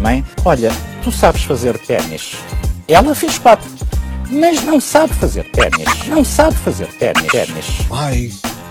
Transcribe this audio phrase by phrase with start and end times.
[0.00, 0.70] Mãe, olha,
[1.02, 2.34] tu sabes fazer ténis.
[2.86, 3.68] Ela fez quatro,
[4.30, 6.06] mas não sabe fazer ténis.
[6.06, 7.26] Não sabe fazer ténis.
[7.32, 7.66] ténis.
[7.92, 8.28] Ai,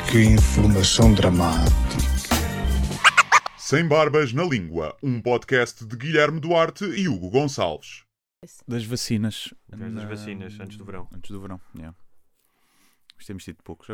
[0.10, 1.76] que informação dramática.
[3.58, 8.04] Sem Barbas na Língua, um podcast de Guilherme Duarte e Hugo Gonçalves.
[8.66, 9.54] das vacinas.
[9.68, 11.10] das na- vacinas, antes do verão.
[11.14, 11.94] Antes do verão, yeah.
[13.18, 13.88] Mas temos tido poucos.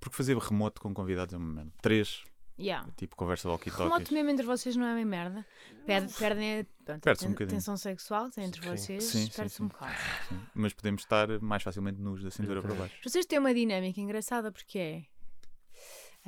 [0.00, 1.72] Porque fazer remoto com convidados é uma merda.
[1.82, 2.22] Três,
[2.58, 2.90] Yeah.
[2.96, 3.92] tipo conversa walkie-talkies.
[3.92, 5.44] Remoto mesmo entre vocês não é bem merda.
[5.84, 7.56] Perde, perdem a pronto, Perde-se um bocadinho.
[7.58, 8.68] tensão sexual entre Sim.
[8.70, 9.04] vocês.
[9.04, 9.62] Sim, sim, Perde-se sim.
[9.64, 9.94] um bocado.
[10.28, 10.40] Sim.
[10.54, 12.96] Mas podemos estar mais facilmente nus da cintura para baixo.
[13.04, 15.06] Vocês têm uma dinâmica engraçada porque é.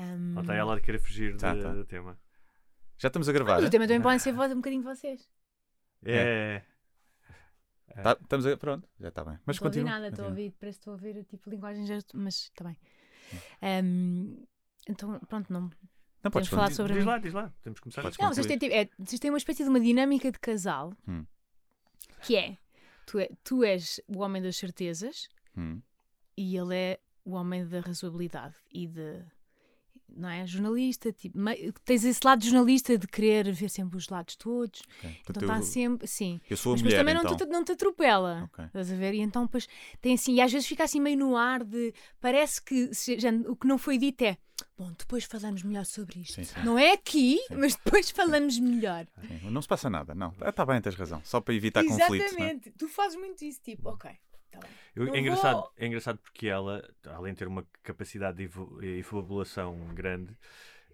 [0.03, 1.73] hum, Lá está ela a querer fugir Tá, de- tá.
[1.73, 2.19] do tema.
[2.99, 3.55] Já estamos a gravar.
[3.55, 3.69] mas é?
[3.69, 5.29] o tema também podem ser um bocadinho vocês.
[6.05, 6.63] É.
[8.03, 8.57] Tá- estamos a...
[8.57, 9.35] Pronto, já está bem.
[9.35, 9.91] Não Mas ouvir continua.
[9.91, 12.79] nada, estou a ouvir, parece que estou a ouvir tipo linguagem mas está bem.
[13.63, 14.45] Hum,
[14.89, 15.71] então, pronto, não.
[16.23, 17.53] Não podes falar sobre Diz lá, diz lá.
[17.63, 18.03] Temos que começar.
[18.03, 20.93] Podes Não, vocês têm, tipo, é, vocês têm uma espécie de uma dinâmica de casal
[21.07, 21.25] Hum.
[22.23, 22.57] que é
[23.07, 25.81] tu, é tu és o homem das certezas Hum.
[26.37, 29.23] e ele é o homem da razoabilidade e de
[30.19, 31.39] não é jornalista tipo,
[31.85, 35.17] tens esse lado de jornalista de querer ver sempre os lados todos ok.
[35.29, 37.37] então está sempre sim Eu sou a mas mulher, também não, então.
[37.37, 38.65] te, não te atropela Ok.
[38.67, 39.67] estás a ver e então depois
[40.01, 43.31] tem assim e às vezes fica assim meio no ar de parece que se- já-
[43.47, 44.37] o que não foi dito é
[44.77, 46.61] bom depois falamos melhor sobre isto Sim, sim.
[46.65, 50.35] não é aqui mas depois falamos melhor Sim, Não se passa nada, não.
[50.45, 51.21] Está bem, tens razão.
[51.25, 52.09] Só para evitar conflitos.
[52.09, 52.51] não é?
[52.51, 54.11] exatamente tu fazes muito isso tipo ok
[54.51, 54.61] tá
[54.95, 55.73] Eu- é, engraçado, vou.
[55.77, 60.37] é engraçado porque ela, além de ter uma capacidade de efabulação grande,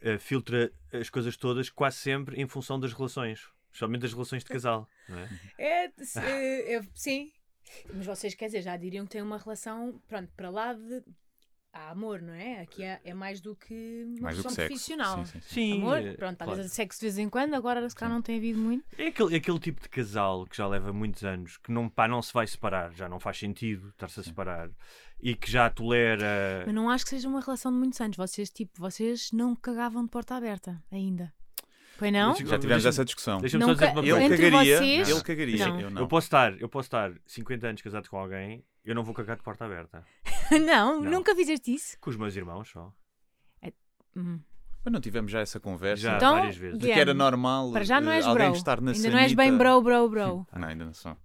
[0.01, 3.49] eh, filtra as coisas todas quase sempre em função das relações.
[3.67, 4.89] Especialmente das relações de casal.
[5.09, 5.29] Não é?
[5.59, 5.85] É,
[6.21, 7.33] é, é, sim.
[7.93, 11.03] Mas vocês, quer dizer, já diriam que têm uma relação, pronto, para lá de.
[11.77, 12.61] Há amor, não é?
[12.61, 14.69] Aqui é, é mais do que uma Mais do que relação sexo.
[14.69, 15.17] profissional.
[15.19, 15.49] Sim, sim, sim.
[15.55, 16.73] Sim, Amor, eh, pronto, talvez claro.
[16.73, 18.85] sexo de vez em quando, agora se calhar não tem havido muito.
[18.97, 22.23] É aquele, aquele tipo de casal que já leva muitos anos, que não, pá, não
[22.23, 24.71] se vai separar, já não faz sentido estar-se a separar,
[25.21, 26.63] e que já tolera.
[26.65, 28.17] Mas não acho que seja uma relação de muitos anos.
[28.17, 31.33] Vocês, tipo, vocês não cagavam de porta aberta ainda.
[31.97, 32.35] Foi não?
[32.37, 33.39] Já tivemos essa discussão.
[33.41, 34.25] Deixa-me Não só dizer uma Ele coisa.
[34.27, 34.79] Entre cagaria.
[34.79, 35.67] vocês- Ele cagaria.
[35.69, 35.81] Não.
[35.81, 36.03] Eu não.
[36.03, 39.37] Eu posso estar, eu posso estar 50 anos casado com alguém, eu não vou cagar
[39.37, 40.05] de porta aberta.
[40.65, 41.11] não, Não.
[41.11, 41.97] nunca fizeste isso.
[42.01, 42.93] Com os meus irmãos só.
[44.17, 44.39] Hum.
[44.85, 46.03] Mas não tivemos já essa conversa.
[46.03, 46.79] Já, Então, várias vezes.
[46.79, 48.57] De que era normal Para já não eh, és alguém bro.
[48.57, 49.43] estar na Ainda não és sanita.
[49.43, 50.47] bem bro, bro, bro.
[50.57, 51.13] Não, ainda não sou.
[51.13, 51.17] Ah,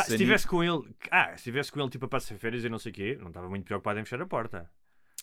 [0.00, 2.68] se sanita- estivesse com ele, ah, se estivesse com ele tipo a passar férias e
[2.70, 4.68] não sei o quê, não estava muito preocupado em fechar a porta.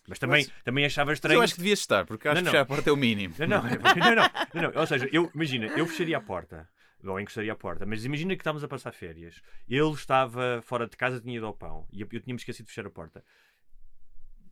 [0.07, 1.39] Mas também, também achava Mas estranho.
[1.39, 2.51] eu acho que devias estar, porque acho Não, que não.
[2.51, 3.33] fechar a porta é o mínimo.
[3.39, 3.69] Não, não, não,
[4.15, 4.79] não, não, não.
[4.79, 6.69] Ou seja, eu, imagina, eu fecharia a porta.
[7.03, 9.41] Ou encostaria a porta, mas imagina que estávamos a passar férias.
[9.67, 12.85] Ele estava fora de casa, tinha ido ao pão e eu, tinha-me esquecido de fechar
[12.87, 13.23] a porta.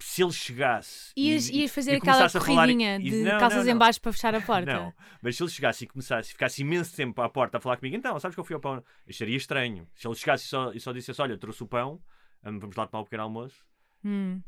[0.02, 1.12] Se ele chegasse.
[1.16, 3.80] e- Ias, ias fazer e aquela falar- corridinha e- de não, calças não, em não.
[3.80, 4.74] baixo para fechar a porta.
[4.74, 7.96] Não, mas se ele chegasse e começasse, ficasse imenso tempo à porta a falar comigo,
[7.98, 8.82] então, sabes que eu fui ao pão?
[9.08, 9.88] Acharia estranho.
[9.94, 12.02] Se ele chegasse e só, e só dissesse: Olha, trouxe o pão,
[12.42, 13.62] vamos lá tomar um pequeno almoço.
[14.04, 14.42] Hum.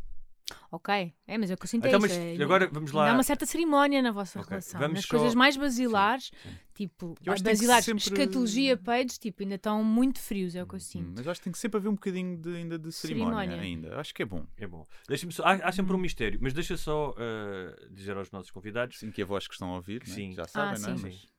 [0.71, 2.91] Ok, é, mas é o que eu sinto é Então, isso, mas é- agora vamos
[2.91, 3.09] lá.
[3.09, 4.79] Há uma certa cerimónia na vossa Ok, relação.
[4.79, 9.17] vamos Nas só- coisas mais basilares, Sim, tipo, Eu tem que basilares, sempre- escatologia, peidos,
[9.17, 11.13] tipo, ainda estão muito frios, é o que eu Hum, sinto.
[11.17, 13.61] Mas acho que tem que sempre haver um bocadinho de, ainda de cerimónia, Cerimónia.
[13.61, 13.99] ainda.
[13.99, 14.45] Acho que é bom.
[14.57, 14.87] É bom.
[15.07, 16.01] Deixa-me só- há, há sempre um Uhum.
[16.01, 18.97] mistério, mas deixa só uh, dizer aos nossos convidados.
[18.99, 20.13] Sim, que a voz que estão a ouvir, né?
[20.13, 20.31] Sim.
[20.33, 20.97] já sabem, Ah, não é?
[20.97, 21.03] sim.
[21.03, 21.30] Mas,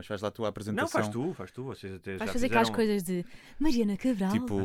[0.00, 0.82] mas faz lá a tua apresentação.
[0.82, 1.64] Não, faz tu, faz tu.
[1.64, 2.86] Vocês até Vais já fazer aquelas fizeram...
[2.86, 3.24] coisas de
[3.58, 4.56] Mariana Cabral, Tipo,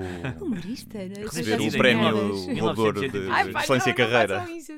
[0.42, 1.16] humorista, né?
[1.24, 2.48] receber o prémio merdas.
[2.48, 2.62] 1900.
[2.62, 3.34] Roldor de, 1980.
[3.34, 4.52] Ai, de pá, Excelência não, Carreira.
[4.52, 4.72] isso.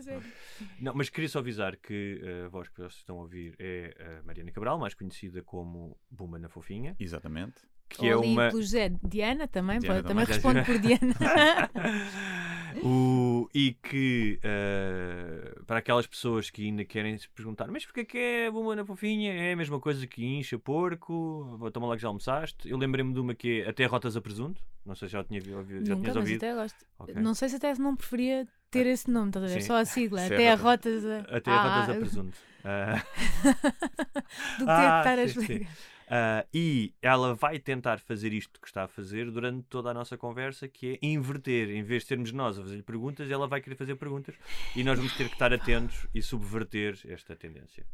[0.80, 4.20] Não, mas queria só avisar que uh, a voz que vocês estão a ouvir é
[4.20, 7.62] a Mariana Cabral, mais conhecida como Buma na Fofinha, Exatamente.
[7.90, 8.50] Que é Ou ali uma.
[8.50, 8.92] pelo José.
[9.04, 10.26] Diana também, Diana também também.
[10.26, 11.16] responde por Diana.
[12.84, 18.18] O, e que uh, para aquelas pessoas que ainda querem se perguntar, mas porquê que
[18.18, 19.34] é Buma na Fofinha?
[19.34, 21.58] É a mesma coisa que incha porco?
[21.74, 22.70] Toma lá que já almoçaste.
[22.70, 24.62] Eu lembrei-me de uma que é Até Rotas a Presunto.
[24.86, 25.86] Não sei se já tinha ouvido.
[25.86, 26.38] Já Nunca, tinhas ouvido.
[26.38, 26.86] até gosto.
[27.00, 27.16] Ok.
[27.16, 29.62] Não sei se até não preferia ter esse nome, estás a ver?
[29.62, 29.68] Sim.
[29.68, 31.20] Só a sigla, Sim, até a rota- rotas a...
[31.38, 32.38] Até Ah, Rotas a ah, Presunto.
[32.64, 33.04] Ah,
[34.60, 35.40] Do que Ah, estar a sim, sim.
[35.42, 35.72] explicar.
[36.10, 40.18] Ah, e ela vai tentar fazer isto que está a fazer durante toda a nossa
[40.18, 41.70] conversa, que é inverter.
[41.70, 44.36] Em vez de termos nós a fazer perguntas, ela vai querer fazer perguntas
[44.76, 47.86] e nós vamos ter que estar atentos e subverter esta tendência.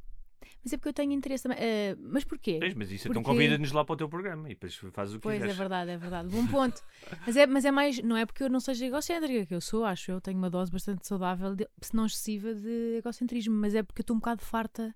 [0.63, 1.57] Mas é porque eu tenho interesse também.
[1.59, 2.57] Eh, mas porquê?
[2.59, 5.17] Tens, mas isso então Porque- convida-nos lá para o teu programa e depois fazes o
[5.17, 5.57] que Pois, é quiseres.
[5.57, 6.29] verdade, é verdade.
[6.29, 6.81] Bom ponto.
[7.25, 9.83] Mas é, mas é mais, não é porque eu não seja egocêntrica, que eu sou,
[9.83, 13.83] acho eu, tenho uma dose bastante saudável, de, se não excessiva, de egocentrismo, mas é
[13.83, 14.95] porque eu estou um bocado farta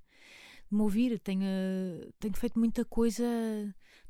[0.75, 1.19] me ouvir.
[1.19, 1.45] Tenho,
[2.19, 3.23] tenho feito muita coisa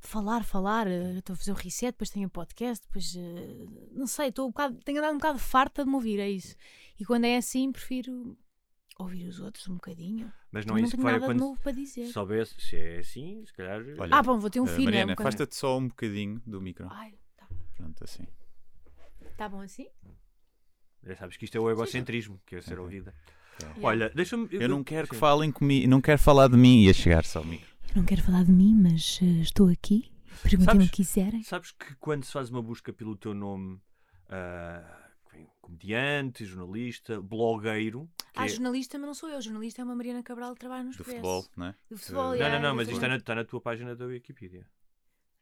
[0.01, 0.87] de falar, falar.
[0.87, 4.45] eh, Estou a fazer o reset, depois tenho o podcast, depois eh, não sei, estou
[4.47, 6.55] um bocado, tenho andado um bocado farta de me ouvir, é isso.
[6.99, 8.37] E quando é assim, prefiro
[8.99, 10.31] ouvir os outros um bocadinho.
[10.51, 12.07] Mas não Não é isso que tenho vai nada de quando novo para dizer.
[12.07, 12.59] soubesse.
[12.59, 13.79] Se é assim, se calhar.
[13.99, 14.79] Olha, Ah, bom, vou ter um eh, filho.
[14.79, 16.87] é um Mariana, afasta-te só um bocadinho do micro.
[16.89, 18.25] Ai, tá, Pronto, assim.
[19.37, 19.87] tá bom assim?
[21.03, 23.13] Já sabes que isto é o egocentrismo, que é ser ouvida.
[23.59, 23.79] Yeah.
[23.87, 24.47] Olha, deixa-me.
[24.51, 25.19] Eu não quero que sim.
[25.19, 27.67] falem comigo, não quero falar de mim e a chegar só ao micro.
[27.95, 30.11] Não quero falar de mim, mas eh, estou aqui.
[30.43, 31.41] Perguntem o que quiserem.
[31.43, 33.79] Sabes que quando se faz uma busca pelo teu nome,
[35.33, 38.07] vem comediante, jornalista, blogueiro.
[38.33, 39.41] que Ah, é- jornalista, mas não sou eu.
[39.41, 41.11] Jornalista é uma Mariana Cabral que trabalha no Do Expresso.
[41.15, 41.75] futebol, não é?
[41.89, 43.95] Do futebol, Não, yeah, não, não, mas eu isto está na, está na tua página
[43.95, 44.65] da Wikipedia.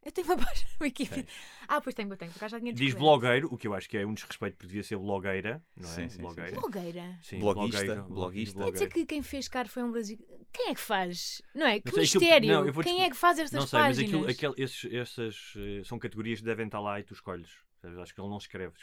[0.06, 1.26] Eu tenho uma página no Wikipedia.
[1.66, 2.30] Ah, pois tenho, tenho.
[2.30, 3.20] Por acaso já tinha Diz descoberto.
[3.20, 5.92] blogueiro, o que eu acho que é um desrespeito, porque devia ser blogueira, não é?
[5.92, 6.50] Sim, sim, blogueira.
[6.50, 6.54] sim.
[6.56, 7.18] Blogueira.
[7.22, 8.64] Sim, Bloguista, blogueira, bloguista.
[8.64, 10.46] Quer dizer que quem fez caro foi um brasileiro.
[10.52, 11.42] Quem é que faz?
[11.54, 11.80] Não é?
[11.80, 12.48] Que sei, aquilo- mistério.
[12.52, 14.24] não, eu vou Quem descobrir- é que faz estas Não sei, mas páginas?
[14.30, 17.50] aquilo, aquele, esses, essas eh, são categorias que devem estar lá e tu escolhes.
[17.82, 17.98] Sabes?
[17.98, 18.74] Acho que ele não escreve.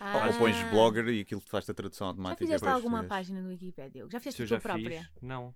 [0.00, 0.26] Ah.
[0.26, 2.44] Ou pões blogger e aquilo faz-te a tradução Já automática.
[2.44, 3.18] fizeste para alguma português.
[3.28, 4.02] página no Wikipedia?
[4.10, 4.98] Já Se fizeste eu a já tua própria?
[5.00, 5.54] fiz, não.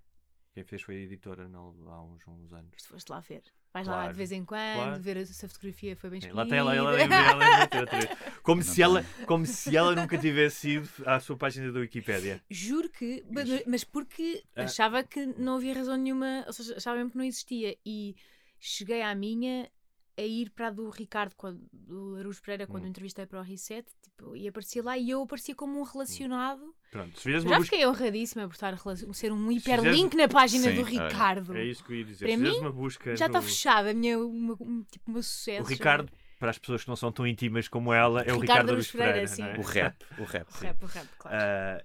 [0.53, 2.71] Quem fez foi a editora não, há uns, uns anos.
[2.81, 3.43] Tu foste lá ver.
[3.73, 5.01] Vais lá Claro, de vez em quando, claro.
[5.01, 6.41] ver se a fotografia foi bem escolhida.
[6.43, 8.09] lá tem ela, ela, ela, ela, ela, vez.
[8.43, 12.41] como, se ela, como se ela nunca tivesse ido à sua página da Wikipédia.
[12.49, 14.63] Juro que, mas, mas porque Ah.
[14.63, 17.77] achava que não havia razão nenhuma, ou seja, achava mesmo que não existia.
[17.85, 18.13] E
[18.59, 19.69] cheguei à minha
[20.17, 22.87] a ir para a do Ricardo, quando, do Araújo Pereira, quando Hum.
[22.87, 26.75] entrevistei para o Reset, tipo, e aparecia lá e eu aparecia como um relacionado.
[26.91, 27.71] Pronto, se fizeres Já uma busca.
[27.71, 31.55] fiquei honradíssima por estar relacion- ser um fizeres- hiperlink na página Sim, do Ricardo.
[31.55, 32.27] É isso que eu ia dizer.
[32.27, 33.15] Para mim, uma busca.
[33.15, 35.63] Já está no- fechada a minha, uma, um, tipo, o meu sucesso.
[35.63, 38.75] O Ricardo, para as pessoas que não são tão íntimas como ela, é o Ricardo
[38.75, 39.27] Ricardo Pereira.
[39.29, 39.59] Pereira, é?
[39.59, 40.47] O rap, o rap.
[40.49, 41.37] O rap, o rap, claro.
[41.39, 41.83] Ah,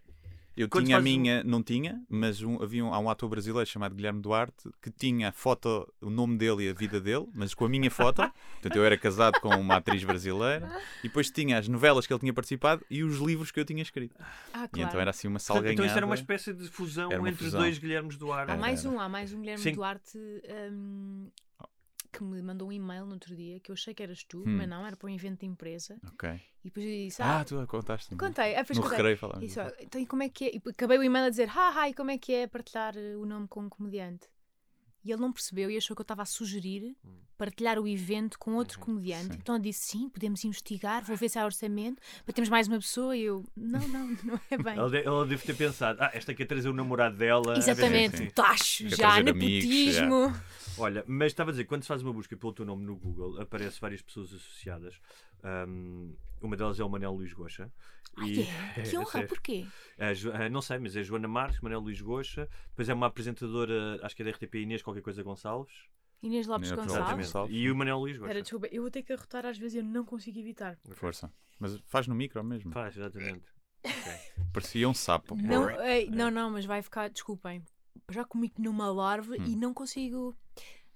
[0.57, 3.11] Eu Quando tinha a fazes um- minha, não tinha, mas um- havia um, há um
[3.11, 6.99] ator brasileiro chamado Guilherme Duarte que tinha a foto, o nome dele e a vida
[6.99, 8.23] dele, mas com a minha foto.
[8.53, 10.67] Portanto, eu era casado com uma atriz brasileira
[11.01, 13.83] e depois tinha as novelas que ele tinha participado e os livros que eu tinha
[13.83, 14.17] escrito.
[14.53, 14.89] Ah, E claro.
[14.89, 15.73] então era assim uma salganhada.
[15.75, 17.61] então isto era uma espécie de fusão entre fusão.
[17.61, 18.51] dois Guilhermes Duarte.
[18.51, 19.73] Há mais um, há mais um Guilherme Sim.
[19.75, 20.19] Duarte
[20.73, 21.29] hum,
[22.07, 24.57] que me mandou um e-mail no outro dia que eu achei que eras tu, Hum.
[24.57, 25.99] mas não, era para um evento de empresa.
[26.13, 26.29] Ok.
[26.31, 28.15] E depois eu disse: Ah, Ah, tu contaste.
[28.17, 28.55] contei.
[28.55, 28.97] Ah, depois No contei.
[28.99, 29.45] recreio falamos.
[29.45, 30.57] Isso, então, e como é que é?
[30.57, 33.25] E acabei o e-mail a dizer: Haha, e como é que é partilhar eh, o
[33.27, 34.27] nome com um comediante?
[35.07, 36.97] E ele não percebeu e achou que eu estava a sugerir
[37.39, 39.35] partilhar o evento com outro comediante.
[39.35, 39.39] Sim.
[39.41, 42.79] Então eu disse: Sim, podemos investigar, vou ver se há orçamento, para termos mais uma
[42.79, 43.17] pessoa.
[43.17, 44.77] E eu: Não, não, não é bem.
[44.77, 47.57] Ela, de- ela deve ter pensado, ah, esta quer trazer o namorado dela.
[47.59, 48.31] Exatamente, sim.
[48.31, 50.37] tacho, Quer já, trazer amigos, nepotismo.
[50.79, 53.41] Olha, mas estava a dizer, quando se faz uma busca pelo teu nome no Google,
[53.41, 54.95] aparece várias pessoas associadas.
[55.47, 57.73] Ahm, uma delas é o Manel Luís Goxa.
[58.17, 58.33] Ai,
[58.77, 58.83] é?
[58.83, 59.29] Que honra, sério.
[59.29, 59.67] porquê?
[60.15, 62.49] Jo- a- não sei, mas é Joana Marques, Manel Luís Goxa.
[62.71, 65.75] Depois é uma apresentadora, acho que é da RTP Inês, qualquer coisa Gonçalves.
[66.23, 67.27] Inês Lopes Inês Gonçalves.
[67.27, 67.55] Gonçalves.
[67.57, 68.43] E o Manel Luís Espera, Goxa.
[68.43, 70.79] desculpa, eu vou ter que arrotar às vezes e eu não consigo evitar.
[70.93, 71.33] Força.
[71.59, 72.73] Mas faz no micro mesmo.
[72.73, 73.45] Faz, exatamente.
[74.53, 75.37] Parecia um sapo.
[75.37, 77.63] Não, ei, não, não, mas vai ficar, desculpem.
[78.11, 79.59] Já comi numa larva e Hum.
[79.59, 80.37] não consigo.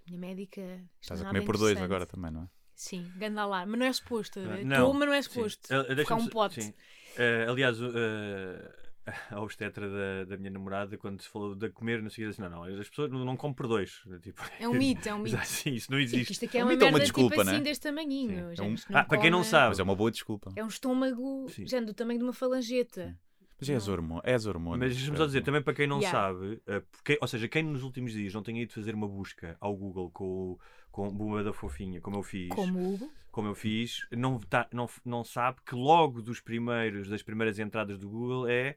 [0.06, 0.60] Minha médica.
[1.00, 2.48] Estás a é comer por dois agora também, não é?
[2.80, 3.70] Sim, ganda larva.
[3.70, 4.40] Mas não é suposto.
[4.40, 5.28] Ah, Estou, mas não é sim.
[5.28, 5.68] suposto.
[5.70, 6.62] Ah, Ficar um pote.
[6.62, 6.72] sim.
[7.18, 8.72] Ah, aliás, ah,
[9.36, 12.48] a obstetra da, da minha namorada, quando se falou de comer, não sei disse: não,
[12.48, 14.00] não, as pessoas não, não comem por dois.
[14.22, 15.36] Tipo, É um mito, é um mito.
[15.44, 16.32] Sim, isso não Sim, existe.
[16.32, 17.64] Isto aqui é Um uma mito ou uma merda desculpa, tipo assim né?
[17.64, 18.56] deste tamanhinho.
[18.56, 19.68] Sim, é um- não Ah, para quem não sabe.
[19.68, 20.50] Mas é uma boa desculpa.
[20.56, 21.66] É um estômago, Sim.
[21.66, 23.14] já do tamanho de uma falangeta.
[23.60, 24.22] Mas é as hormonas.
[24.24, 24.78] É as hormonas.
[24.80, 26.18] Mas deixa-me só dizer, também para quem não Yeah.
[26.18, 29.56] sabe, eh, porque, ou seja, quem nos últimos dias não tenha ido fazer uma busca
[29.60, 34.06] ao Google com, o- com Buma da Fofinha, como eu fiz, Como como eu fiz,
[34.10, 38.76] não, tá, não, não sabe que logo dos primeiros, das primeiras entradas do Google é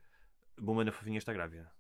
[0.60, 1.72] Buma da Fofinha está grávida.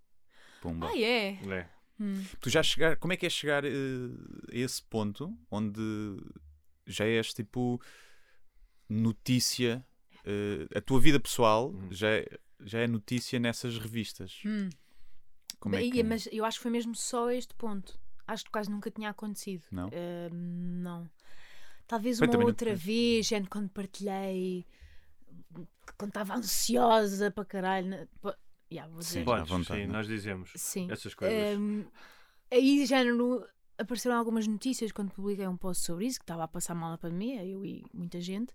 [0.61, 0.87] Pumba.
[0.87, 1.33] Ah, é?
[1.51, 1.69] É.
[1.99, 2.23] Hum.
[2.41, 3.69] Tu já chegar, como é que é chegar eh,
[4.51, 5.79] a esse ponto onde
[6.87, 7.79] já és tipo
[8.89, 9.85] notícia,
[10.25, 11.87] eh, a tua vida pessoal Uhum.
[11.91, 14.41] já, é, já é notícia nessas revistas?
[14.45, 14.69] Hum.
[15.59, 16.03] Como é que...
[16.03, 17.99] Mas eu acho que foi mesmo só este ponto.
[18.27, 19.63] Acho que quase nunca tinha acontecido.
[19.71, 19.87] Não?
[19.87, 21.09] Ah, não.
[21.87, 24.65] Talvez Bem, uma também não- outra vez, gente, quando partilhei,
[25.97, 27.89] quando estava ansiosa para caralho.
[27.89, 28.37] na- pa-
[28.71, 29.19] Yeah, vou dizer.
[29.19, 29.25] Sim.
[29.25, 29.87] Podes, vontade, sim, é?
[29.87, 30.91] nós dizemos Sim.
[30.91, 31.59] essas coisas.
[31.59, 31.85] Hum,
[32.49, 33.45] aí já no,
[33.77, 36.97] apareceram algumas notícias quando publiquei um post sobre isso, que estava a passar mal a
[36.97, 38.51] pandemia, eu e muita gente,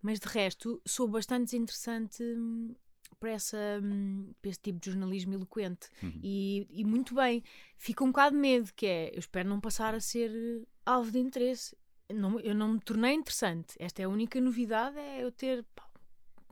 [0.00, 2.74] mas de resto sou bastante desinteressante hum,
[3.20, 5.88] para, essa, hum, para esse tipo de jornalismo eloquente.
[6.02, 6.20] Uhum.
[6.22, 7.42] E, e muito bem.
[7.76, 11.10] Fica um bocado de medo, que é, eu espero não passar a ser eh, alvo
[11.10, 11.76] de interesse.
[12.12, 13.74] Não- eu não me tornei interessante.
[13.78, 15.86] Esta é a única novidade, é eu ter pá,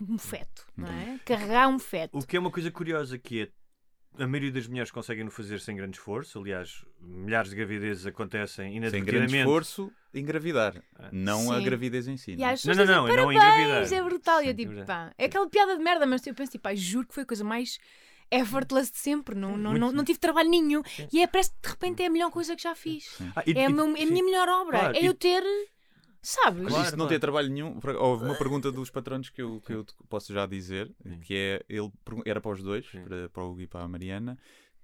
[0.08, 1.18] um feto, não é?
[1.24, 2.18] Carregar um feto.
[2.18, 3.48] O que é uma coisa curiosa que é
[4.22, 6.38] a maioria das mulheres conseguem o fazer sem grande esforço.
[6.38, 9.36] Aliás, milhares de gravidezes acontecem Sem grande inadvertidamente.
[9.38, 10.82] esforço, engravidar.
[11.12, 11.64] Não a Sim.
[11.64, 12.36] gravidez em si.
[12.36, 12.52] Não é?
[12.52, 13.98] as pessoas Não, não, dizem, não, é não parabéns, engravidar.
[13.98, 14.42] é brutal.
[14.42, 15.08] E eu Sim, tipo, engravidar.
[15.08, 17.26] pá, é aquela piada de merda, mas eu penso, tipo, ai, juro que foi a
[17.26, 17.78] coisa mais
[18.30, 19.34] effortless de sempre.
[19.34, 19.96] Não, não, não, sim.
[19.96, 20.82] não tive trabalho nenhum.
[21.12, 23.18] E é, parece que de repente é a melhor coisa que já fiz.
[23.36, 24.06] Ah, e- É, a, e- meu- é a sim.
[24.10, 24.78] minha melhor obra.
[24.78, 25.42] Claro, é e- eu ter,
[26.22, 26.62] sabes?
[26.62, 27.08] Mas Claro, isto não claro.
[27.10, 27.78] tem trabalho nenhum.
[28.00, 31.20] Houve uma pergunta dos patronos que eu, que eu posso já dizer, Sim.
[31.20, 31.90] que é, ele
[32.24, 33.02] era para os dois, Sim.
[33.04, 34.36] para, para o Hugo e para a Mariana,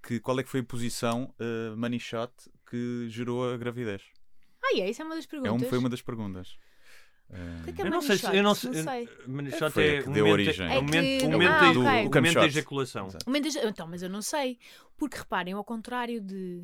[0.03, 2.33] que qual é que foi a posição uh, money shot
[2.71, 4.03] que gerou a gravidez?
[4.75, 5.63] Ah, é, isso é uma das É perguntas.
[5.67, 6.57] um, foi uma das perguntas.
[7.31, 8.17] O Uh, que é que é Eu não sei?
[8.31, 8.75] Eu não Não sei.
[8.83, 9.09] sei.
[9.27, 10.67] Money shot Foi a é que o deu momento, origem.
[10.67, 12.47] é o momento, É que- o momento, Ah, da- momento da shot.
[12.47, 13.07] ejaculação.
[13.07, 13.25] Exato.
[13.27, 14.59] O momento de- Então, mas eu não sei.
[14.99, 16.63] Porque reparem, ao contrário de.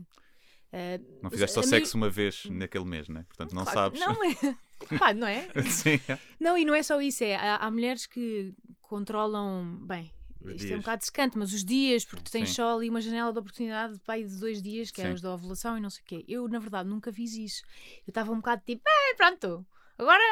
[0.71, 3.25] eh, não fizeste só sexo uma vez naquele mês, né?
[3.29, 4.01] Portanto, não Claro, sabes.
[4.01, 4.35] Não, é.
[5.03, 5.49] Pá, não é?
[5.71, 5.99] Sim.
[6.39, 10.63] Não, e não é só isso, é, há, há mulheres que controlam, bem, Os isto
[10.63, 10.81] é um dias.
[10.81, 12.55] bocado secante, mas os dias, porque tu tens Sim.
[12.57, 15.15] só ali uma janela de oportunidade pai, de dois dias, que é Sim.
[15.15, 16.25] os da ovulação e não sei o quê.
[16.29, 17.63] Eu, na verdade, nunca fiz isso.
[18.07, 19.67] Eu estava um bocado tipo, ah, pronto,
[19.99, 20.23] agora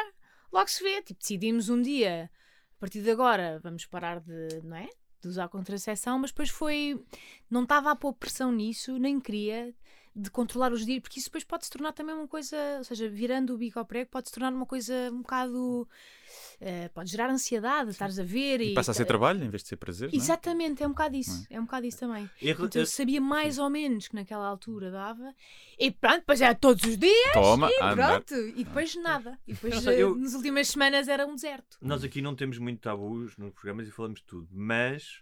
[0.51, 1.01] logo se vê.
[1.01, 2.29] Tipo, decidimos um dia,
[2.77, 4.89] a partir de agora, vamos parar de, não é?
[5.21, 7.03] De usar contracepção, mas depois foi.
[7.49, 9.73] Não estava a pôr pressão nisso, nem queria
[10.19, 13.07] de controlar os dias, porque isso depois pode se tornar também uma coisa, ou seja,
[13.07, 15.87] virando o bico ao prego, pode se tornar uma coisa um bocado.
[16.59, 18.71] eh, pode gerar ansiedade, estares a ver e.
[18.71, 20.15] E passa a ser trabalho em vez de ser prazer, é?
[20.15, 21.45] Exatamente, é um bocado isso.
[21.51, 22.27] É um bocado isso também.
[22.41, 25.33] E- Então, eu sabia mais ou menos que naquela altura dava.
[25.77, 27.31] E pronto, depois era todos os dias.
[27.33, 28.21] Toma, e a andar.
[28.23, 28.33] pronto.
[28.49, 29.39] E depois nada.
[29.47, 31.77] E depois, sei, eh, eu- nas últimas semanas, era um deserto.
[31.79, 35.21] Nós aqui não temos muito tabus nos programas e falamos de tudo, mas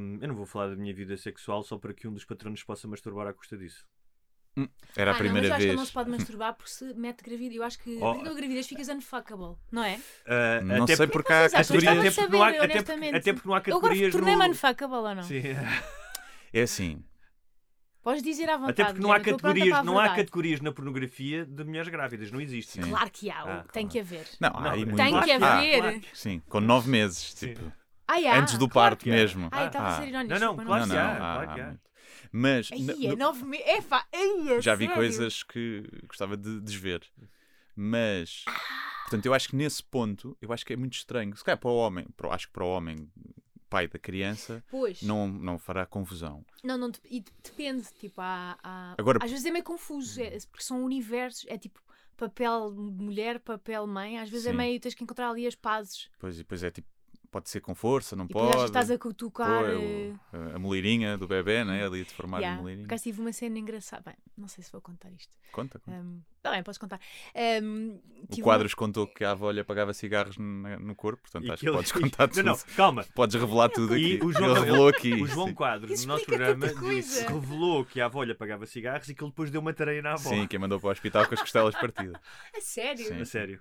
[0.00, 2.62] hum, eu não vou falar da minha vida sexual só para que um dos patronos
[2.62, 3.84] possa masturbar à custa disso.
[4.94, 5.64] Era a ah, primeira não, mas eu acho que vez.
[5.70, 7.56] ele não se pode masturbar porque se mete gravidez.
[7.56, 8.06] Eu acho que Oh.
[8.08, 9.98] a partir da gravidez ficas unfuckable, não é?
[10.26, 11.58] Ah, Não até sei por- porque há categorias.
[11.58, 14.44] Até porque não há- saber, até porque- até porque não há Eu agora categorias tornei-me
[14.44, 15.22] no- unfuckable ou não?
[15.22, 15.42] Sim.
[16.54, 17.02] É assim.
[18.02, 18.82] Podes dizer à vontade.
[18.82, 22.30] Até porque não há eu categorias, a não há categorias na pornografia de mulheres grávidas,
[22.30, 22.72] não existe.
[22.72, 22.90] Sim.
[22.90, 24.26] Claro que há, Ah, tem que haver.
[24.38, 24.96] Não, há aí Não, muito.
[24.96, 25.80] Tem que Ah, haver.
[25.80, 27.72] claro que- Sim, com nove meses, tipo.
[28.06, 29.12] Ai, há, antes do claro parto há.
[29.12, 29.48] mesmo.
[29.50, 30.00] Ai, estava a Ah.
[30.00, 30.34] ser irónico.
[30.34, 31.74] Não, não, claro que não, há,
[32.32, 33.66] Mas Ai, é no- nove meses.
[33.66, 33.78] É
[34.12, 34.94] ai, já vi sério?
[34.94, 37.02] coisas que gostava de desver.
[37.76, 38.44] Mas,
[39.02, 41.36] portanto, eu acho que nesse ponto, eu acho que é muito estranho.
[41.36, 43.10] Se calhar para o homem, para, acho que para o homem,
[43.68, 45.02] pai da criança, Pois.
[45.02, 46.44] não, não fará confusão.
[46.62, 50.38] Não, não, e de- depende, tipo, há, há- Agora- às vezes é meio confuso, é-
[50.50, 51.80] porque são universos, é tipo
[52.16, 54.56] papel mulher, papel mãe, às vezes é Sim.
[54.56, 56.86] meio, tens que encontrar ali as pazes, Pois, e depois é tipo,
[57.32, 58.52] pode ser com força, não e pode.
[58.52, 61.84] vezes estás a cutucar, Pô, eh, o- a moleirinha do bebê, né?
[61.84, 62.56] Ali de formar yeah.
[62.56, 62.86] a moleirinha.
[62.86, 65.96] Por acaso tive uma cena engraçada, bem, não sei se vou contar isto, Conta, conta.
[65.98, 67.00] um, tá bem, posso contar.
[67.62, 67.98] Um,
[68.30, 71.60] O Quadros contou que a avó lhe apagava cigarros na- no corpo, portanto E acho
[71.60, 72.42] que que ele- podes contar tudo.
[72.44, 73.04] Não, não, calma.
[73.14, 74.24] Podes revelar tudo E aqui.
[74.26, 75.12] o João- Ele revelou aqui.
[75.14, 75.54] O João.
[75.54, 79.22] Quadros, Isso no nosso programa, disse, revelou que a avó lhe apagava cigarros e que
[79.24, 80.28] ele depois deu uma tareia na avó.
[80.28, 82.12] Sim, quem mandou para o hospital com as costelas partidas.
[82.12, 82.20] uma-
[82.56, 83.20] a sério, Sim.
[83.20, 83.60] A sério.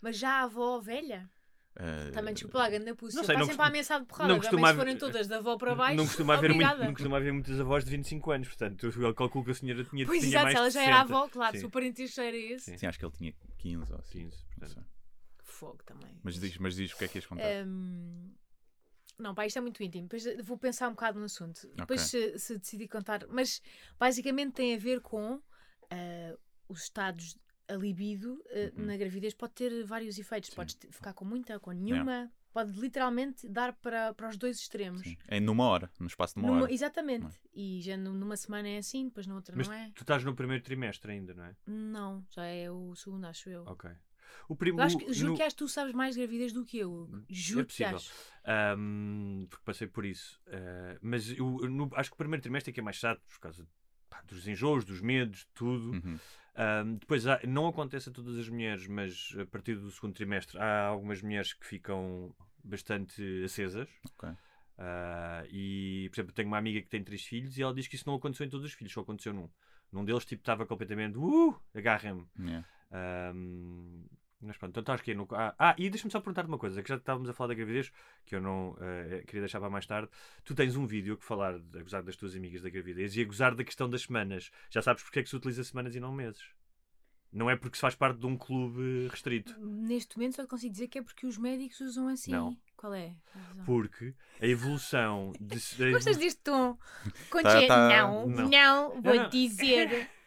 [0.00, 1.28] mas já a avó velha,
[1.74, 4.06] Ah, também desculpa lá, ganda puxa, Não sei, está não sempre costu- a ameaçar de
[4.06, 6.54] porrada, não também costuma se haver- forem todas da avó para baixo, Não costuma, haver
[6.54, 9.82] muito, não costuma haver muitas avós de 25 anos, portanto, eu calculo que a senhora
[9.84, 11.14] tinha, Pois tinha exato, mais se ela já era 60.
[11.14, 11.60] avó, claro, Sim.
[11.60, 12.76] se o parentesco já era esse, Sim.
[12.78, 14.18] Sim, acho que ele tinha 15 ou assim.
[14.28, 14.86] 15, não portanto.
[15.44, 16.20] fogo também.
[16.22, 17.64] Mas diz, mas diz o que é que ias contar.
[17.66, 18.34] Hum,
[19.18, 20.08] Não, pá, isto é muito íntimo.
[20.08, 21.66] Depois vou pensar um bocado no assunto.
[21.76, 23.24] Depois, se, se decidir contar.
[23.28, 23.62] Mas
[23.98, 25.40] basicamente tem a ver com
[25.90, 26.36] ah,
[26.68, 27.38] os estados.
[27.68, 28.86] A libido ah, Uhum.
[28.86, 30.50] na gravidez pode ter vários efeitos.
[30.50, 32.30] Podes te- ficar com muita, com nenhuma.
[32.52, 35.00] Pode literalmente dar para, para os dois extremos.
[35.00, 35.16] Sim.
[35.26, 36.72] É numa hora, no espaço de uma Numa- hora.
[36.72, 37.22] exatamente.
[37.22, 37.34] Não é?
[37.54, 39.90] E já nu- numa semana é assim, depois na outra Mas não é.
[39.94, 41.56] tu estás no primeiro trimestre ainda, não é?
[41.66, 43.62] Não, já é o segundo, acho eu.
[43.66, 43.90] Ok.
[44.48, 46.62] O primo, acho que, juro no- que acho que tu sabes mais de gravidez do
[46.64, 47.08] que eu.
[47.30, 48.12] Juro é que acho.
[48.44, 50.38] Ahm, porque passei por isso.
[50.48, 53.38] Ah, mas eu, no- acho que o primeiro trimestre é que é mais chato por
[53.40, 53.66] causa
[54.10, 55.92] pá, dos enjoos, dos medos, tudo.
[55.92, 56.18] Uhum.
[56.54, 60.58] Ahm, depois há- não acontece a todas as mulheres, mas a partir do segundo trimestre
[60.58, 63.88] há algumas mulheres que ficam bastante acesas.
[64.16, 64.28] Ok.
[64.78, 67.94] Ah, e, por exemplo, tenho uma amiga que tem três filhos e ela diz que
[67.96, 69.48] isso não aconteceu em todos os filhos, só aconteceu num.
[69.90, 72.26] Num deles, tipo, estava completamente, uh, agarra-me.
[72.38, 72.66] Yeah.
[72.90, 74.04] Ahm,
[74.42, 75.26] mas pronto, então acho que é no...
[75.30, 77.92] Ah, ah, e deixa-me só perguntar-te uma coisa, que já estávamos a falar da gravidez,
[78.26, 80.08] que eu não eh, queria deixar para mais tarde.
[80.44, 83.22] Tu tens um vídeo que falar, de, a gozar das tuas amigas da gravidez e
[83.22, 84.50] a gozar da questão das semanas.
[84.70, 86.42] Já sabes porque é que se utiliza semanas e não meses.
[87.32, 89.58] Não é porque se faz parte de um clube restrito.
[89.58, 92.30] Neste momento só te consigo dizer que é porque os médicos usam assim.
[92.30, 92.54] Não.
[92.76, 93.14] Qual é?
[93.64, 95.56] Porque a evolução de.
[95.92, 96.76] Gostas deste tom?
[97.42, 98.48] Tá- tá- Não, Não.
[98.48, 99.28] não, vou não.
[99.30, 100.10] dizer.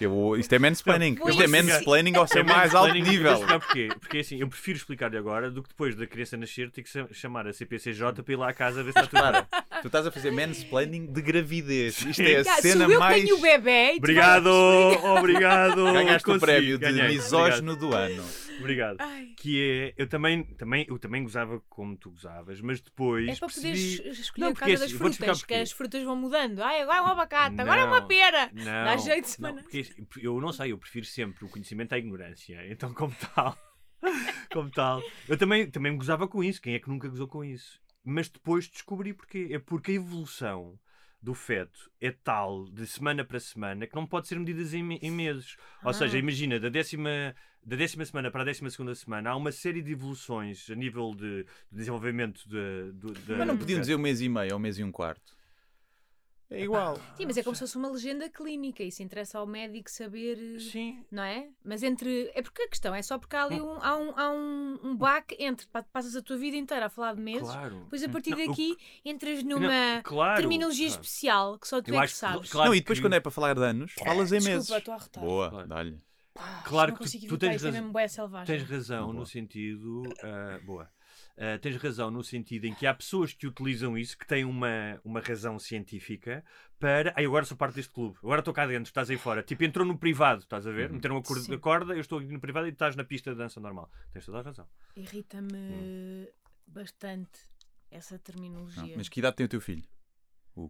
[0.00, 1.16] Eu, isto é mansplaining.
[1.18, 3.38] Não, Isto é mansplaining ao seu É mais alto nível.
[3.46, 3.88] porquê.
[4.00, 7.08] Porque assim, eu prefiro explicar-lhe agora do que depois da criança nascer ter que cha-
[7.12, 9.42] chamar a CPCJ para ir lá à casa ver se está tudo bem.
[9.82, 12.00] Tu estás a fazer mansplaining de gravidez.
[12.00, 13.16] Isto é a cena sou eu mais.
[13.16, 14.48] que tenho o bebê e Obrigado,
[15.18, 15.92] obrigado.
[15.92, 18.24] Ganhaste o consegui, prémio de ganhei, misógino do ano.
[18.60, 18.96] Obrigado.
[19.00, 19.30] Ai.
[19.36, 23.48] Que é, eu também, também, eu também gozava como tu gozavas, mas depois É para
[23.48, 24.20] poderes percebi...
[24.20, 26.60] escolher Não, a porque cada das assim, frutas, que as frutas vão mudando.
[26.60, 28.50] Ai, agora é um abacate, agora é uma Não, pera.
[28.52, 29.58] Não, Dá jeito de não,
[30.22, 32.64] eu não sei, eu prefiro sempre o conhecimento à ignorância.
[32.70, 33.58] Então, como tal,
[34.52, 36.62] como tal, eu também, também me gozava com isso.
[36.62, 37.80] Quem é que nunca gozou com isso?
[38.04, 39.48] Mas depois descobri porquê.
[39.52, 40.78] É porque a evolução
[41.20, 45.10] do feto é tal de semana para semana que não pode ser medida em, em
[45.10, 45.56] meses.
[45.84, 45.94] Ou Ah.
[45.94, 49.80] seja, imagina, da décima, da décima semana para a décima segunda semana há uma série
[49.82, 54.00] de evoluções a nível de, de desenvolvimento de, do- da- Mas não podiam dizer um
[54.00, 55.32] mês e meio ou um mês e um quarto.
[56.52, 56.96] É igual.
[57.16, 58.82] Sim, mas é como se fosse uma legenda clínica.
[58.82, 60.60] Isso interessa ao médico saber.
[60.60, 61.04] Sim.
[61.10, 61.48] Não é?
[61.64, 62.30] Mas entre.
[62.34, 64.96] É porque a questão é só porque há ali um, há um, há um, um
[64.96, 65.66] baque entre.
[65.66, 67.42] pa- Passas a tua vida inteira a falar de meses.
[67.48, 67.80] Claro.
[67.84, 71.02] Depois a partir Não, o- daqui entras Não, numa claro, terminologia claro.
[71.02, 72.50] especial que só tu Eu é que acho que- sabes.
[72.50, 74.70] claro não, e depois que- quando é para falar de anos, falas em Desculpa, meses.
[74.70, 75.24] estou a arrotar.
[75.24, 75.68] Boa, Claro.
[75.68, 76.00] dá-lhe.
[76.64, 78.46] Claro não que tu- consigo tu evitar, tens é selvagem.
[78.56, 79.14] Tens razão Boa.
[79.14, 80.02] no sentido.
[80.22, 80.88] ah, boa.
[81.36, 85.00] Ah, tens razão no sentido em que há pessoas que utilizam isso, que têm uma,
[85.04, 86.44] uma razão científica
[86.78, 87.12] para.
[87.16, 89.42] Ai, agora sou parte deste clube, agora estou cá dentro, estás aí fora.
[89.42, 90.88] Tipo, entrou no privado, estás a ver?
[90.90, 90.96] Uhum.
[90.96, 91.54] Meteram a cor- Sim.
[91.54, 93.90] a corda, eu estou aqui no privado e tu estás na pista de dança normal.
[94.12, 94.68] Tens toda a razão.
[94.94, 96.26] Irrita-me Hum.
[96.66, 97.40] bastante
[97.90, 98.82] essa terminologia.
[98.82, 99.84] Não, mas que idade tem o teu filho?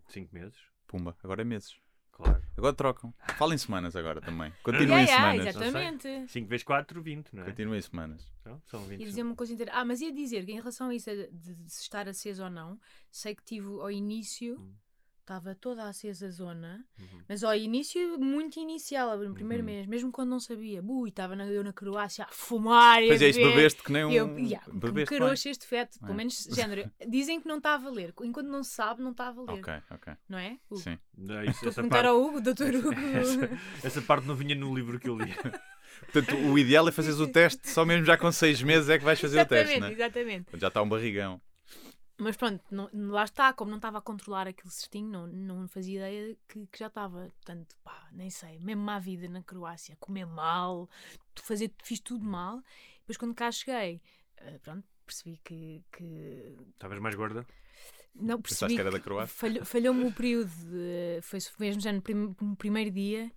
[0.08, 1.76] Cinco meses, Pumba, agora é meses.
[2.22, 2.42] Claro.
[2.56, 3.14] Agora trocam.
[3.36, 4.52] Fala em semanas agora também.
[4.62, 5.96] Continuem Yeah, em yeah, semanas.
[5.96, 6.32] exatamente.
[6.32, 7.46] 5 vezes 4, 20, não é?
[7.46, 8.32] Continuem em semanas.
[8.40, 9.00] Então, são 20.
[9.00, 9.72] Ia dizer uma coisa inteira.
[9.74, 12.50] Ah, mas ia dizer que em relação a isso de, de se estar acesa ou
[12.50, 12.78] não,
[13.10, 14.72] sei que tive ao início, Hum.
[15.22, 17.22] Estava toda acesa a zona, Uhum.
[17.28, 19.70] mas ao início, muito inicial, no primeiro Uhum.
[19.70, 20.82] mês, mesmo quando não sabia.
[20.82, 23.54] Ui, estava na, eu na Croácia a fumar e Pois é, isto beber.
[23.56, 24.10] bebeste que nem um.
[24.12, 26.16] Eu, yeah, bebeste este feto, pelo É.
[26.16, 26.90] menos género.
[27.08, 29.60] Dizem que não está a valer, enquanto não se sabe, não está a valer.
[29.60, 30.12] Ok, ok.
[30.28, 30.58] Não é?
[30.68, 30.80] Hugo?
[30.80, 30.98] Sim.
[31.16, 32.92] Não, isso- Estou a essa, perguntar parte, ao Hugo, doutor Hugo.
[33.16, 35.32] essa, essa parte não vinha no livro que eu li.
[36.12, 39.04] Portanto, o ideal é fazeres o teste só mesmo já com seis meses é que
[39.04, 39.92] vais fazer o teste, exatamente, não é?
[39.92, 40.46] exatamente.
[40.58, 41.40] Já está um barrigão.
[42.22, 45.96] Mas pronto, não- lá está, como não estava a controlar aquele cestinho, não, não fazia
[45.98, 47.30] ideia que, que já estava.
[47.36, 50.88] Portanto, pá, nem sei, mesmo má vida na Croácia, comer mal,
[51.36, 52.62] fazer, fiz tudo mal.
[53.00, 54.00] Depois quando cá cheguei,
[54.36, 57.46] eh, pronto, percebi que, que Estavas mais gorda?
[58.14, 59.34] não percebi que era da Croácia?
[59.34, 63.30] falhou- falhou-me o período, de, foi mesmo já no, prim- no primeiro dia.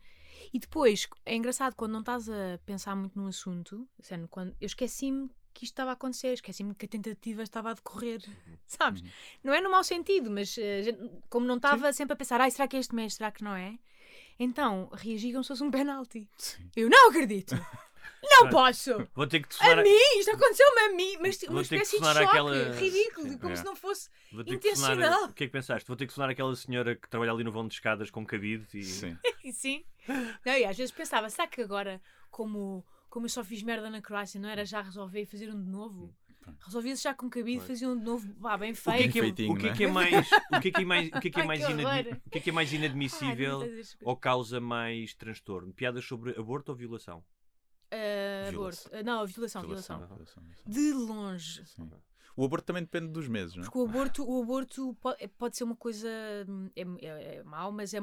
[0.54, 4.65] E depois, é engraçado quando não estás a pensar muito num assunto, sendo quando eu
[4.65, 8.22] esqueci-me que isto estava a acontecer, esqueci-me que a tentativa estava a decorrer,
[8.68, 9.02] sabes?
[9.02, 9.08] Uhum.
[9.46, 10.96] Não é no mau sentido, mas eh,
[11.30, 13.56] como não estava sempre a pensar, ai, será que é este mês, será que não
[13.56, 13.80] é?
[14.38, 16.28] Então reagi como se fosse um penalti.
[16.38, 16.70] Sim.
[16.76, 17.56] Eu não acredito,
[18.22, 18.91] não posso.
[19.15, 22.00] Vou ter que te A sonar, mim, isto aconteceu-me a mim, mas Vou uma espécie
[22.00, 23.38] de choque aquela- ridículo, Sim.
[23.38, 23.56] como É.
[23.56, 24.10] se não fosse.
[24.10, 25.24] te sonar- intencional.
[25.26, 25.88] O que é que pensaste?
[25.88, 28.65] Vou ter que sonar aquela senhora que trabalha ali no vão de escadas com cabide
[28.74, 28.84] e.
[28.84, 29.18] Sim.
[29.54, 29.86] Sim.
[30.46, 34.01] Não, e às vezes pensava, será que agora, como, como eu só fiz merda na
[34.01, 36.13] Croácia, não era já resolver e fazer um de novo?
[36.65, 37.67] Resolvia-se já com cabide, Pois.
[37.69, 39.12] fazia um de novo, vá, bem O que é feito.
[39.13, 39.73] que é, Feitinho, o que é, é?
[39.73, 41.47] que é mais o que é que é mais o que é que é Ai,
[41.47, 42.21] mais, que inadmi- horror.
[42.25, 45.73] o que é que é mais inadmissível Ai, ou causa mais transtorno?
[45.73, 47.23] Piadas sobre aborto ou violação?
[47.89, 48.91] Ah, Violação.
[48.91, 48.97] aborto.
[48.99, 49.97] Ah, não, violação, violação.
[49.97, 50.71] Violação, violação, violação.
[50.71, 51.65] De longe.
[51.67, 51.89] Sim.
[52.38, 53.65] O aborto também depende dos meses, não é?
[53.65, 56.08] Porque o aborto, o aborto pode, pode ser uma coisa.
[56.48, 58.00] hum, É, é, é mau, mas é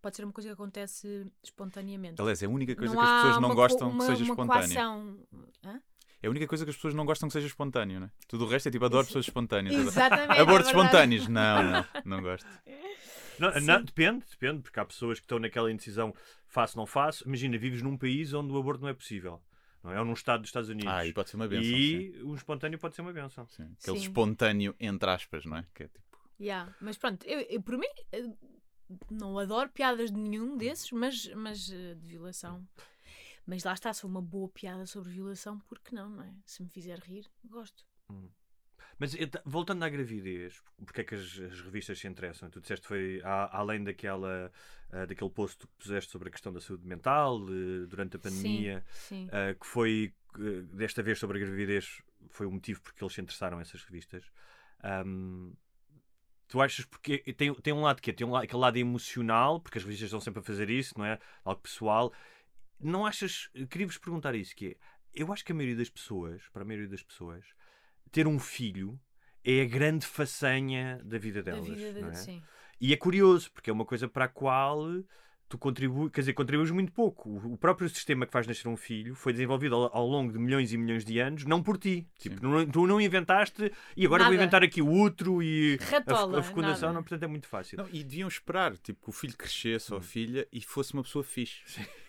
[0.00, 2.20] pode, ser uma coisa que acontece espontaneamente.
[2.20, 4.32] Aliás, é a única coisa não que as pessoas não gostam uma, que seja uma
[4.32, 4.68] espontânea.
[4.68, 5.18] coação.
[5.64, 5.80] Hã?
[6.22, 8.10] É a única coisa que as pessoas não gostam que seja espontâneo, não é?
[8.26, 9.74] Tudo o resto é tipo, adoro Isso- pessoas espontâneas.
[9.86, 10.38] Exatamente.
[10.38, 11.28] é Abortos espontâneos?
[11.28, 12.46] Não, não, não gosto.
[13.38, 16.14] Não, não, depende, depende, porque há pessoas que estão naquela indecisão
[16.46, 17.22] faço não faço.
[17.28, 19.42] Imagina, vives num país onde o aborto não é possível.
[19.86, 20.00] Não é?
[20.00, 20.92] Ou num estado dos Estados Unidos.
[20.92, 21.78] Ah, e pode ser uma benção.
[21.78, 23.46] e o espontâneo pode ser uma benção.
[23.46, 23.66] Sim.
[23.66, 23.76] Sim.
[23.80, 24.02] Aquele Sim.
[24.02, 25.64] espontâneo, entre aspas, não é?
[25.72, 26.04] Que é tipo.
[26.40, 28.28] Yeah, Mas pronto, eu, eu, por mim eh,
[29.10, 32.66] não adoro piadas de nenhum desses, mas, mas eh, de violação.
[33.46, 36.34] Mas lá está, se for uma boa piada sobre violação, por que não, não é?
[36.44, 37.86] Se me fizer rir, gosto.
[38.98, 42.48] Mas ta- voltando à gravidez, porque é que as, as revistas se interessam?
[42.48, 44.50] Tu disseste que foi a- além daquela,
[44.90, 48.82] ah, daquele post que puseste sobre a questão da saúde mental eh, durante a pandemia,
[48.94, 49.28] Sim.
[49.30, 53.20] ah, que foi eh, desta vez sobre a gravidez, foi o motivo porque eles se
[53.20, 54.24] interessaram essas revistas.
[54.82, 55.52] Ahm,
[56.48, 59.60] tu achas porque tem, tem um lado que é, tem um lado, aquele lado emocional,
[59.60, 61.18] porque as revistas estão sempre a fazer isso, não é?
[61.44, 62.12] Algo pessoal.
[62.80, 64.76] Não achas, queria-vos perguntar isso, que é,
[65.14, 67.44] eu acho que a maioria das pessoas, para a maioria das pessoas,
[68.10, 68.98] ter um filho
[69.44, 71.68] é a grande façanha da vida Da delas.
[71.68, 72.10] vida não é?
[72.12, 72.18] de...
[72.18, 72.42] Sim.
[72.80, 74.84] E é curioso, porque é uma coisa para a qual
[75.48, 77.30] tu contribuis, quer dizer, contribuis muito pouco.
[77.44, 80.72] O próprio sistema que faz nascer um filho foi desenvolvido ao, ao longo de milhões
[80.72, 82.06] e milhões de anos, não por ti.
[82.18, 84.42] Tipo, não- tu não inventaste e agora vou Nada.
[84.42, 87.78] inventar aqui o útero e a, Ratola, a fecundação, não, portanto é muito fácil.
[87.78, 91.02] Não, e deviam esperar tipo, que o filho crescesse ou a filha e fosse uma
[91.02, 91.62] pessoa fixe.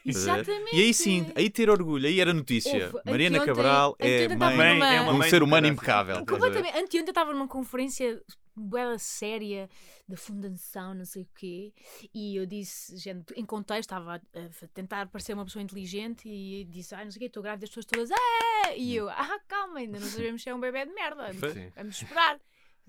[0.05, 0.75] Exatamente.
[0.75, 2.85] E aí sim, aí ter orgulho, aí era notícia.
[2.93, 6.25] Houve, Mariana anteontem- Cabral é mãe numa- é uma de um mãe ser humano impecável.
[6.25, 6.77] Completamente.
[6.77, 8.21] Anteontem estava numa conferência
[8.61, 9.69] bela séria
[10.07, 11.73] da fundação, não sei o quê,
[12.13, 16.95] e eu disse, gente, em contexto, estava a, tentar parecer uma pessoa inteligente e disse,
[16.95, 18.75] ah, não sei o quê, estou grávida, as pessoas todas, ah!
[18.75, 21.71] E eu, ah, calma, ainda não sabemos se é um bebê de merda, Sim.
[21.75, 22.39] vamos esperar.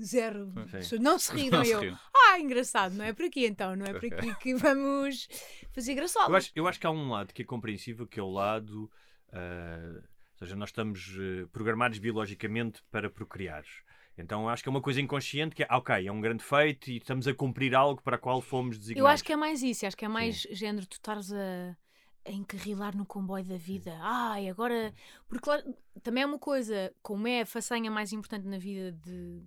[0.00, 0.52] Zero.
[0.80, 0.98] Sim.
[1.00, 1.58] Não se riram.
[1.58, 1.98] Não se eu, riram.
[2.14, 5.26] ah, engraçado, não é por aqui então, não é por aqui que vamos
[5.72, 6.28] fazer graçola.
[6.28, 8.88] Eu acho, eu acho que há um lado que é compreensível, que é o lado.
[9.32, 10.00] ah,
[10.40, 13.64] ou seja, nós estamos eh, programados biologicamente para procriar.
[14.18, 16.96] Então acho que é uma coisa inconsciente que é, ok, é um grande feito e
[16.96, 19.08] estamos a cumprir algo para o qual fomos designados.
[19.08, 21.76] Eu acho que é mais isso, acho que é mais género, tu estares a,
[22.24, 23.96] a encarrilar no comboio da vida.
[24.00, 24.92] Ai, agora.
[25.26, 29.42] Porque claro, também é uma coisa, como é a façanha mais importante na vida de.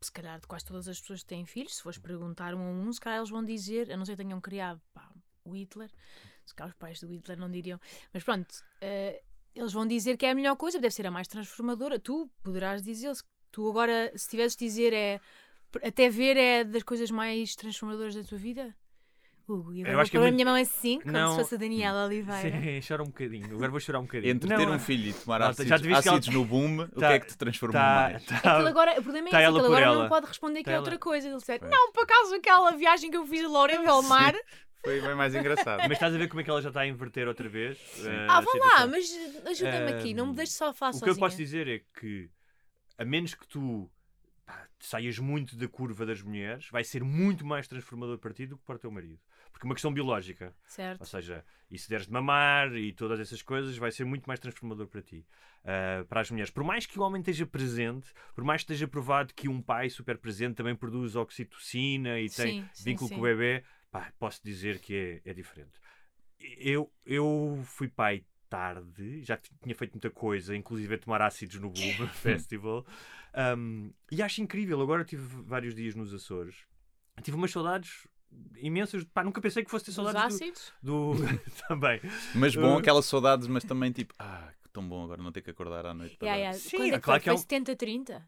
[0.00, 2.70] Se calhar de quase todas as pessoas que têm filhos, se fores perguntar um a
[2.70, 5.10] um, se calhar eles vão dizer, a não ser que tenham criado pá,
[5.44, 5.90] o Hitler,
[6.46, 7.78] se calhar os pais do Hitler não diriam,
[8.10, 8.48] mas pronto,
[8.80, 9.22] eh,
[9.54, 11.98] eles vão dizer que é a melhor coisa, deve ser a mais transformadora.
[11.98, 15.20] Tu poderás dizer, se tu agora, se tivesses de dizer, é
[15.84, 18.74] até ver é das coisas mais transformadoras da tua vida?
[19.48, 21.30] Hugo, e agora Eu acho que é pôr a muito- minha mão assim, como Não.
[21.32, 22.40] se fosse a Daniela Oliveira.
[22.60, 23.46] Sim, chora um bocadinho.
[23.56, 24.30] Agora vou chorar um bocadinho.
[24.30, 26.44] Entre Não, ter um é- filho e tomar Não, ácidos, já que ela- ácidos no
[26.44, 28.24] boom, o que Tá- é que te transformou tá- mais?
[28.24, 30.02] tá- Aquilo agora, o problema é Tá esse, ela aquilo por agora ela.
[30.04, 31.26] não pode responder que Tá é ela- outra coisa.
[31.28, 31.70] Ele disser, Pois.
[31.70, 34.34] não, por acaso aquela viagem que eu fiz a Loura del Mar.
[34.84, 35.78] Foi bem mais engraçado.
[35.80, 37.76] Mas estás a ver como é que ela já está a inverter outra vez?
[38.06, 38.88] eh, Ah, vá lá, situação?
[38.88, 41.14] mas ajuda-me aqui, não me deixes só falar O que sozinha.
[41.16, 42.30] eu posso dizer é que,
[43.00, 43.90] a menos que tu
[44.44, 48.56] pá, saias muito da curva das mulheres, vai ser muito mais transformador para ti do
[48.56, 49.20] que para o teu marido.
[49.50, 50.54] Porque é uma questão biológica.
[50.64, 51.00] Certo.
[51.00, 54.38] Ou seja, e se deres de mamar e todas essas coisas, vai ser muito mais
[54.38, 55.26] transformador para ti.
[55.64, 56.50] Ah, para as mulheres.
[56.50, 59.90] Por mais que o homem esteja presente, por mais que esteja provado que um pai
[59.90, 63.14] super presente também produz oxitocina e tem Sim, sim, vínculo sim.
[63.14, 65.78] com o bebê, pá, posso dizer que é, é diferente.
[66.38, 71.70] Eu, eu fui pai tarde, já tinha feito muita coisa, inclusive a tomar ácidos no
[71.70, 72.84] Boom Festival,
[73.56, 74.80] um, e acho incrível.
[74.82, 76.66] Agora tive vários dias nos Açores,
[77.22, 78.06] tive umas saudades
[78.56, 79.04] imensas.
[79.04, 80.72] Pá, nunca pensei que fosse ter saudades do- ácidos?
[80.82, 81.12] do,
[81.68, 82.00] também.
[82.34, 85.40] Mas bom, Uh, aquelas saudades, mas também tipo, ah, que tão bom agora não ter
[85.42, 86.16] que acordar à noite.
[86.16, 86.58] Para Yeah, yeah.
[86.58, 87.24] Sim, Quando é é que claro foi?
[87.24, 88.22] que é um- 70-30?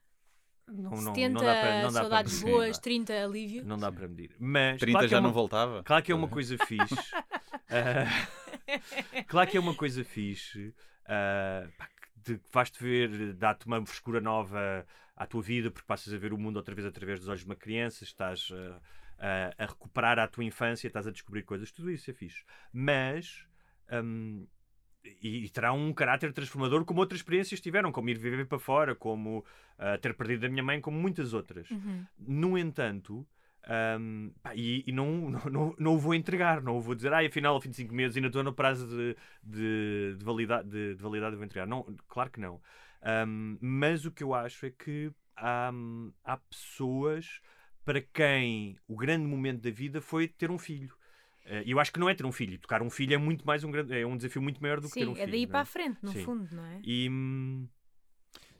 [0.69, 3.65] Não, não, 70 não dá para, não dá saudades para, boas, Sim, 30 alívio.
[3.65, 4.35] não dá para medir.
[4.39, 5.83] Mas 30 claro que já é uma, não voltava?
[5.83, 6.95] Claro que é uma coisa fixe.
[7.75, 8.29] Ah,
[9.29, 10.75] claro que é uma coisa fixe.
[11.07, 16.13] ah, pá, de- que vais-te ver, dá-te uma frescura nova à tua vida, porque passas
[16.15, 18.81] a ver o mundo outra vez através dos olhos de uma criança, estás ah,
[19.19, 22.45] a- a recuperar a tua infância, estás a descobrir coisas, tudo isso é fixe.
[22.73, 23.47] Mas.
[23.91, 24.47] hum,
[25.05, 28.95] e, e terá um caráter transformador como outras experiências tiveram, como ir viver para fora,
[28.95, 29.45] como
[29.77, 31.69] ah, ter perdido a minha mãe, como muitas outras.
[31.73, 32.07] Uhum.
[32.19, 33.27] No entanto,
[34.01, 37.13] hum, pá, e, e não, não, não, não o vou entregar, não o vou dizer,
[37.13, 40.69] ah, afinal, ao fim de 5 meses ainda estou no prazo de, de, de validade,
[40.69, 41.67] de, de validade, vou entregar.
[41.67, 42.61] Não, claro que não.
[43.27, 45.73] Hum, mas o que eu acho é que há,
[46.25, 47.41] há pessoas
[47.85, 50.95] para quem o grande momento da vida foi ter um filho.
[51.45, 52.59] Eh, E eu acho que não é ter um filho.
[52.61, 54.95] Tocar um filho é muito mais um, grande, é um desafio muito maior do que
[54.97, 55.29] ter Sim, um filho.
[55.29, 56.25] é daí para a frente, no Sim.
[56.25, 56.81] fundo, não é?
[56.85, 57.09] E.
[57.11, 57.67] hum,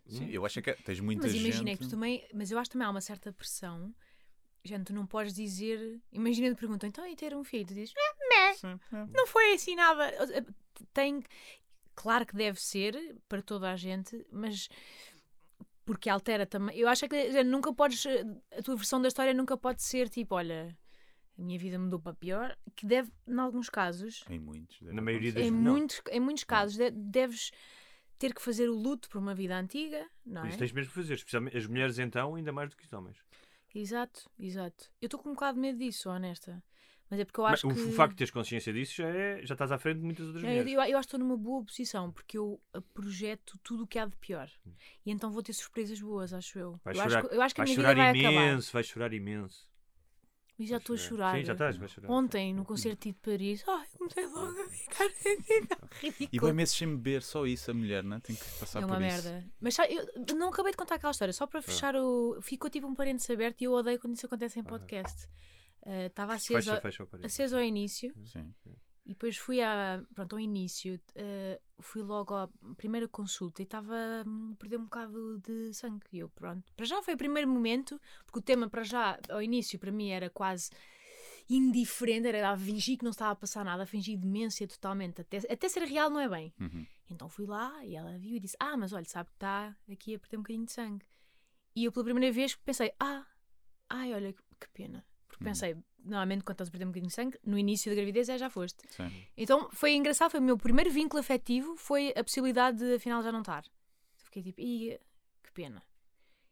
[0.07, 1.45] Sim, eu acho que é- tens muita Mas gente.
[1.45, 3.95] imagina é que tu também, mas eu acho que também há uma certa pressão.
[4.65, 6.01] Gente, tu não podes dizer.
[6.13, 7.67] Imagina te perguntam, então e ter um filho?
[7.67, 9.07] Tu dizes, ah, meh, Sim, é.
[9.13, 10.13] não foi assim nada.
[10.95, 11.23] Tem.
[11.95, 14.69] Claro que deve ser para toda a gente, mas.
[15.85, 16.79] Porque altera também.
[16.79, 18.05] Eu acho que gente, nunca podes.
[18.57, 20.77] A tua versão da história nunca pode ser tipo, olha,
[21.37, 22.57] a minha vida mudou para pior.
[22.77, 24.79] Que deve, em alguns casos, Em muitos.
[24.81, 25.73] deve Na maioria das- em não.
[25.73, 27.51] muitos, em muitos casos, de- deves
[28.17, 30.49] ter que fazer o luto por uma vida antiga, não é?
[30.51, 33.17] Isso tens mesmo que fazer, especialmente as mulheres então, ainda mais do que os homens.
[33.75, 34.91] Exato, exato.
[35.01, 36.63] Eu estou com um bocado de medo disso, honesta.
[37.09, 37.93] Mas é porque eu Mas acho o que.
[37.93, 40.47] facto de teres consciência disso já, é, já estás à frente de muitas outras É,
[40.47, 40.73] eu, mulheres.
[40.73, 42.61] eu, eu acho que estou numa boa posição porque eu
[42.95, 44.51] projeto tudo o que há de pior.
[45.05, 46.81] E então vou ter surpresas boas, acho eu.
[46.85, 48.31] Vais eu, chorar, acho, que- eu acho que a minha vida vai acabar.
[48.31, 49.69] imenso, vais chorar imenso.
[50.59, 51.39] E já estou a chorar.
[51.39, 52.11] Sim, já estás, vais chorar.
[52.11, 55.07] Ontem, no concerto de Paris, ai, comecei logo a ficar
[56.03, 56.43] E ridículo.
[56.43, 58.21] vai meses sem beber, só isso a mulher, não é?
[58.21, 59.25] Tem que passar É por uma isso.
[59.29, 59.45] merda.
[59.61, 62.39] Mas sabe, eu não acabei de contar aquela história, só para fechar o.
[62.43, 65.27] Ficou tipo um parênteses aberto e eu odeio quando isso acontece em podcast.
[65.85, 67.27] Uh, Estava acesa, Fecha, fecha o parede.
[67.27, 68.55] acesa ao início Sim.
[69.05, 70.95] e depois fui a, pronto, ao início.
[71.17, 76.05] uh, fui logo à primeira consulta e estava hum, a perder um bocado de sangue.
[76.13, 76.73] E eu, pronto.
[76.77, 80.11] Para já foi o primeiro momento, porque o tema, para já, ao início, para mim
[80.11, 80.71] era quase
[81.55, 85.39] indiferente, era a fingir que não estava a passar nada, a fingir demência totalmente, até,
[85.39, 86.53] até ser real não é bem.
[86.61, 86.87] Uhum.
[87.11, 90.15] Então fui lá e ela viu e disse: Ah, mas olha, sabe que está aqui
[90.15, 91.05] a perder um bocadinho de sangue.
[91.75, 93.27] E eu, pela primeira vez, pensei: Ah,
[93.89, 95.05] ai, olha que pena.
[95.29, 95.51] Porque Uhum.
[95.51, 98.37] pensei, normalmente quando estás a perder um bocadinho de sangue, no início da gravidez é
[98.37, 98.83] já foste.
[98.91, 99.11] Sim.
[99.37, 103.33] Então foi engraçado, foi o meu primeiro vínculo afetivo, foi a possibilidade de afinal já
[103.33, 103.65] não estar.
[104.17, 104.99] Fiquei tipo, Ih,
[105.43, 105.83] que pena.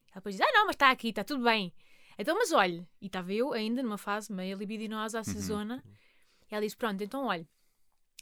[0.09, 1.73] Ela depois diz, ah não, mas está aqui, está tudo bem.
[2.21, 5.83] Então, mas olhe, e estava eu ainda numa fase meio libidinosa, acesona,
[6.51, 7.49] e ela disse, pronto, então olhe,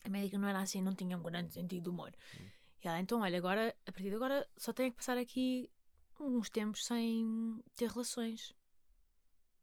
[0.04, 2.14] a médica não era assim, não tinha um grande sentido de humor.
[2.80, 5.68] E ela, então olha, agora, a partir de agora, só tenho que passar aqui
[6.20, 8.54] uns tempos sem ter relações.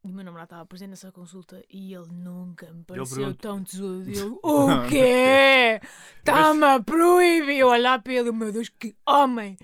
[0.05, 4.05] O meu namorado estava presente nessa consulta e ele nunca me pareceu perguntou- tão tesudo.
[4.07, 5.79] Ele, o quê?
[6.19, 7.57] Está-me a proibir.
[7.57, 9.57] Eu olhar para ele, meu Deus, que homem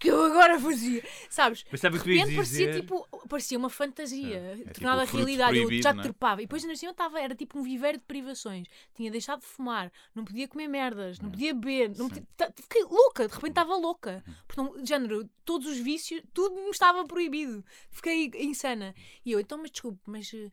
[0.00, 1.04] que eu agora fazia.
[1.30, 1.64] Sabes?
[1.70, 2.80] Mas sabe o de repente parecia dizer?
[2.80, 5.58] tipo, parecia uma fantasia, É tipo tornada o fruto realidade.
[5.58, 6.02] Eu já é?
[6.02, 6.42] trepava.
[6.42, 8.66] E depois ainda assim eu estava, era tipo um viveiro de privações.
[8.96, 12.26] Tinha deixado de fumar, não podia comer merdas, não podia beber, não podia-
[12.60, 14.24] fiquei louca, de repente estava louca.
[14.48, 17.64] Portanto, de género, todos os vícios, tudo me estava proibido.
[17.90, 18.92] Fiquei insana.
[19.24, 20.50] E eu, então, mas desculpe, mas, eh,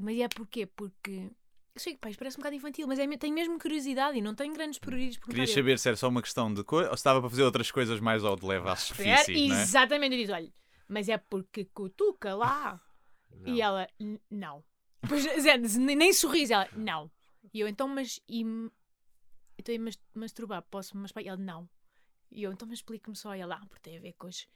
[0.00, 0.66] mas é porquê?
[0.66, 1.30] Porque.
[1.74, 4.34] Eu sei que, pá, parece um bocado infantil, mas é, tenho mesmo curiosidade e não
[4.34, 7.00] tenho grandes prioridades por Querias saber se era só uma questão de coisa ou se
[7.00, 9.62] estava para fazer outras coisas mais ao de leve à superfície, não é?
[9.62, 10.52] Exatamente, eu disse, olha,
[10.88, 12.80] mas é porque cutuca lá.
[13.46, 14.62] E ela, "N- não.
[15.00, 17.10] Depois, Zé, nem nem sorriso, ela, não.
[17.54, 18.42] E eu, então, mas, e,
[19.58, 21.24] então, e mas, masturbar, posso masturbar?
[21.24, 21.68] E ela, não.
[22.30, 23.34] E eu, então, mas explique-me só.
[23.34, 24.46] E ela, ah, porque tem a ver com as...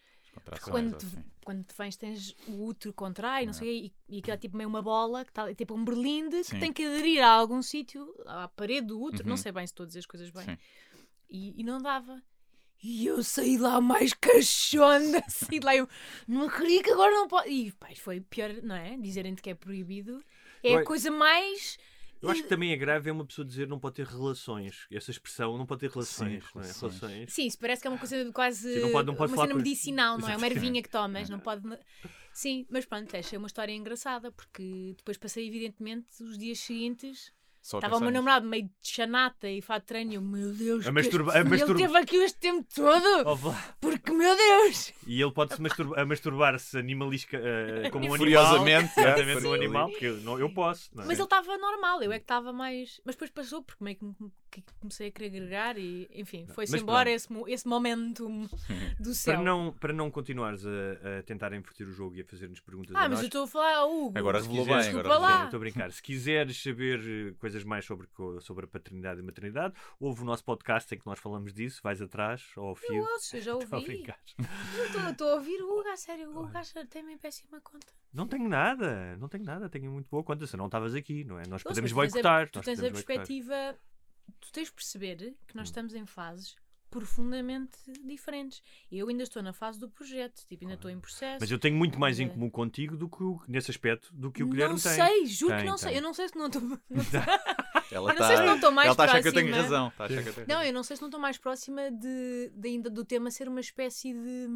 [0.70, 1.24] Quando te, assim.
[1.44, 4.38] quando te vens, tens o útero contrai, não sei, o quê, e, e aquilo é
[4.38, 6.58] tipo meio uma bola, que está tipo um berlinde, que Sim.
[6.60, 9.36] tem que aderir a algum sítio, à parede do útero, não Uhum.
[9.36, 10.58] sei bem se estou a dizer as coisas bem.
[11.28, 12.22] E, e não dava.
[12.82, 15.88] E eu saí lá mais cachonda, saí lá eu
[16.28, 17.48] não queria que agora não pode.
[17.50, 18.96] E pá, foi pior, não é?
[18.98, 20.22] Dizerem-te que é proibido
[20.62, 21.78] é a- coisa mais.
[22.24, 24.86] Eu acho que também é grave é uma pessoa dizer não pode ter relações.
[24.90, 26.42] Essa expressão não pode ter relações.
[26.44, 26.64] Sim, não é?
[26.64, 27.00] relações.
[27.00, 27.32] relações.
[27.32, 28.74] Sim, isso parece que é uma coisa quase.
[28.74, 30.36] Sim, não pode- não pode uma falar cena medicinal, não é?
[30.36, 31.62] Uma ervinha que tomas, não pode.
[32.32, 37.32] Sim, mas pronto, achei uma história engraçada porque depois passei, evidentemente, os dias seguintes.
[37.64, 40.12] Só Estava o meu namorado meio de chanata e fato de treino.
[40.12, 43.24] e eu, Meu Deus, A masturba- este- a masturba- ele teve aqui este tempo todo.
[43.24, 43.54] Oh.
[43.80, 44.92] Porque, meu Deus!
[45.06, 45.62] E ele pode-se
[46.06, 48.18] masturbar-se animalisca, eh, como um animal.
[48.18, 49.46] Furiosamente, é, Exatamente, sim.
[49.48, 50.90] um animal, porque eu, não, eu posso.
[50.94, 51.06] Não é?
[51.06, 53.00] Mas ele estava normal, eu é que estava mais.
[53.02, 54.14] Mas depois passou, porque meio que, me-
[54.62, 58.46] que comecei a querer agregar e, enfim, foi-se embora esse, esse momentum
[59.00, 59.34] do céu.
[59.34, 62.94] Para não, para não continuares a, a tentar inverter o jogo e a fazer-nos perguntas
[62.94, 64.18] Ah, a mas nós, eu estou a falar ao Hugo.
[64.18, 64.94] Agora se revelou quiseres- bem.
[64.94, 65.44] Desculpa Agora lá.
[65.44, 65.92] Estou a brincar.
[65.92, 68.06] Se quiseres saber eh, coisas mais sobre,
[68.40, 72.00] sobre a paternidade e maternidade, ouve o nosso podcast em que nós falamos disso, vais
[72.00, 72.94] atrás ou ao fio.
[72.94, 74.04] Eu ouço, já Estou a ouvi.
[75.10, 76.30] estou- a ouvir o Hugo, a sério.
[76.30, 77.86] O Hugo acha tem-me em péssima conta.
[78.12, 80.46] Não tenho nada, não tenho nada, tenho muito boa conta.
[80.46, 81.42] Se não estavas aqui, não é?
[81.48, 82.50] Nós podemos mas tu tens a- boicotar.
[82.50, 83.04] Tu nós tens a boicotar.
[83.06, 83.76] perspectiva.
[84.40, 85.56] Tu tens de perceber que Hum.
[85.56, 86.56] nós estamos em fases
[86.90, 88.62] profundamente diferentes.
[88.90, 91.38] Eu ainda estou na fase do projeto, tipo, ainda estou em processo.
[91.40, 92.28] Mas eu tenho muito mais em É.
[92.28, 94.92] comum contigo do que o, nesse aspecto do que o não Guilherme tem.
[94.92, 95.88] sei, juro que Tem, não sei.
[95.88, 95.96] tem.
[95.96, 96.62] Eu não sei se não estou.
[96.88, 97.02] não
[97.90, 99.48] Ela Eu não sei se não estou mais Ela está a achar que eu tenho
[99.48, 99.62] próxima.
[99.78, 99.90] razão.
[99.90, 100.62] Que eu tenho Não, razão.
[100.68, 103.60] eu não sei se não estou mais próxima de, de ainda do tema ser uma
[103.60, 104.46] espécie de,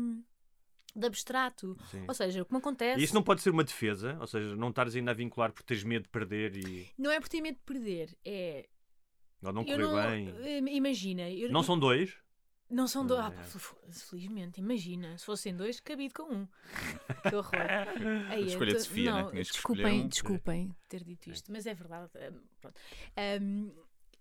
[0.95, 1.77] de abstrato.
[1.91, 2.05] Sim.
[2.07, 3.01] Ou seja, o que me acontece.
[3.01, 5.63] E isso não pode ser uma defesa, ou seja, não estares ainda a vincular por
[5.65, 8.69] teres medo de perder e não é por ter medo de perder, é.
[9.43, 10.29] Ou não eu correr não, bem.
[10.41, 11.31] eh, Imagina.
[11.31, 12.17] Eu, Não são dois?
[12.71, 13.21] Não são dois.
[13.21, 13.31] Ah, É.
[13.31, 13.43] pá,
[13.91, 15.17] felizmente, imagina.
[15.17, 16.49] Se fossem dois, cabido com um.
[17.31, 17.55] Que horror.
[18.31, 19.23] Aí, escolha de Sofia, né?
[19.23, 20.09] não, que desculpem, um.
[20.09, 22.11] desculpem ter dito isto, mas é verdade.
[22.61, 22.79] pronto.
[23.41, 23.73] Hum,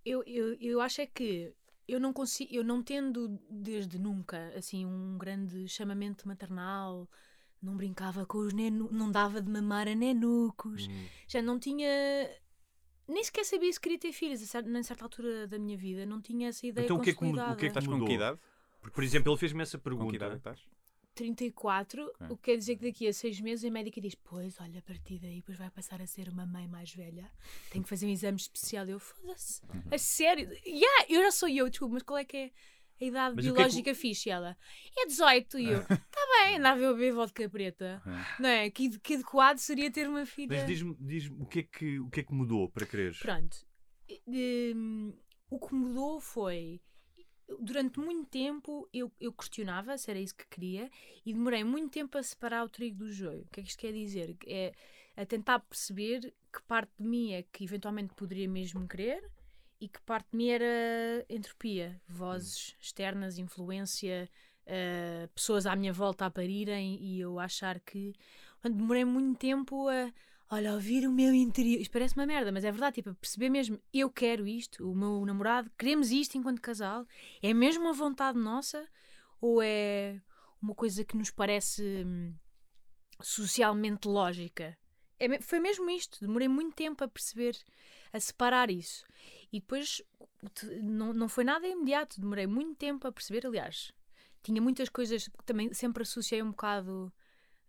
[0.05, 1.53] eu, eu, eu acho é que
[1.87, 7.09] eu não consigo, eu não tendo desde nunca assim um grande chamamento maternal,
[7.61, 11.05] não brincava com os nenucos, não dava de mamar a nenucos, Hum.
[11.27, 11.87] já não tinha.
[13.07, 16.49] Nem sequer sabia se queria ter filhos, a certa altura da minha vida, não tinha
[16.49, 18.39] essa ideia Então o que é que o que é que Estás com que idade?
[18.81, 20.51] Porque, por exemplo, ele fez-me essa Com que idade é pergunta.
[20.51, 20.77] estás?
[21.15, 22.27] 34, Ok.
[22.29, 24.81] o que quer dizer que daqui a seis meses a médica diz: Pois, olha, a
[24.83, 27.29] partir daí depois vai passar a ser uma mãe mais velha,
[27.71, 28.85] tem que fazer um exame especial.
[28.87, 29.81] Eu, foda-se, Uhum.
[29.91, 32.51] a sério, yeah, eu já sou eu, desculpa, mas qual é que é
[32.99, 34.29] a idade Mas que é que biológica fixe?
[34.29, 34.57] Ela,
[34.97, 35.59] é 18.
[35.59, 38.01] E eu, tá bem, andava a beber vodka preta,
[38.39, 38.69] não é?
[38.69, 40.57] Que, que adequado seria ter uma filha.
[40.57, 43.19] Mas diz-me diz o, que é que, o que é que mudou para quereres?
[43.19, 43.57] Pronto.
[44.27, 45.13] Hum,
[45.49, 46.81] o que mudou foi.
[47.61, 50.89] Durante muito tempo eu, eu questionava se era isso que queria
[51.25, 53.43] e demorei muito tempo a separar o trigo do joio.
[53.43, 54.35] O que é que isto quer dizer?
[54.45, 54.73] É
[55.15, 59.23] a tentar perceber que parte de mim é que eventualmente poderia mesmo querer
[59.79, 64.29] e que parte de mim era entropia, vozes externas, influência,
[64.65, 68.13] eh, pessoas à minha volta a parirem e eu achar que
[68.53, 70.11] portanto, demorei muito tempo a
[70.49, 71.79] olha, ouvir o meu interior.
[71.81, 74.95] Isto parece uma merda, mas é verdade, tipo, a perceber mesmo, eu quero isto, o
[74.95, 77.05] meu namorado, queremos isto enquanto casal,
[77.41, 78.87] é mesmo uma vontade nossa
[79.41, 80.21] ou é
[80.61, 82.33] uma coisa que nos parece hum,
[83.21, 84.77] socialmente lógica?
[85.19, 87.57] É foi mesmo isto, demorei muito tempo a perceber,
[88.13, 89.03] a separar isso.
[89.51, 90.01] E depois
[90.81, 93.91] não, não foi nada imediato, demorei muito tempo a perceber, aliás,
[94.43, 97.11] tinha muitas coisas que também sempre associei um bocado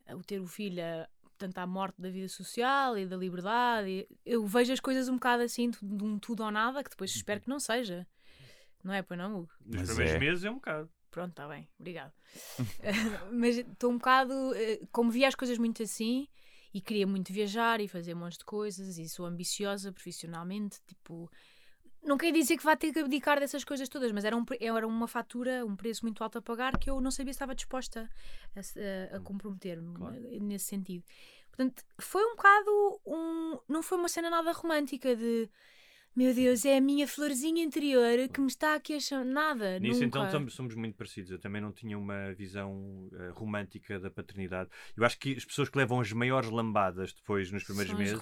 [0.07, 3.89] a- o ter o filho a, portanto, à morte da vida social e da liberdade.
[3.89, 6.91] e eu vejo as coisas um bocado assim, de de um tudo ou nada, que
[6.91, 8.07] depois espero que não seja.
[8.85, 9.51] Não é, pois não, Hugo?
[9.65, 10.19] Nos Mas primeiros é.
[10.19, 10.91] meses é um bocado.
[11.11, 12.13] Pronto, está bem, obrigado.
[13.33, 14.55] Mas estou um bocado.
[14.55, 16.29] eh, Como via as coisas muito assim
[16.73, 21.31] e queria muito viajar e fazer um monte de coisas e sou ambiciosa profissionalmente, tipo.
[22.03, 24.87] Não quer dizer que vá ter que abdicar dessas coisas todas, mas era, um, era
[24.87, 28.09] uma fatura, um preço muito alto a pagar que eu não sabia se estava disposta
[28.55, 28.61] a,
[29.15, 30.17] a- a comprometer-me Claro.
[30.41, 31.05] nesse sentido.
[31.51, 33.59] Portanto, foi um bocado um.
[33.69, 35.51] Não foi uma cena nada romântica de.
[36.19, 39.25] Meu Deus, é a minha florzinha interior que me está aqui a chamar.
[39.25, 39.79] Nada.
[39.79, 40.33] Nisso então nunca.
[40.33, 41.31] somos, somos muito parecidos.
[41.31, 44.69] Eu também não tinha uma visão eh, romântica da paternidade.
[44.97, 48.19] Eu acho que as pessoas que levam as maiores lambadas depois nos primeiros São meses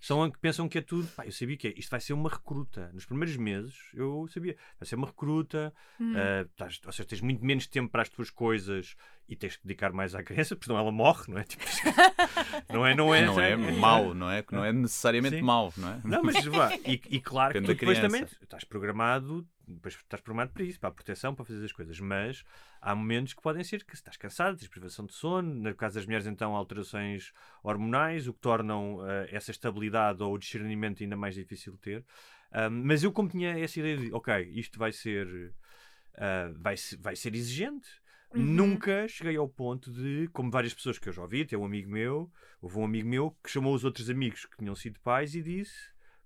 [0.00, 1.08] são as que pensam que é tudo.
[1.16, 2.92] Pá, eu sabia que é, isto vai ser uma recruta.
[2.94, 6.16] Nos primeiros meses eu sabia, vai ser uma recruta, Hum.
[6.16, 8.94] eh, estás- ou seja, tens muito menos tempo para as tuas coisas
[9.32, 11.44] e tens que dedicar mais à criança, porque senão ela morre, não é?
[11.44, 11.64] Tipo,
[12.70, 14.42] não é, não é, Não é mau, não é?
[14.42, 15.42] Que não é necessariamente Sim.
[15.42, 16.00] mau, não é?
[16.04, 19.94] Não, mas vá, e, e claro que Depende tu da depois também estás programado, depois
[19.94, 22.44] estás programado para isso, para a proteção, para fazer as coisas, mas
[22.82, 26.04] há momentos que podem ser que estás cansado, tens privação de sono, no caso das
[26.04, 31.34] mulheres então alterações hormonais, o que tornam eh, essa estabilidade ou o discernimento ainda mais
[31.34, 32.04] difícil de ter.
[32.52, 35.54] Ahm, mas eu como tinha essa ideia de, ok, isto vai ser,
[36.18, 37.88] ah, vai, vai ser exigente,
[38.34, 38.42] Uhum.
[38.42, 41.90] Nunca cheguei ao ponto de, como várias pessoas que eu já ouvi, tem um amigo
[41.90, 45.42] meu, houve um amigo meu que chamou os outros amigos que tinham sido pais e
[45.42, 45.74] disse: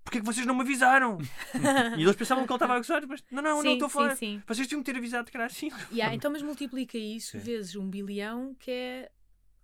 [0.04, 1.18] Porquê que vocês não me avisaram?
[1.98, 3.90] e eles pensavam que ele estava a gozar, mas não, não, não Sim, estou a
[3.90, 4.10] falar.
[4.16, 4.42] sim, sim.
[4.46, 5.68] Vocês tinham que ter avisado que era assim.
[5.90, 7.38] Yeah, então, mas multiplica isso Sim.
[7.38, 9.10] vezes um bilhão que é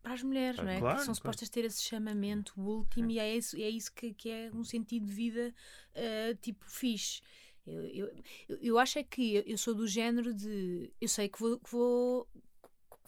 [0.03, 0.81] para as mulheres, Ah, não é?
[0.81, 1.17] claro, que são claro.
[1.17, 5.07] supostas ter esse chamamento último e é isso, é isso que, que é um sentido
[5.07, 5.55] de vida
[5.95, 7.21] eh, tipo fixe.
[7.67, 8.07] Eu, eu,
[8.49, 10.93] eu- acho é que eu- sou do género de.
[11.01, 12.29] Eu sei que vou, que vou,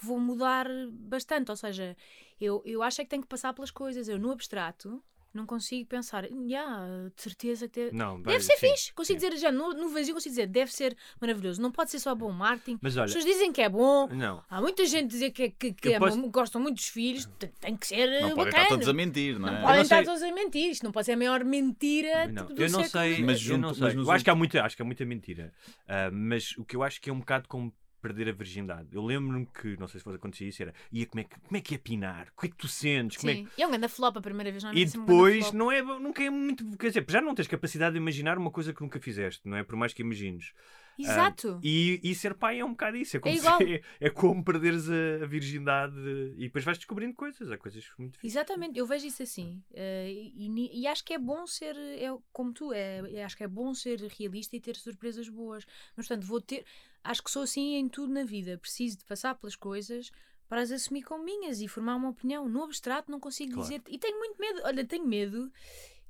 [0.03, 1.97] vou mudar bastante, ou seja,
[2.41, 4.09] eu, eu acho é que tenho que passar pelas coisas.
[4.09, 5.03] Eu, no abstrato,
[5.35, 7.89] não consigo pensar, yeah, de certeza que.
[7.91, 9.29] te- Não, Deve ser sim, fixe, consigo sim.
[9.29, 11.61] dizer já, no, no vazio consigo dizer, deve ser maravilhoso.
[11.61, 12.79] Não pode ser só bom marketing.
[12.81, 14.07] Mas olha- As pessoas dizem que é bom.
[14.09, 14.43] Não.
[14.49, 17.29] Há muita gente a dizer que, que, que Eu amam- posso- gostam muito dos filhos.
[17.61, 18.63] Tem, que ser Não eh, podem bacana.
[18.63, 19.53] estar todos a mentir, não é?
[19.53, 20.71] Não podem não estar sei- todos a mentir.
[20.71, 22.89] Isto não pode ser a maior mentira Não, do eu não século.
[23.05, 23.83] sei, Mas eu não junto- sei.
[23.97, 25.53] mas eu acho que há muita, acho que há muita mentira.
[25.89, 27.73] Ah, mas o que eu acho que é um bocado como
[28.05, 28.89] perder a virgindade.
[28.93, 31.57] Eu lembro-me que, não sei se fosse acontecer isso, era ia como é que, como
[31.57, 32.29] é que é pinar?
[32.37, 33.17] O que é que tu sentes?
[33.17, 33.49] Como é Sim.
[33.57, 34.75] É um grande flop a primeira vez, não é?
[34.75, 36.77] E grande depois não é, nunca é muito.
[36.77, 39.65] Quer dizer, já não tens capacidade de imaginar uma coisa que nunca fizeste, não é?
[39.65, 40.53] Por mais que imagines.
[41.03, 41.59] Exato.
[41.63, 43.17] e, e ser pai é um bocado isso.
[43.17, 45.97] É como, É se- é como perderes a, a virgindade
[46.37, 47.51] e depois vais descobrindo coisas.
[47.51, 48.33] Há coisas muito difíceis.
[48.35, 49.63] Exatamente, eu vejo isso assim.
[49.73, 53.45] Eh, e, e acho que é bom ser, é, como tu, é, é- acho que
[53.45, 55.65] é bom ser realista e ter surpresas boas.
[55.97, 56.65] Mas, portanto, vou ter.
[57.03, 58.57] Acho que sou assim em tudo na vida.
[58.59, 60.11] Preciso de passar pelas coisas
[60.49, 62.49] para as assumir como minhas e formar uma opinião.
[62.49, 63.69] No abstrato, não consigo Claro.
[63.69, 63.83] dizer.
[63.89, 64.61] E tenho muito medo.
[64.65, 65.51] Olha, tenho medo.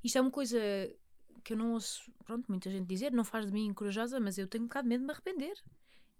[0.03, 0.59] Isto é uma coisa
[1.45, 4.47] que eu não ouço, pronto, muita gente dizer, não faz de mim corajosa, mas eu
[4.47, 5.53] tenho um bocado de medo de me arrepender.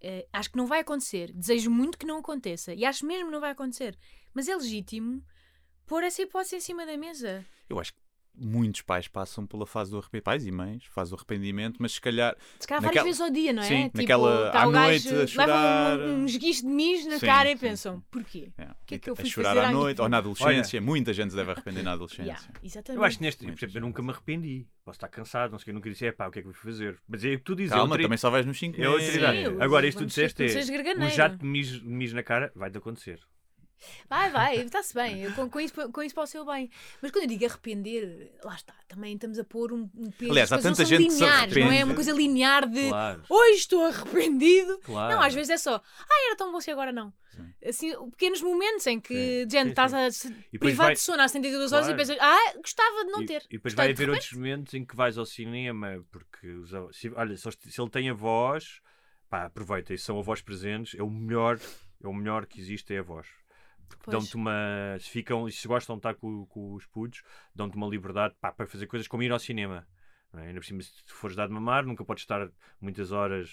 [0.00, 1.32] Eh, acho que não vai acontecer.
[1.32, 2.72] Desejo muito que não aconteça.
[2.72, 3.98] E acho mesmo que não vai acontecer.
[4.32, 5.20] Mas é legítimo
[5.84, 7.44] pôr essa hipótese em cima da mesa.
[7.68, 8.00] Eu acho que
[8.38, 12.00] muitos pais passam pela fase do arrependimento, pais e mães, fase do arrependimento, mas se
[12.00, 12.36] calhar.
[12.60, 13.66] Se calhar naquela- várias vezes ao dia, não é?
[13.66, 15.96] Sim, tipo, naquela- tá à o gajo, noite, a chorar.
[15.98, 18.50] Levam um, um esguicho de mijo na Sim, cara e sim, pensam, porquê?
[18.58, 20.80] é, que é que eu a fui chorar fazer à noite ou na adolescência.
[20.80, 22.16] Muita gente se deve arrepender na adolescência.
[22.26, 22.98] Yeah, exatamente.
[22.98, 24.66] Eu acho que neste, por Muita exemplo, eu nunca me arrependi.
[24.84, 26.42] Posso estar cansado, não sei o que, eu nunca disse, é pá, o que é
[26.42, 26.98] que vou fazer?
[27.08, 27.72] Mas é o que tu dizes.
[27.72, 29.42] é Calma, outra- também só vais nos 5 É outra Sim, idade.
[29.42, 33.20] eu- Agora, isto tu disseste é um jato de mijo na cara, vai-te acontecer.
[34.08, 35.22] Vai, vai, está-se bem.
[35.22, 36.70] Eu, com, com isso, com isso para o seu bem.
[37.02, 40.30] Mas quando eu digo arrepender, lá está, também estamos a pôr um, um peso.
[40.32, 41.84] Aliás, há tanta gente que lineares, não é arrepende.
[41.84, 43.22] uma coisa linear de Claro.
[43.28, 44.78] hoje estou arrependido.
[44.78, 45.14] Claro.
[45.14, 47.12] Não, às vezes é só, ah, era tão bom se agora não.
[47.62, 49.96] Assim, pequenos momentos em que, Sim, de gente, sim, estás sim.
[49.98, 52.00] a se privar vai- de sono às 72 horas Claro.
[52.00, 53.42] e pensas, ah, gostava de não E- ter.
[53.50, 56.48] E depois Portanto, vai de haver repente- outros momentos em que vais ao cinema, porque
[56.48, 58.80] os se, olha, se, se ele tem avós,
[59.28, 61.58] pá, aproveita, e são avós presentes, é o melhor,
[62.02, 63.02] é o melhor que existe é.
[63.02, 63.45] Porque Pois.
[64.06, 64.96] Dão-te uma.
[65.00, 67.22] Se ficam, e se gostam de estar com, com os putos,
[67.54, 69.86] dão-te uma liberdade pá, para fazer coisas como ir ao cinema.
[70.32, 70.48] não é?
[70.48, 72.48] Ainda por cima, se tu fores dar de mamar, nunca podes estar
[72.80, 73.50] muitas horas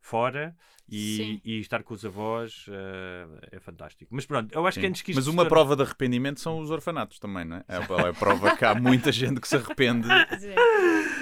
[0.00, 0.56] fora
[0.88, 4.14] e, e estar com os avós eh, é fantástico.
[4.14, 4.80] Mas pronto, eu acho Sim.
[4.80, 7.64] que antes que Mas uma prova de arrependimento são os orfanatos também, não é?
[7.68, 10.26] É a é prova que há muita gente que se arrepende é.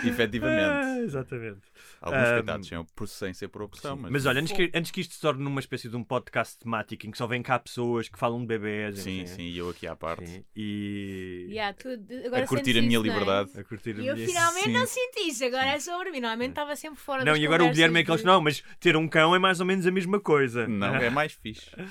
[0.04, 0.62] efetivamente.
[0.86, 1.60] Ah, exatamente.
[2.00, 5.00] Alguns coitados sem, por, sem ser por opção, mas, Mas olha, antes que, antes que
[5.00, 8.08] isto se torne numa espécie de um podcast temático em que só vem cá pessoas
[8.08, 10.26] que falam de bebés sim, enfim, sim, e eu aqui à parte.
[10.26, 11.88] sim, e Yeah, tu
[12.26, 13.10] agora a curtir a minha isso, é?
[13.10, 13.50] liberdade.
[13.58, 14.72] a curtir a E eu minha- finalmente Sim.
[14.72, 16.20] não senti isso, agora é sobre mim.
[16.20, 18.96] Normalmente estava sempre fora Não, e agora o Guilherme é aqueles, de- não, mas ter
[18.96, 20.66] um cão é mais ou menos a mesma coisa.
[20.68, 21.70] Não, é mais fixe.
[21.74, 21.82] É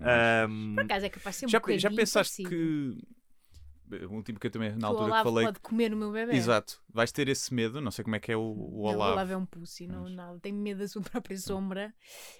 [0.00, 2.50] mais Ahm, Por acaso é capaz de ser um já, bocadinho já pensaste parecido.
[2.98, 3.23] que.
[4.10, 5.44] Um tipo que eu também, na Que altura que Olavo falei.
[5.46, 6.34] pode comer o meu bebê.
[6.34, 8.80] Exato, vais ter esse medo, não sei como é que é o, o Não, O
[8.94, 9.12] Olavo.
[9.12, 11.94] Olavo é um pussy, não, não, tenho medo da sua própria sombra.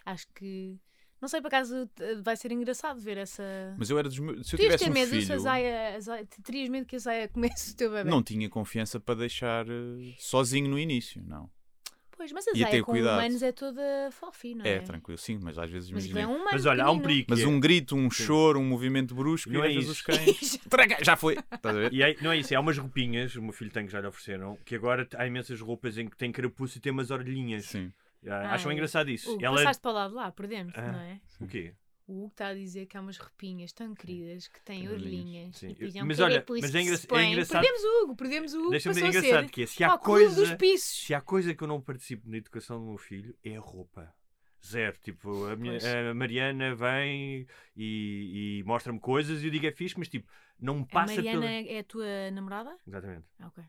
[0.07, 0.79] Acho que.
[1.21, 1.89] Não sei, por acaso
[2.23, 3.43] vai ser engraçado ver essa.
[3.79, 4.47] Mas eu era dos meus.
[4.47, 6.97] Se eu tivesse ter um medo se a filho, Zaya, a Zaya- Terias medo que
[6.97, 8.11] a Zaya comesse o teu bebê?
[8.11, 11.49] não tinha confiança para deixar eh, sozinho no início, não.
[12.17, 13.19] Pois, mas a ter Zaya com cuidado.
[13.19, 14.75] humanos é toda fofi, não é?
[14.75, 16.21] É, tranquilo, sim, mas às vezes Mas imagina.
[16.21, 17.27] é um humano mas olha, há um perigo.
[17.31, 19.93] Mas é- um grito, um choro, um movimento brusco Não e é às vezes isso.
[19.93, 20.57] os cães.
[20.71, 21.37] Traga, Já foi!
[21.53, 21.93] Estás a ver?
[21.93, 24.07] E aí, não é isso, há umas roupinhas, o meu filho tem que já lhe
[24.07, 27.67] ofereceram, que agora há imensas roupas em que tem carapuço e tem umas orelhinhas.
[27.67, 27.93] Sim.
[28.27, 28.75] Ah, Acham é.
[28.75, 29.33] engraçado isso.
[29.33, 29.57] Hugo, Ela...
[29.57, 30.93] passaste para o lado lá, perdemos, Ah.
[30.93, 31.21] não é?
[31.41, 31.75] O quê?
[32.07, 35.57] O Hugo está a dizer que há umas repinhas tão queridas que têm orelhinhas.
[35.57, 35.75] Sim.
[36.05, 38.71] Mas olha, mas é engra- é engraçado- Perdemos o Hugo, perdemos o Hugo.
[38.71, 41.81] Deixa-me dizer a engraçado que é, se há coisa, se há coisa que eu não
[41.81, 44.15] participo na educação do meu filho, é a roupa.
[44.67, 44.97] Zero.
[45.03, 45.79] Tipo, a, minha,
[46.11, 47.47] a Mariana vem
[47.77, 51.17] e, e mostra-me coisas e eu digo é fixe, mas tipo, não me A passa
[51.17, 51.53] Mariana pela...
[51.71, 52.77] é a tua namorada?
[52.87, 53.27] Exatamente.
[53.41, 53.65] Ah, ok.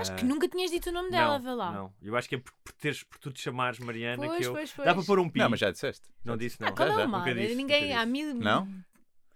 [0.00, 1.72] Acho Ah, que nunca tinhas dito o nome dela, não, vê lá.
[1.72, 4.44] Não, eu acho que é por, por, teres, por tu te chamares Mariana Pois, que
[4.46, 4.52] eu...
[4.52, 4.86] pois, pois.
[4.86, 5.38] Dá para pôr um pi.
[5.38, 6.08] Não, mas já disseste.
[6.24, 6.68] Não disse não.
[6.68, 7.20] Ah, qual Já, é já, o mal?
[7.20, 8.32] nunca disse, Ninguém, nunca a mim...
[8.34, 8.68] Não?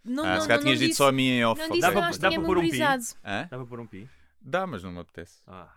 [0.04, 1.60] Não, ah, não, se calhar tinhas dito só a minha em off.
[1.60, 2.78] Não disse Dá para- pôr um pi?
[2.78, 4.08] Dá para pôr um pi?
[4.40, 5.40] Dá, mas não me apetece.
[5.46, 5.68] Ah.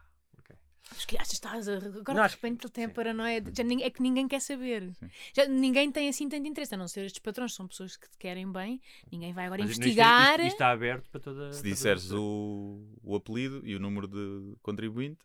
[0.92, 1.78] Mas que achas, estás a...
[1.78, 3.42] Agora Não, de repente ele tem a paranoia.
[3.42, 4.92] de- Já ninguém- é que ninguém quer saber.
[4.96, 5.10] Sim.
[5.36, 8.18] Já ninguém tem assim tanto interesse, a não ser estes patrões, são pessoas que te
[8.18, 8.82] querem bem.
[9.12, 10.32] Ninguém vai agora Mas isto- investigar.
[10.40, 11.54] Isto, isto está aberto para toda...
[11.54, 15.20] Se disseres o, o apelido e o número de contribuinte,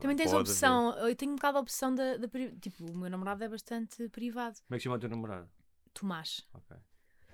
[0.00, 2.26] Também tens a opção, eu tenho um bocado a opção da, da
[2.60, 4.56] Tipo, o meu namorado é bastante privado.
[4.66, 5.48] Como é que chama o teu namorado?
[5.92, 6.44] Tomás.
[6.52, 6.76] Ok.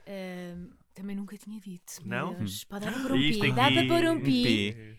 [0.07, 1.95] Ahm, também nunca tinha dito.
[2.05, 2.35] Não?
[2.35, 2.65] Deus.
[2.69, 3.53] Dá para pôr um Isto pi.
[3.53, 4.43] Dá para pôr um um pi.
[4.43, 4.97] pi.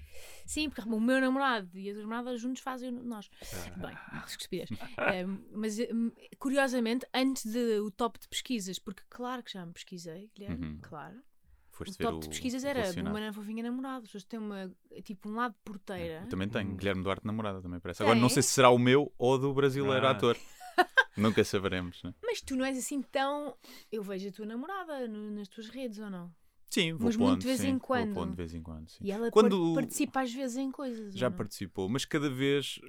[0.52, 3.30] Sim, porque o meu namorado e a tua namorada juntos fazem nós.
[3.42, 3.88] Ah.
[3.88, 3.98] Bem,
[4.28, 4.70] estupidez.
[4.98, 9.72] Ahm, mas, ahm, curiosamente, antes de, o top de pesquisas, porque claro que já me
[9.72, 10.80] pesquisei, Guilherme, Uhum.
[10.82, 11.22] claro.
[11.70, 13.16] foste O top o de pesquisas era relacionado.
[13.16, 14.00] uma fofinha namorada.
[14.00, 14.70] As pessoas têm uma,
[15.04, 16.22] tipo um lado porteira.
[16.24, 16.76] Eu também tenho, Hum.
[16.76, 18.04] Guilherme Duarte namorada também parece.
[18.04, 18.34] Agora não Tem?
[18.36, 20.12] sei se será o meu ou do brasileiro Ah.
[20.12, 20.36] ator.
[21.18, 22.14] Nunca saberemos, né?
[22.24, 23.56] Mas tu não és assim tão.
[23.92, 26.34] Eu vejo a tua namorada no- nas tuas redes ou não?
[26.72, 28.14] Sim, vou Mas pondo, muito de vez sim, em vou quando.
[28.14, 29.04] pondo de vez em quando, sim.
[29.04, 31.14] E ela Quando- par- participa às vezes em coisas.
[31.14, 31.36] Já não?
[31.38, 32.80] participou, mas cada vez,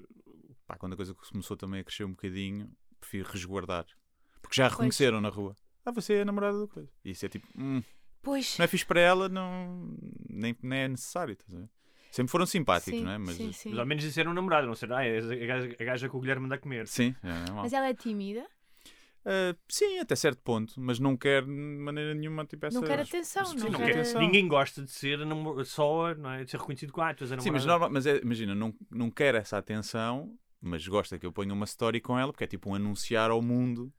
[0.66, 2.70] pá, quando a coisa começou também a crescer um bocadinho,
[3.00, 3.84] prefiro resguardar.
[4.40, 5.56] Porque já a reconheceram na rua.
[5.84, 6.88] Ah, você é a namorada do coisa.
[7.04, 7.82] E isso é tipo, hum,
[8.22, 8.56] Pois.
[8.56, 9.96] não é fixe para ela, não,
[10.30, 11.36] nem, nem é necessário.
[11.48, 11.68] ver?
[12.12, 13.18] Sempre foram simpáticos, sim, não é?
[13.18, 13.70] Mas sim, sim.
[13.70, 14.98] Mas ao menos isso era um namorado, não será?
[14.98, 16.86] Ah, é a gaja, a gaja que o Guilherme anda a comer.
[16.86, 17.62] sim, é mau.
[17.64, 18.46] Mas ela é tímida?
[19.24, 22.80] Ah, sim, até certo ponto, mas não quer de maneira nenhuma tipo essa.
[22.80, 23.90] Não quer atenção, Sim, não, Não quer.
[23.90, 24.20] atenção.
[24.20, 25.18] Ninguém gosta de ser
[25.64, 26.44] só, não é?
[26.44, 27.68] De ser reconhecido com ah, tu és a Sim, mas, namorada.
[27.68, 31.64] normal, mas é- imagina, não, não quer essa atenção, mas gosta que eu ponha uma
[31.64, 33.92] story com ela, porque é tipo um anunciar ao mundo.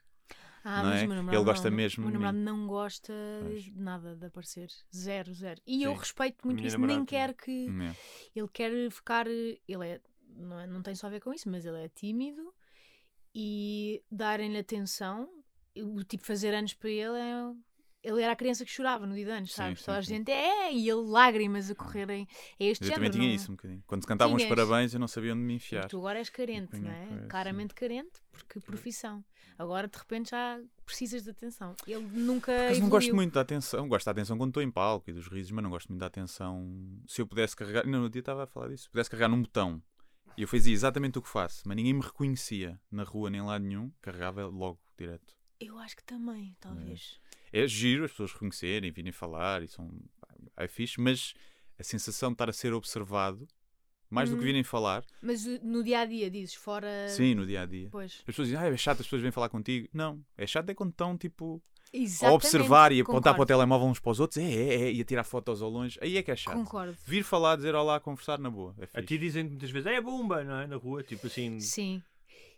[0.66, 1.06] Ah, não mas é?
[1.06, 3.14] o meu namorado Ele gosta não, mesmo O meu namorado não gosta
[3.44, 3.64] Pois.
[3.64, 4.70] de nada de aparecer.
[4.96, 5.62] Zero, zero.
[5.68, 6.00] E eu Sim.
[6.00, 6.78] respeito muito isso.
[6.78, 7.68] Nem namorada quer que.
[7.68, 7.96] É.
[8.34, 9.28] Ele quer ficar.
[9.28, 10.00] Ele é.
[10.36, 12.54] Não, é- não tem só a ver com isso, mas ele é tímido
[13.34, 15.28] e darem-lhe atenção.
[15.78, 17.52] O tipo fazer anos para ele é.
[18.06, 20.30] Ele era a criança que chorava no dia de anos, Sim, sim, Toda a gente
[20.30, 22.28] é, e ele lágrimas a correrem.
[22.60, 22.96] É este eu género.
[22.96, 23.84] também tinha não- isso um bocadinho.
[23.88, 25.88] Quando se cantavam os parabéns, eu não sabia onde me enfiar.
[25.88, 27.06] Tu agora és carente, não é?
[27.08, 29.24] coisa, Claramente carente, porque profissão.
[29.58, 31.78] Agora de repente já precisas de atenção.
[31.88, 32.52] Ele nunca.
[32.68, 33.88] Mas não gosto muito da atenção.
[33.88, 36.08] Gosto da atenção quando estou em palco e dos risos, mas não gosto muito da
[36.08, 36.68] atenção.
[37.08, 37.86] Se eu pudesse carregar.
[37.88, 38.84] Não, no dia estava a falar disso.
[38.84, 39.82] Se pudesse carregar num botão
[40.38, 43.44] e eu fazia exatamente o que faço, mas ninguém me reconhecia na rua nem em
[43.46, 45.36] lado nenhum, carregava logo direto.
[45.60, 47.20] Eu acho que também, talvez.
[47.52, 49.90] É giro as pessoas reconhecerem, virem falar e são.
[50.58, 51.34] É fixe, mas
[51.80, 53.48] a sensação de estar a ser observado,
[54.10, 54.46] mais do que Hum.
[54.46, 57.08] virem falar, Mas no dia a dia dizes, fora.
[57.10, 57.90] sim, no dia a dia.
[57.92, 58.14] Pois.
[58.20, 59.88] As pessoas dizem, ah, é chato, as pessoas vêm falar contigo.
[59.94, 61.64] Não, é chato é quando estão tipo
[61.94, 64.74] a Exatamente, observar e apontar para o concordo, telemóvel uns para os outros, é, é,
[64.84, 66.00] é, e a tirar fotos ao longe.
[66.02, 66.56] Aí é que é chato.
[66.56, 66.98] Concordo.
[67.06, 68.74] Vir falar, dizer olá, conversar na boa.
[68.80, 69.06] É A fixe.
[69.06, 70.68] ti dizem muitas vezes, é bomba, não é?
[70.68, 71.60] Na rua, tipo assim.
[71.60, 72.02] Sim.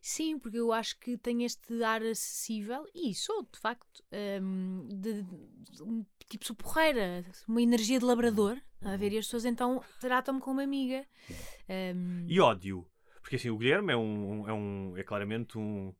[0.01, 4.03] Sim, porque eu acho que tem este ar acessível e sou, de facto,
[4.41, 8.55] hum, de, de- um, tipo, sou porreira, uma energia de labrador.
[8.83, 11.03] A ver, e as pessoas então tratam-me como amiga.
[11.67, 12.85] Hum, E ódio.
[13.21, 14.47] Porque assim, o Guilherme é um.
[14.47, 15.91] É, um, é claramente um.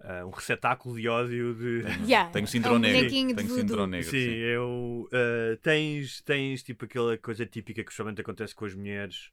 [0.00, 1.82] Ah, um receptáculo de ódio de.
[2.06, 3.08] Yeah, Tenho é síndrome um negro.
[3.08, 4.10] de Tenho síndrome negro.
[4.10, 4.34] Sim, sim.
[4.36, 5.08] eu.
[5.12, 9.30] ah, tens, tens tipo aquela coisa típica que somente acontece com as mulheres.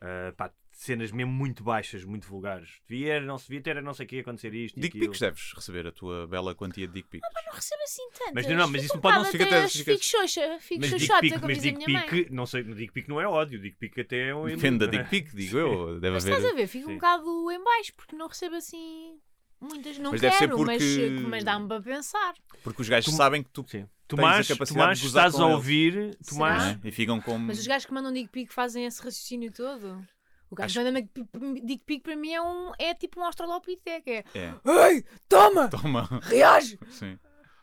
[0.00, 2.80] ah, pá, cenas mesmo muito baixas, muito vulgares.
[2.88, 4.78] Devia, não se devia ter, não sei o que acontecer isto.
[4.78, 7.28] e Dick pics deves receber a tua bela quantia de dick pics.
[7.46, 8.32] Não recebo assim tantas.
[8.34, 10.90] Mas não, não, mas isso um pode não- bocado fica até- Fico xoxa, fico Mas
[10.90, 12.08] dick xoxota, como mas diz a minha mãe.
[12.08, 14.46] pic, não sei, dick pic não é ódio, dick pic até é um.
[14.46, 16.00] Depende da dick pic, digo eu.
[16.00, 16.36] Deve Mas haver.
[16.38, 16.92] estás a ver, fico Sim.
[16.92, 19.18] um bocado em baixo, porque não recebo assim
[19.62, 19.98] muitas.
[19.98, 22.34] Não Mas deve ser quero, mas, porque- mas dá-me para pensar.
[22.62, 23.64] Porque os gajos Tu- sabem que tu.
[23.68, 23.80] Sim.
[23.84, 23.88] Tens
[24.20, 26.62] Tomás, a capacidade é Tomás estás com a ouvir, Tomás.
[26.64, 26.88] é?
[26.88, 27.46] E ficam como.
[27.46, 30.04] Mas os gajos que mandam dick pic fazem esse raciocínio todo.
[30.50, 30.92] O gajo Acho- que
[31.40, 34.10] manda dick pic para mim é, um, é tipo um australopiteca.
[34.10, 34.54] É É.
[34.92, 35.68] Ei, toma!
[35.68, 36.06] Toma.
[36.24, 36.78] Reage!
[36.90, 37.18] Sim.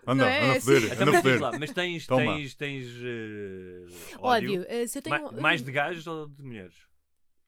[0.07, 0.41] Anda, Não é?
[0.41, 0.61] anda a Assim.
[0.65, 1.59] foder, Então, anda a foder.
[1.59, 2.33] mas tens, Toma.
[2.35, 3.85] tens, tens eh,
[4.17, 4.61] Ódio.
[4.61, 4.65] ódio.
[4.67, 6.73] eh, se eu tenho, Ma- mais de gajos ou de mulheres?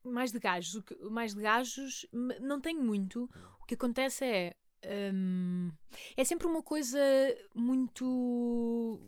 [0.04, 0.74] Mais de gajos.
[0.76, 2.06] O que- mais de gajos
[2.40, 3.28] não tenho muito.
[3.60, 4.56] O que acontece é.
[5.14, 5.70] hum,
[6.16, 6.98] é sempre uma coisa
[7.54, 9.00] muito.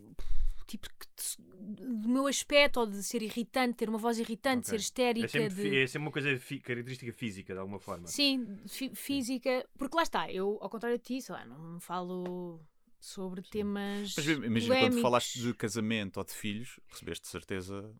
[0.67, 4.69] Tipo, te- do meu aspecto, ou de ser irritante, ter uma voz irritante, Ok.
[4.69, 5.25] ser histérica.
[5.25, 5.77] É sempre, de...
[5.77, 8.07] é sempre uma coisa fi- característica física, de alguma forma.
[8.07, 9.67] Sim, fi- física.
[9.77, 12.59] Porque lá está, eu, ao contrário de ti, sei lá, não falo
[12.99, 14.15] sobre temas.
[14.17, 17.93] Mas imagina, quando falaste de casamento ou de filhos, recebeste de certeza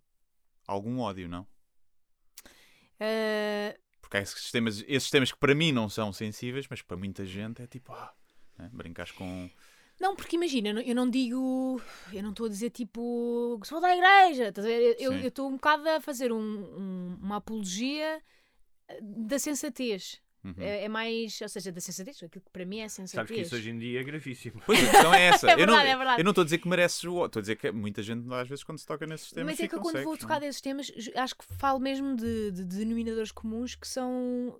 [0.67, 1.45] algum ódio, não?
[2.99, 6.95] Ah, Porque há esses temas, esses temas que para mim não são sensíveis, mas para
[6.97, 8.13] muita gente é tipo, ah,
[8.57, 8.69] né?
[8.71, 9.49] brincares com.
[9.99, 11.81] Não, porque imagina, eu não- digo.
[12.11, 13.57] Eu não estou a dizer tipo.
[13.61, 14.49] que sou da igreja.
[14.49, 14.95] estás a ver?
[14.99, 18.21] Eu estou um bocado a fazer um- um- uma apologia
[19.01, 20.21] da sensatez.
[20.45, 20.53] Uhum.
[20.59, 21.41] É, é mais.
[21.41, 22.17] Ou seja, da sensatez.
[22.21, 23.11] Aquilo que para mim é sensatez.
[23.27, 24.61] Sabes que isso hoje em dia é gravíssimo.
[24.65, 25.49] Pois a questão é essa.
[25.49, 26.21] É eu, não, verdade, é verdade.
[26.21, 28.47] eu não estou a dizer que mereces o estou a dizer que muita gente às
[28.47, 29.53] vezes quando se toca nesses temas.
[29.53, 30.41] Mas é que eu quando vou tocar é?
[30.41, 34.59] desses temas, acho que falo mesmo de, de denominadores comuns que são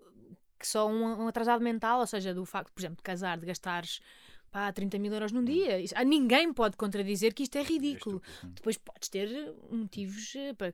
[0.57, 3.45] que são um, um atrasado mental, ou seja, do facto, por exemplo, de casar, de
[3.45, 3.99] gastares
[4.49, 5.79] pá, 30 mil euros num dia.
[5.79, 8.21] Isso- ninguém pode contradizer que isto é ridículo.
[8.43, 10.73] Depois podes ter motivos eh, para,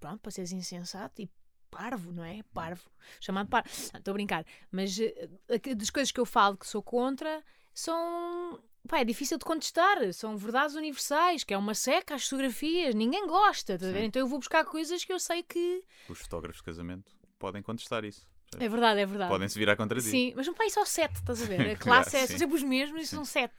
[0.00, 1.28] pronto, para seres insensato e
[1.70, 2.42] parvo, não é?
[2.52, 2.90] Parvo.
[3.20, 3.68] Chamado parvo.
[3.68, 4.44] Estou a brincar.
[4.70, 5.28] Mas eh,
[5.74, 7.42] das coisas que eu falo que sou contra
[7.72, 8.60] são.
[8.88, 10.12] Pá, é difícil de contestar.
[10.12, 12.94] São verdades universais, que é uma seca às fotografias.
[12.94, 13.78] Ninguém gosta?
[13.78, 14.04] Sim.
[14.04, 15.84] Então eu vou buscar coisas que eu sei que.
[16.08, 18.26] Os fotógrafos de casamento podem contestar isso.
[18.58, 19.30] É verdade, é verdade.
[19.30, 20.06] Podem-se virar contra ti.
[20.06, 21.72] Sim, mas não para só sete, estás a ver?
[21.72, 23.54] A classe é, são sempre os mesmos e são sete.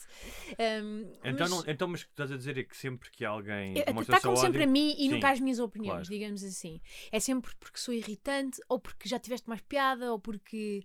[0.83, 3.23] Um, Então, mas- não, então, mas o que estás a dizer é que sempre que
[3.23, 6.09] alguém É, Atacam sempre a ódio- mim e Sim, nunca às minhas opiniões, claro.
[6.09, 6.81] digamos assim.
[7.11, 10.83] É sempre porque sou irritante, ou porque já tiveste mais piada, ou porque.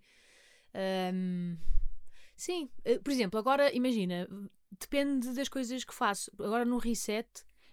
[1.12, 1.57] hum,
[2.36, 4.28] sim, Eh, por exemplo, agora imagina,
[4.78, 6.30] depende das coisas que faço.
[6.38, 7.28] Agora no reset,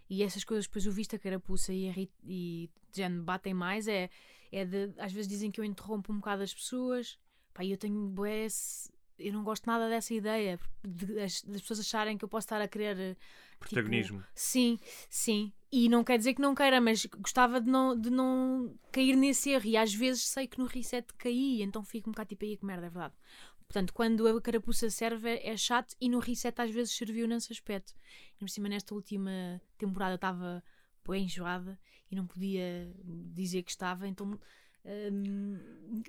[0.09, 3.87] e essas coisas depois o visto a carapuça e, a e já me batem mais,
[3.87, 4.09] é,
[4.51, 4.93] é de.
[4.97, 7.17] Às vezes dizem que eu interrompo um bocado as pessoas.
[7.53, 8.47] Pá, eu tenho bué
[9.19, 12.61] Eu não gosto nada dessa ideia de, das, das pessoas acharem que eu posso estar
[12.61, 14.23] a querer eh, tipo, Protagonismo.
[14.33, 14.79] Sim,
[15.09, 15.51] sim.
[15.71, 19.51] E não quer dizer que não queira, mas gostava de não, de não cair nesse
[19.51, 19.65] erro.
[19.65, 22.65] E às vezes sei que no reset caí, então fico um bocado tipo aí que
[22.65, 23.15] merda, é verdade.
[23.67, 27.53] Portanto, quando a carapuça serve é, é chato e no reset às vezes serviu nesse
[27.53, 27.93] aspecto.
[28.35, 30.61] E por cima, nesta última temporada estava
[31.07, 31.79] bem enjoada
[32.11, 32.91] e não podia
[33.33, 34.37] dizer que estava, então.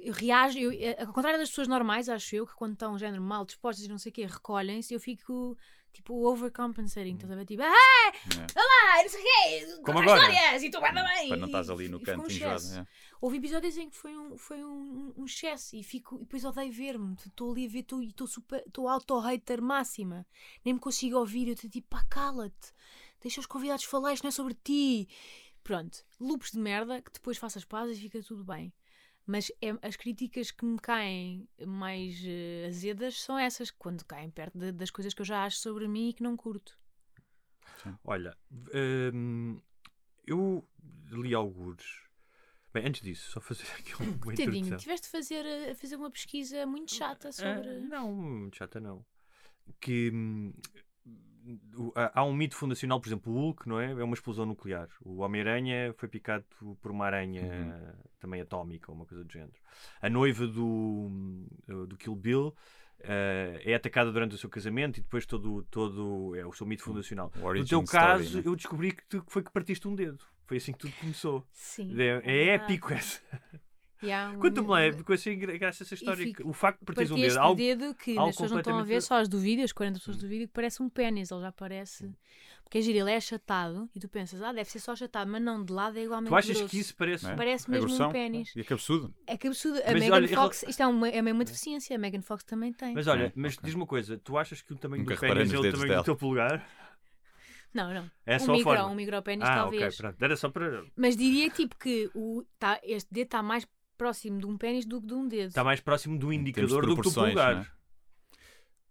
[0.03, 3.23] eu reajo, eu, eh, ao contrário das pessoas normais, acho eu, que quando estão género
[3.23, 5.57] mal dispostas e não sei o quê, recolhem-se, eu fico
[5.93, 7.45] tipo overcompensating, estás a ver?
[7.45, 8.59] Tipo, ah, É.
[8.59, 10.21] Olá, não sei o quê, Como agora.
[10.23, 10.71] histórias e
[11.05, 11.29] bem.
[11.29, 12.65] Para não estás ali no canto um enjoado.
[12.79, 12.87] é.
[13.21, 16.73] Houve episódios em que foi um, foi um, um excesso e, fico, e depois odeio
[16.73, 17.15] ver-me.
[17.27, 20.27] Estou ali a ver, estou- e estou super, estou auto-hater máxima.
[20.65, 21.49] Nem me consigo ouvir.
[21.49, 22.73] Eu estou tipo, pá, cala-te.
[23.21, 25.07] Deixa os convidados falar, isto não é sobre ti.
[25.65, 28.73] Pronto, loops de merda que depois faço as pazes e fica tudo bem.
[29.25, 34.59] Mas é- as críticas que me caem mais eh, azedas são essas, quando caem perto
[34.59, 36.77] de- das coisas que eu já acho sobre mim e que não curto.
[38.05, 38.37] Olha,
[39.13, 39.61] hum,
[40.27, 40.67] eu
[41.13, 41.87] li algures.
[42.73, 44.77] Bem, antes disso, só fazer aqui uma Tadinho, introdução.
[44.79, 47.69] tiveste de fazer, a fazer uma pesquisa muito chata sobre.
[47.69, 49.05] Ah, não, muito chata não.
[49.81, 50.53] Que hum,
[52.15, 53.91] há um mito fundacional, por exemplo, o Hulk, não é?
[53.93, 54.89] É uma explosão nuclear.
[55.05, 56.45] O Homem-Aranha foi picado
[56.81, 59.53] por uma aranha também atómica, ou uma coisa do género.
[60.01, 61.47] A noiva do,
[61.89, 62.55] do Kill Bill
[63.01, 66.83] eh, é atacada durante o seu casamento e depois todo, todo é o seu mito
[66.85, 67.33] fundacional.
[67.37, 68.43] O No teu story, caso, né?
[68.47, 70.25] eu descobri que, tu- que foi que partiste um dedo.
[70.47, 71.47] Foi assim que tudo começou.
[71.53, 71.93] Sim.
[71.99, 72.65] É, é verdade.
[72.65, 73.21] épico essa.
[74.03, 76.25] Yeah, Conta-me lá, um- porque eu achei graça essa história.
[76.27, 78.59] fico- que o facto de partires um dedo, algo, dedo que algo as pessoas não
[78.59, 80.89] estão a ver, só as do vídeo, as 40 pessoas do vídeo, que parece um
[80.89, 82.11] pênis, ele já parece.
[82.65, 85.43] Porque é giro, ele é achatado e tu pensas, ah, deve ser só achatado, mas
[85.43, 86.71] não, de lado é igualmente Tu achas grosso.
[86.71, 87.27] que isso parece.
[87.31, 87.37] É?
[87.37, 88.57] Parece É mesmo um pênis.
[88.57, 89.15] E é cabeçudo.
[89.27, 89.79] É que absurdo.
[89.85, 92.43] A Mas Megan olha, Fox, isto é uma, é mesmo uma deficiência, a Megan Fox
[92.45, 92.95] também tem.
[92.95, 93.65] Mas olha, É, mas ok.
[93.67, 96.03] diz-me uma coisa, tu achas que o tamanho Nunca do pênis é o tamanho do
[96.05, 96.67] teu polegar?
[97.75, 98.11] Não, não.
[98.27, 98.87] É um só micro, forma.
[98.87, 99.83] um micropénis ah, talvez.
[99.95, 100.23] ok, pronto.
[100.23, 100.85] Era só para.
[100.97, 103.67] Mas diria tipo que o, tá, este dedo está mais
[104.03, 105.49] próximo de um pênis do que de um dedo.
[105.49, 107.55] Está mais próximo do indicador do que do polegar.
[107.55, 107.67] não é?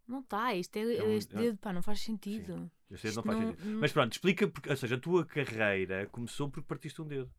[0.07, 2.69] Não está, este, é, É um- este é- dedo, pá, não faz sentido.
[2.89, 3.69] Este dedo Isto não faz não- sentido.
[3.71, 7.31] não- Mas pronto, explica, porque, ou seja, a tua carreira começou porque partiste um dedo.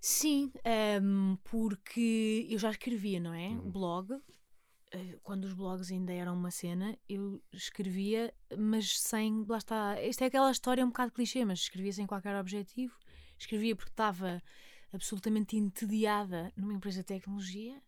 [0.00, 3.48] Sim, ehm, porque eu já escrevia, não é?
[3.48, 3.70] Uhum.
[3.70, 4.12] Blog.
[4.92, 9.44] eh, Quando os blogs ainda eram uma cena, eu escrevia, mas sem.
[9.48, 9.94] Lá está.
[10.00, 12.96] Esta é aquela história um bocado clichê, mas escrevia sem qualquer objetivo.
[13.38, 14.42] Escrevia porque estava
[14.92, 17.80] absolutamente entediada numa empresa de tecnologia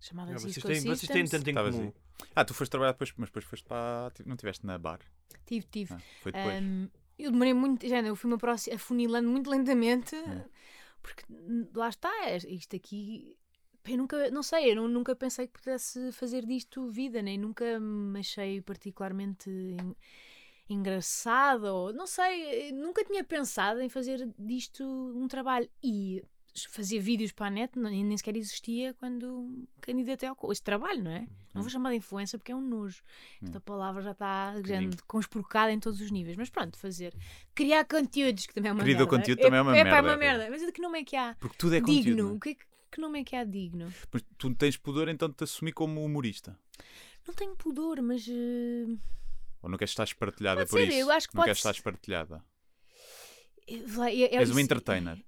[0.00, 1.30] chamada Ah, vocês, Cisco têm, vocês têm Systems.
[1.30, 1.86] tanto em Estavas comum.
[1.88, 1.94] aí.
[2.34, 4.12] Ah, tu foste trabalhar depois, mas depois foste para.
[4.24, 5.00] Não estiveste na bar.
[5.46, 5.94] Tive, tive.
[5.94, 6.54] Ah, foi depois.
[6.56, 8.36] Ahm, eu demorei muito, já, eu fui-me
[8.74, 10.42] afunilando muito lentamente, Hum.
[11.02, 11.24] porque
[11.74, 13.36] lá está, é- isto aqui.
[13.84, 17.80] Eu nunca, não sei, eu nu- nunca pensei que pudesse fazer disto vida, nem nunca
[17.80, 19.96] me achei particularmente en-
[20.72, 25.68] engraçada, ou não sei, nunca tinha pensado em fazer disto um trabalho.
[25.82, 26.22] E
[26.68, 31.26] fazer vídeos para a net nem sequer existia quando candidatei ao este trabalho, não é?
[31.54, 33.02] Não vou chamar de influência porque é um nojo.
[33.42, 36.36] Esta palavra já está grande, conspurcada em todos os níveis.
[36.36, 37.14] Mas pronto, fazer.
[37.54, 39.10] Criar conteúdos, que também é uma Criar merda.
[39.16, 40.16] conteúdo também é uma é, pá, merda, É uma é.
[40.16, 40.50] merda.
[40.50, 41.36] Mas que nome é que há?
[41.38, 42.02] Porque tudo é conteúdo.
[42.04, 42.28] digno.
[42.30, 42.32] é?
[42.32, 43.92] O que, é que, nome é que há digno?
[44.12, 46.58] Mas tu tens pudor então de te assumir como humorista.
[47.26, 48.26] Não tenho pudor, mas.
[48.28, 48.86] eh,
[49.62, 50.98] Ou não queres estar espartilhada Pode por ser, isso?
[50.98, 52.44] eu acho que não queres estar espartilhada.
[53.86, 55.22] vai- é- é És isso- uma entertainer.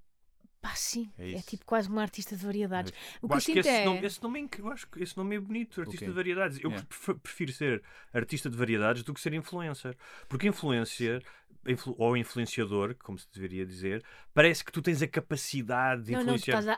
[0.61, 1.11] Pá, sim.
[1.19, 2.93] É É, tipo quase uma artista de variedades.
[3.21, 3.85] O Eu que eu acho que sinto esse, é.
[3.85, 6.11] nome, esse nome é eu acho que esse nome é bonito, artista quê?
[6.11, 6.59] de variedades.
[6.61, 6.87] Eu Yeah.
[6.89, 9.97] pref- prefiro ser artista de variedades do que ser influencer.
[10.29, 11.21] Porque influencer,
[11.67, 14.03] influ- ou influenciador, como se deveria dizer,
[14.35, 16.59] parece que tu tens a capacidade de Não, não, tu influenciar.
[16.61, 16.77] estás a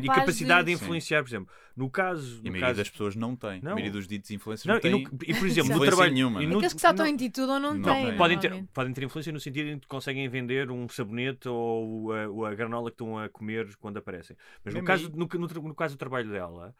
[0.00, 0.82] capaz e capacidade de, de...
[0.82, 2.36] influenciar, por exemplo, no caso.
[2.36, 3.60] E a no maioria caso das pessoas não tem.
[3.62, 3.72] Não.
[3.72, 4.92] A maioria dos ditos influencers não, não, e, tem.
[4.92, 6.12] no- e, por exemplo, no trabalho.
[6.12, 6.42] nenhuma.
[6.42, 8.16] e no- Aqueles que se auto-intitulam não, Não têm.
[8.16, 12.28] podem, ter, podem ter influência no sentido em que conseguem vender um sabonete ou a,
[12.28, 14.36] ou a granola que estão a comer quando aparecem.
[14.64, 16.74] Mas no caso, no, no no caso do trabalho dela,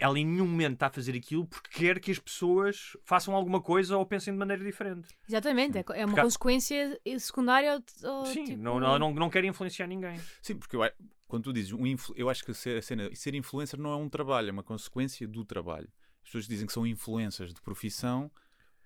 [0.00, 3.60] ela em nenhum momento está a fazer aquilo porque quer que as pessoas façam alguma
[3.60, 5.08] coisa ou pensem de maneira diferente.
[5.28, 8.62] Exatamente, é é uma Porque há- consequência secundária ao Sim, tipo...
[8.62, 10.18] não, ela não, não quer influenciar ninguém.
[10.42, 10.80] Sim, porque eu,
[11.28, 13.96] quando tu dizes, um influ- eu acho que ser, a cena, ser influencer não é
[13.96, 15.88] um trabalho, é uma consequência do trabalho.
[16.22, 18.30] As pessoas dizem que são influencers de profissão.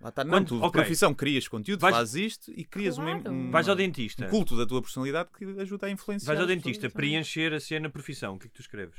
[0.01, 0.73] Lá está, não, Quando- tu de ok.
[0.73, 3.31] profissão crias conteúdo, Vais- fazes isto e crias Claro.
[3.33, 4.27] um, Vais ao dentista.
[4.27, 6.27] um culto da tua personalidade que ajuda a influenciar.
[6.35, 8.35] Vais ao dentista preencher a cena profissão.
[8.35, 8.99] O que é que tu escreves?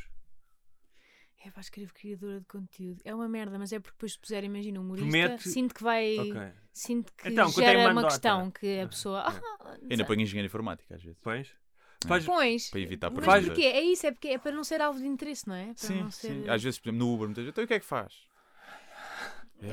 [1.46, 3.00] É pá, escrevo criadora de conteúdo.
[3.06, 5.84] É uma merda, mas é porque depois se puser, imagina, um humorista, Promete- sinto que
[5.84, 6.18] vai...
[6.18, 6.42] Ok.
[6.74, 9.22] Sinto que Então, é gera uma questão que a pessoa...
[9.28, 11.20] Ah, Ainda põe engenharia informática às vezes.
[11.20, 11.50] Pões?
[12.04, 12.08] É.
[12.08, 12.70] Faz- Pões.
[12.72, 13.46] Para evitar Mas problemas.
[13.46, 13.62] porquê?
[13.62, 15.66] É isso, é porque é para não ser alvo de interesse, não é?
[15.66, 16.28] Para Sim, não ser...
[16.30, 16.50] sim.
[16.50, 18.14] Às vezes, por exemplo, no Uber, muitas vezes, então o que é que faz?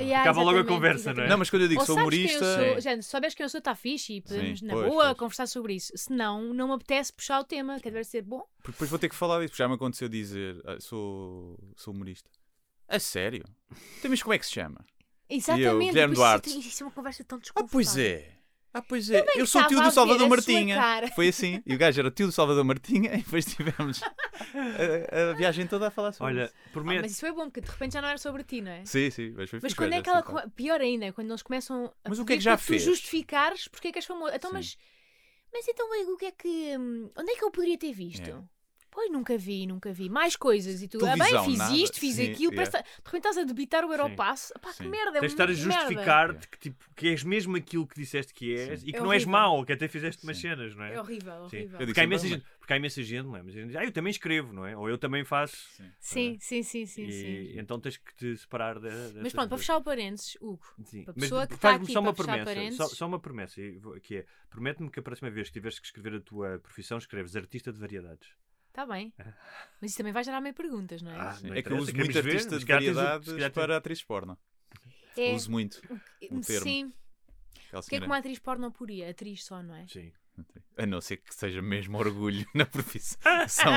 [0.00, 1.12] Yeah, Acaba logo a exatamente, conversa, não é?
[1.12, 1.30] exatamente.
[1.30, 2.44] Não, mas quando eu digo Ou sou humorista.
[2.44, 4.88] eu sou, gente, se souberes quem eu sou, está fixe e podemos Sim, na pois,
[4.88, 5.18] boa pois.
[5.18, 5.92] conversar sobre isso.
[5.96, 8.42] Se não, não me apetece puxar o tema, que deve ser bom.
[8.62, 11.92] Porque depois vou ter que falar disso, porque já me aconteceu dizer "Ah, sou, sou
[11.94, 12.30] humorista.
[12.88, 13.44] A sério?
[13.98, 14.84] Então, mas como é que se chama?
[15.28, 15.68] Exatamente.
[15.90, 16.48] Guilherme depois Duarte?
[16.50, 17.72] Isso, isso é uma conversa tão Ah, desconfortável.
[17.72, 18.32] pois é.
[18.74, 19.24] Ah, pois é.
[19.36, 20.80] Eu sou tio do Salvador Martinha.
[21.14, 21.62] Foi assim.
[21.66, 24.00] E o gajo era o tio do Salvador Martinha e depois tivemos
[25.12, 26.54] a, a viagem toda a falar sobre Olha, isso.
[26.56, 27.02] Ah, prometo.
[27.02, 28.84] mas isso foi bom, porque de repente já não era sobre ti, não é?
[28.84, 29.34] Sim, sim.
[29.36, 30.20] Mas, foi Mas quando é que ela.
[30.20, 30.50] assim.
[30.56, 32.82] Pior ainda, quando eles começam a Mas o que é que já fez?
[32.82, 34.34] tu justificares porque é que és famoso.
[34.34, 34.56] Então, Sim.
[34.56, 34.76] mas.
[35.52, 36.78] Mas então, o que é que.
[36.78, 38.30] hum, Onde é que eu poderia ter visto?
[38.30, 38.42] É.
[38.94, 40.10] Pois nunca vi, nunca vi.
[40.10, 40.82] Mais coisas.
[40.82, 41.74] E tu, ah, bem, fiz nada.
[41.74, 42.52] isto, fiz Sim, aquilo.
[42.52, 42.70] yeah.
[42.70, 44.52] parece- de repente estás a debitar o Europass.
[44.60, 44.88] Pá, que Sim.
[44.90, 48.34] merda, é Tens de estar a justificar-te que, tipo, que és mesmo aquilo que disseste
[48.34, 48.88] que és Sim.
[48.88, 49.32] e que É não és horrível.
[49.40, 50.92] mau, que até fizeste umas cenas, não é?
[50.94, 51.56] É horrível, Sim.
[51.56, 51.78] horrível.
[51.78, 53.42] Porque há, imensa mas- gente, porque há imensa gente, não é?
[53.42, 54.76] Mas a gente diz, ah, eu também escrevo, não é?
[54.76, 55.56] Ou eu também faço.
[55.98, 57.04] Sim, sim, sim, sim.
[57.06, 57.58] e sim.
[57.58, 58.90] então tens que te separar da.
[59.22, 61.04] Mas pronto, para fechar o parênteses, Hugo, Sim.
[61.04, 63.60] para a Mas pessoa que está faz-me aqui só uma promessa, só, só uma promessa,
[64.02, 67.34] que é, promete-me que a próxima vez que tiveres que escrever a tua profissão, escreves
[67.34, 68.28] artista de variedades.
[68.72, 69.12] Está tá bem.
[69.80, 71.16] Mas isso também vai gerar meio perguntas, não é?
[71.16, 74.38] Ah, não É que eu uso muito artista de variedades para atriz porno.
[75.16, 75.82] É, Uso muito.
[76.30, 76.64] o termo.
[76.64, 76.92] Sim.
[77.72, 79.10] O que é que uma atriz porno poria?
[79.10, 79.86] Atriz só, não é?
[79.86, 80.12] Sim.
[80.78, 83.20] A não ser que seja mesmo orgulho na profissão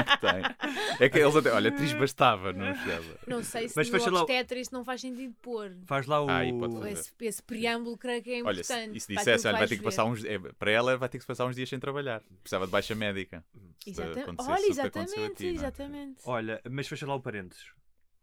[0.03, 0.41] que tem.
[0.97, 1.51] É que eles até.
[1.51, 3.19] Olha, atriz bastava, não chegava.
[3.27, 5.75] Não sei se Mas no lá obstetra isso não faz sentido pôr.
[5.85, 6.29] Faz lá o.
[6.29, 6.45] Ah.
[6.89, 8.91] Esse, esse preâmbulo creio que é Olha, importante.
[8.91, 10.23] se, e se dissesse, olha, vai ter que passar uns.
[10.23, 12.23] é, para ela, vai ter que passar uns dias sem trabalhar.
[12.41, 13.43] Precisava de baixa médica.
[13.83, 15.53] Se Exata- acontecesse Olha, exatamente, ti, não é?
[15.53, 16.21] exatamente.
[16.25, 17.65] Olha, mas fecha lá o parênteses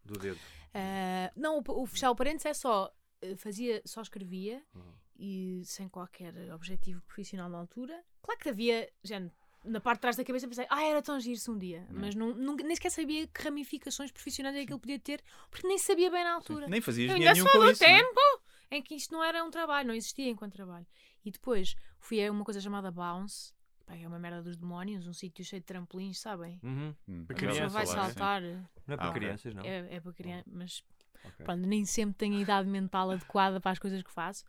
[0.02, 0.38] do dedo.
[0.72, 2.90] Ah, não, o, o fechar o parênteses é só.
[3.20, 4.92] eh, Fazia, só escrevia Uhum.
[5.24, 8.02] E sem qualquer objetivo profissional na altura.
[8.20, 9.32] Claro que havia, gente,
[9.64, 12.34] na parte de trás da cabeça pensei, ah, era tão giro-se um dia, mas não,
[12.34, 16.10] nunca- nem sequer sabia que ramificações profissionais é que ele podia ter, porque nem sabia
[16.10, 16.66] bem na altura.
[16.68, 17.84] Nem fazias Eu dinheiro ainda sou com do isso.
[17.84, 17.98] não é?
[18.02, 18.20] tempo
[18.72, 20.86] em que isto não era um trabalho, não existia enquanto trabalho.
[21.24, 23.52] E depois fui a uma coisa chamada Bounce,
[23.86, 26.58] é uma merda dos demónios, um sítio cheio de trampolins, sabem?
[26.62, 26.94] Uhum.
[27.06, 27.92] Hum, Para A pessoa crianças, vai sim.
[27.92, 28.42] saltar.
[28.42, 29.62] Não é para Ah, crianças, não.
[29.64, 30.82] É, é para criança, mas
[31.24, 31.44] Ok.
[31.44, 34.44] pronto, nem sempre tenho a idade mental adequada para as coisas que faço.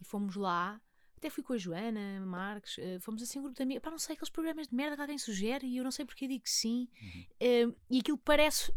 [0.00, 0.80] E fomos lá,
[1.20, 3.82] até fui com a Joana Marques, eh, fomos assim um grupo de amigos.
[3.82, 6.26] Pá, não sei, aqueles programas de merda que alguém sugere e eu não sei porque
[6.26, 6.88] digo que sim.
[7.38, 8.72] Eh, e aquilo parece.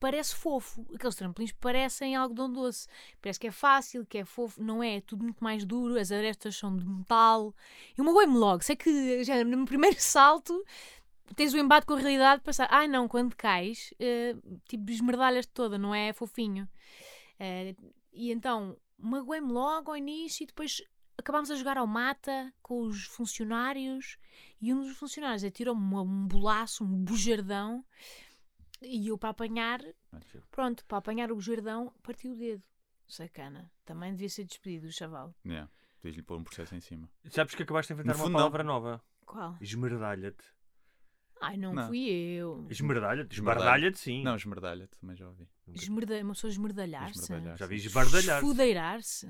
[0.00, 2.86] Parece fofo, aqueles trampolins parecem algodão doce.
[3.20, 4.98] Parece que é fácil, que é fofo, não é?
[4.98, 7.52] É tudo muito mais duro, as arestas são de metal.
[7.96, 10.64] E uma me logo, sei que já no primeiro salto
[11.34, 14.34] tens o embate com a realidade de pensar, ah não, quando cais, eh,
[14.68, 16.68] tipo esmerdalhas toda, não é fofinho.
[17.38, 17.74] Eh,
[18.12, 20.82] e então magoei-me logo ao início e depois
[21.16, 24.16] acabámos a jogar ao mata com os funcionários
[24.60, 27.84] e um dos funcionários atirou-me um bolaço, um bujardão
[28.82, 29.80] e eu para apanhar,
[30.50, 32.62] pronto, para apanhar o bujardão parti o dedo.
[33.06, 33.70] Sacana.
[33.84, 35.34] Também devia ser despedido o chaval.
[35.44, 35.70] Yeah.
[36.02, 37.08] Devias-lhe pôr um processo em cima.
[37.30, 38.38] Sabes que acabaste de inventar No uma fundo, não.
[38.40, 39.02] palavra nova.
[39.24, 39.56] Qual?
[39.60, 40.44] Esmerdalha-te.
[41.40, 41.86] Ai, não, Não.
[41.86, 42.66] fui eu.
[42.68, 43.32] Esmerdalha-te.
[43.34, 43.58] Esmerdalha.
[43.60, 44.22] Esbardalha-te, sim.
[44.24, 45.48] Não, esmerdalha-te, também já ouvi.
[45.72, 46.20] Esmerda...
[46.22, 47.20] Uma pessoa esmerdalhar-se.
[47.20, 47.56] Esmerdalhar.
[47.56, 48.44] Já vi esbardalhar-te.
[48.44, 49.28] Esfudeirar-se.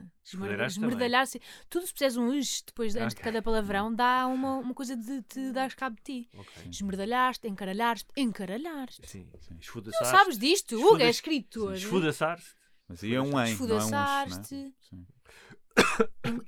[0.68, 1.40] Esmerdalhar-se.
[1.68, 3.24] Tudo se puseres um us depois antes de Ok.
[3.24, 6.28] cada palavrão dá uma, uma coisa de te dar cabo de ti.
[6.34, 6.68] Ok.
[6.70, 9.06] Esmerdalhaste, encaralhaste, encaralhaste.
[9.08, 10.16] Sim, Não esfudaçaste.
[10.16, 10.76] sabes disto?
[10.76, 11.74] Hugo é escritor.
[11.74, 12.54] Esfudaçaste.
[12.88, 13.50] Mas aí é um em, não é um não é?
[13.50, 14.74] Esfudaçaste.
[14.80, 15.06] Sim.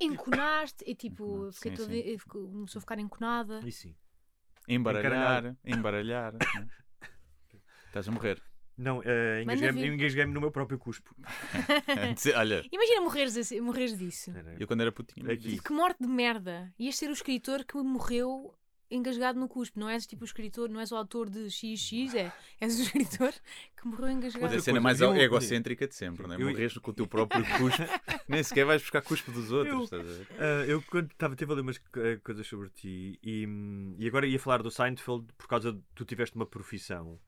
[0.00, 0.84] Enconaste.
[0.86, 2.18] E tipo, fiquei Sim, toda, sim.
[2.28, 3.61] começou a ficar enconada.
[3.66, 3.94] E sim.
[4.74, 6.32] Embaralhar, embaralhar.
[6.54, 6.66] né?
[7.86, 8.40] Estás a morrer.
[8.78, 9.92] Não, Manda engasguei-me vir.
[9.92, 11.14] engasguei-me no meu próprio cuspo.
[12.36, 14.32] Olha, Imagina morreres, assim- morreres disso.
[14.58, 15.30] eu quando era putinho.
[15.30, 15.60] Aqui.
[15.60, 16.72] Que morte de merda.
[16.78, 18.54] Ias ser o escritor que morreu
[18.91, 19.78] engasgado no cuspe.
[19.78, 22.32] Não és tipo o escritor, não és o autor de XX, é.
[22.61, 23.32] És o escritor
[23.76, 24.45] que morreu engasgado.
[24.45, 26.43] Mas a cena mais eu- egocêntrica de sempre, não é?
[26.43, 27.82] eu- Morres com o teu próprio cuspo.
[28.28, 29.91] Nem sequer vais buscar cuspo dos outros.
[29.93, 30.03] Eu-?
[30.38, 34.26] Ah, eu quando estava a ler umas eh, coisas sobre ti e, hum, e agora
[34.26, 37.18] ia falar do Seinfeld por causa de tu tiveste uma profissão.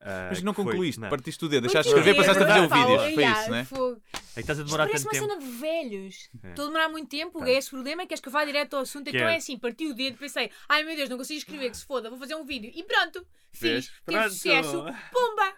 [0.00, 1.08] Ah, Mas não foi- concluíste, não.
[1.08, 3.02] partiste o dedo, deixaste de escrever, passaste a fazer o pá, vídeos.
[3.02, 3.64] Foi yeah, isso, é?
[3.64, 4.02] fogo.
[4.36, 5.40] Aí estás a demorar parece tanto uma tempo.
[5.40, 6.30] cena de velhos.
[6.42, 6.48] É.
[6.50, 7.48] Estou a demorar muito tempo, Tá.
[7.48, 9.58] é esse problema, queres que eu vá direto ao assunto, Que então é- é assim,
[9.58, 12.34] parti o dedo, pensei, ai meu Deus, não consigo escrever, que se foda, vou fazer
[12.34, 12.70] um vídeo.
[12.74, 13.86] E pronto, Vês?
[13.86, 14.32] fiz, teve Pronto.
[14.32, 15.54] sucesso, pumba,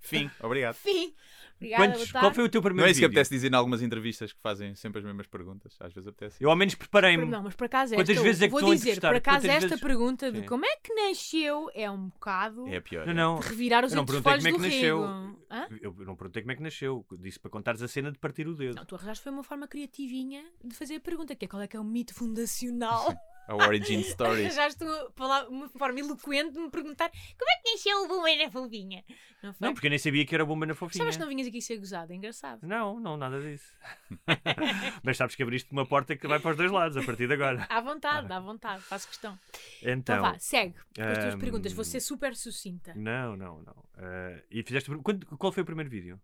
[0.00, 0.74] Fim, obrigado.
[0.76, 1.14] fim.
[1.56, 3.16] Obrigada, Quantos- qual foi o teu Não primeiro é isso que vídeo?
[3.16, 5.74] apetece dizer em algumas entrevistas que fazem sempre as mesmas perguntas.
[5.80, 6.42] Às vezes apetece.
[6.44, 7.24] Eu ao menos preparei-me.
[7.24, 9.08] Não, mas por acaso Quantas esta, vezes é que vou a dizer, entrevistar?
[9.08, 10.46] por acaso Quantas esta vezes- pergunta de Sim.
[10.46, 13.06] como é que nasceu é um bocado É a pior.
[13.06, 13.14] Não, é.
[13.14, 13.38] não.
[13.38, 15.00] revirar os Eu não perguntei como é do que nasceu.
[15.00, 15.38] rego.
[15.50, 15.66] Hã?
[15.80, 17.06] Eu não perguntei como é que nasceu.
[17.18, 18.74] Disse para contares a cena de partir o dedo.
[18.76, 21.66] Não, tu arranjaste foi uma forma criativinha de fazer a pergunta, que é qual é
[21.66, 23.06] que é o mito fundacional.
[23.48, 24.44] A origin story.
[24.46, 28.22] Arranjaste uma, pala- uma forma eloquente de me perguntar como é que nasceu o bom
[28.22, 29.04] na fofinha.
[29.42, 29.66] Não foi?
[29.68, 31.04] Não, porque eu nem sabia que era bomba na fofinha.
[31.04, 32.66] Sabes que não vinhas aqui ser gozado, é engraçado.
[32.66, 33.72] Não, não, nada disso.
[35.02, 37.34] Mas sabes que abriste uma porta que vai para os dois lados a partir de
[37.34, 37.66] agora.
[37.70, 39.38] À vontade, à vontade, faço questão.
[39.80, 40.16] Então.
[40.16, 42.92] Então vá, segue com as tuas hum, perguntas, vou ser super sucinta.
[42.96, 43.84] Não, não, não.
[43.96, 44.90] Ah, e fizeste.
[45.02, 46.20] quando- qual foi o primeiro vídeo?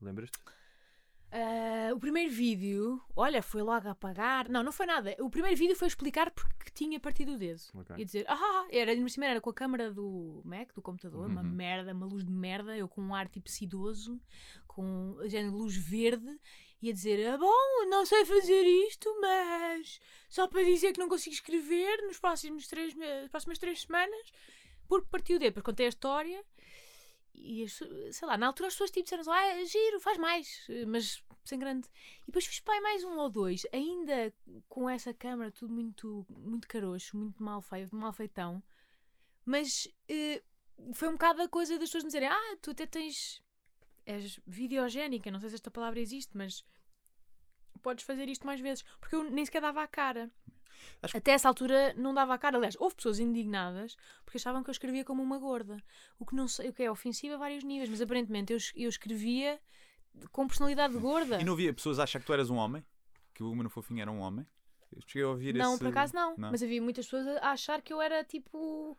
[0.00, 0.38] Lembras-te?
[1.36, 4.48] Ah, o primeiro vídeo, olha, foi logo a apagar.
[4.48, 5.16] Não, não foi nada.
[5.18, 7.60] O primeiro vídeo foi explicar porque tinha partido o dedo.
[7.74, 7.96] Ok.
[7.98, 11.42] E dizer, ah, era, no cima era com a câmara do Mac, do computador, uma
[11.42, 11.48] Uhum.
[11.50, 14.20] merda, uma luz de merda, eu com um ar tipo sedoso,
[14.68, 16.38] com género luz verde,
[16.80, 21.08] e a dizer, ah, bom, não sei fazer isto, mas só para dizer que não
[21.08, 24.32] consigo escrever nos próximos três, nas próximas três semanas,
[24.86, 25.48] porque partiu o dedo.
[25.48, 26.44] Depois contei a história.
[27.34, 31.22] E, sei lá, na altura as pessoas tipo disseram ah, giro, faz mais, eh, mas
[31.44, 31.88] sem grande.
[32.22, 34.32] E depois fiz pai mais um ou dois, ainda
[34.68, 38.62] com essa câmara, tudo muito, muito caroxo, muito mal feito, mal feitão.
[39.44, 40.42] Mas eh,
[40.94, 43.42] foi um bocado a coisa das pessoas me dizerem: Ah, tu até tens.
[44.06, 46.62] És videogénica, não sei se esta palavra existe, mas
[47.82, 48.84] podes fazer isto mais vezes.
[49.00, 50.30] Porque eu nem sequer dava a cara.
[51.02, 52.56] Acho- Até essa altura não dava a cara.
[52.56, 55.76] Aliás, houve pessoas indignadas porque achavam que eu escrevia como uma gorda.
[56.18, 58.88] O que, não sei, o que é ofensivo a vários níveis, mas aparentemente eu, eu
[58.88, 59.60] escrevia
[60.32, 61.40] com personalidade de gorda.
[61.40, 62.84] E não havia pessoas a achar que tu eras um homem?
[63.34, 64.46] Que o Humano Fofinho era um homem?
[64.92, 65.82] Eu cheguei a ouvir Não, esse...
[65.82, 66.36] por acaso não.
[66.36, 66.50] Não?
[66.52, 68.96] Mas havia muitas pessoas a achar que eu era tipo.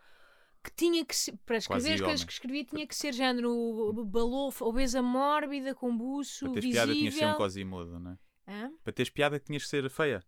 [0.62, 1.38] Que tinha que ser.
[1.46, 2.28] Para escrever Quase as coisas homem.
[2.28, 6.84] que escrevia, tinha que ser género balofa, obesa mórbida, com buço, Para teres visível.
[6.88, 8.18] piada tinhas de ser um Quasimodo, não é?
[8.52, 8.72] Hã?
[8.84, 10.22] Para teres piada tinhas de ser feia.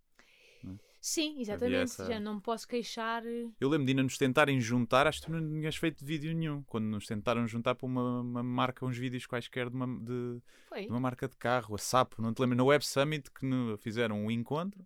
[1.08, 1.84] Sim, exatamente.
[1.84, 3.26] essa- Já não me posso queixar.
[3.26, 6.36] eh, Eu lembro de ainda nos tentarem juntar, acho que tu não tinhas feito vídeo
[6.36, 6.64] nenhum.
[6.64, 10.42] Quando nos tentaram juntar para uma, uma marca, uns vídeos quaisquer de uma, de,
[10.82, 12.58] de uma marca de carro, a Sapo, não te lembro?
[12.58, 14.86] Na Web Summit que no- fizeram um encontro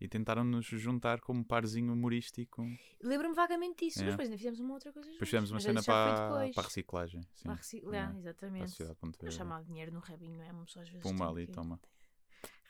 [0.00, 2.66] e tentaram nos juntar como parzinho humorístico.
[3.00, 4.02] Lembro-me vagamente disso, É.
[4.06, 5.08] mas depois ainda fizemos uma outra coisa.
[5.08, 6.54] Depois juntos, fizemos uma cena para, depois.
[6.56, 7.20] para a reciclagem.
[7.34, 7.42] Sim.
[7.44, 8.18] Para reciclar, É.
[8.18, 8.76] exatamente.
[9.18, 10.50] Para a chamar dinheiro no rabinho, não é?
[10.50, 11.02] Uma pessoa às vezes.
[11.04, 11.78] Pumba tem ali, que toma.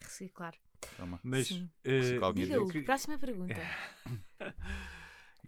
[0.03, 0.55] Reciclar.
[0.97, 1.21] Toma.
[1.23, 1.71] Mas Sim.
[1.85, 2.01] eh,
[2.35, 3.55] Diga, Eu Hugo, que- próxima pergunta.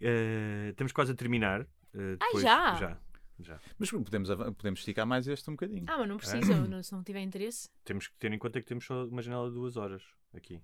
[0.01, 1.61] eh, estamos quase a terminar.
[1.93, 2.75] eh, Ai, depois- já?
[2.75, 2.97] Já.
[3.39, 3.59] já.
[3.77, 5.85] Mas podemos, podemos esticar mais este um bocadinho.
[5.87, 8.65] Ah, mas não precisa, não- se não tiver interesse, Temos que ter em conta que
[8.65, 10.03] temos só uma janela de duas horas
[10.33, 10.61] aqui.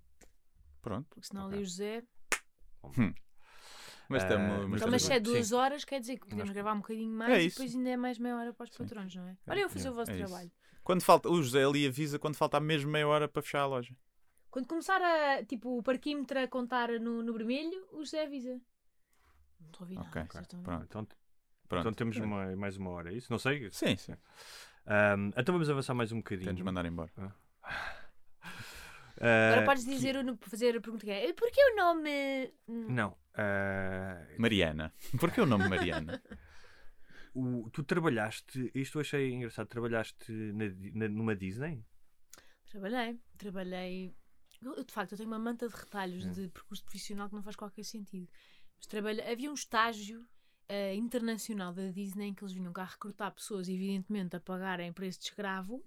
[0.81, 1.07] Pronto.
[1.09, 1.55] porque senão Ok.
[1.55, 2.03] ali o José.
[4.07, 4.65] Mas Ah, estamos.
[4.69, 5.55] mas Então, mas se é duas Sim.
[5.55, 7.97] horas, quer dizer que podemos Nós- gravar um bocadinho mais É e depois ainda é
[7.97, 8.77] mais meia hora para os Sim.
[8.83, 9.37] patrões, não é?
[9.45, 10.25] Olha, eu vou fazer é, o vosso é isso.
[10.25, 10.51] trabalho.
[10.81, 13.93] Quando falta, o José ali avisa quando falta mesmo meia hora para fechar a loja.
[14.51, 18.59] Quando começar a, tipo, o parquímetro a contar no, no vermelho, o José avisa.
[19.59, 20.07] Não estou a ouvir nada.
[20.09, 20.83] Ok, vocês estão a pronto.
[20.85, 21.07] Então,
[21.67, 21.81] Pronto.
[21.81, 23.31] então temos uma- mais uma hora, é isso?
[23.31, 23.69] Não sei.
[23.71, 24.13] Sim, sim.
[24.87, 26.47] Ahm, então vamos avançar mais um bocadinho.
[26.47, 27.11] Tens de mandar embora.
[27.21, 27.29] Ah,
[29.53, 32.53] Agora podes que- dizer, o- fazer a pergunta que é: porquê o nome.
[32.67, 33.15] hum, Não.
[33.35, 34.93] ah, Mariana.
[35.19, 36.21] Porquê o nome Mariana?
[37.35, 41.83] o- tu trabalhaste, isto eu achei engraçado, trabalhaste na, na- numa Disney?
[42.65, 44.15] Trabalhei, trabalhei.
[44.61, 46.31] Eu, de facto, eu tenho uma manta de retalhos Hum.
[46.33, 48.27] de percurso profissional que não faz qualquer sentido.
[48.77, 50.25] Mas trabalhei, havia um estágio
[50.67, 55.19] eh, internacional da Disney em que eles vinham cá recrutar pessoas, evidentemente, a pagarem preço
[55.19, 55.83] de escravo.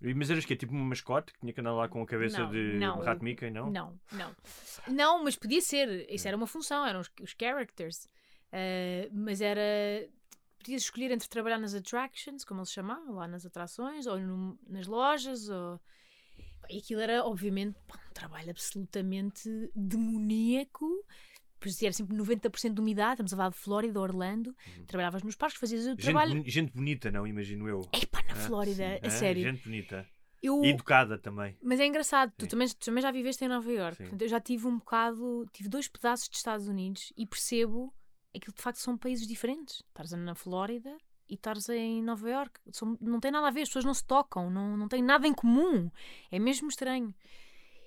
[0.00, 2.38] E- Mas eras que Tipo uma mascote que tinha que andar lá com a cabeça
[2.44, 3.00] Não, de não.
[3.00, 3.70] rato Mickey, não?
[3.70, 4.36] Não, não.
[4.88, 6.08] Não, mas podia ser.
[6.10, 8.06] Isso era uma função, eram os, os characters.
[8.52, 9.60] Eh, mas era.
[10.58, 14.86] Podias escolher entre trabalhar nas attractions, como eles chamavam, lá nas atrações, ou no- nas
[14.86, 15.80] lojas, ou.
[16.70, 20.86] E aquilo era, obviamente, um trabalho absolutamente demoníaco.
[21.58, 24.56] Pois era sempre 90% de umidade, estamos a falar de Flórida, Orlando.
[24.86, 25.94] Trabalhavas nos parques, fazias o Uhum.
[25.96, 26.42] Gente, trabalho.
[26.46, 27.80] gente bonita, não, imagino eu.
[27.92, 29.00] Epá, na Ah, Flórida, sim.
[29.02, 29.42] a Ah, sério.
[29.42, 30.08] Gente bonita.
[30.42, 31.54] Eu, E educada também.
[31.62, 33.96] mas é engraçado, tu também, tu também já viveste em Nova Iorque.
[33.98, 34.02] Sim.
[34.04, 37.92] Portanto, eu já tive um bocado, tive dois pedaços de Estados Unidos e percebo
[38.34, 39.82] aquilo de facto são países diferentes.
[39.88, 40.96] Estás na Flórida
[41.30, 42.50] e estás em Nova.
[42.72, 45.26] São- não tem nada a ver, as pessoas não se tocam, não, não têm nada
[45.26, 45.90] em comum.
[46.30, 47.14] É mesmo estranho.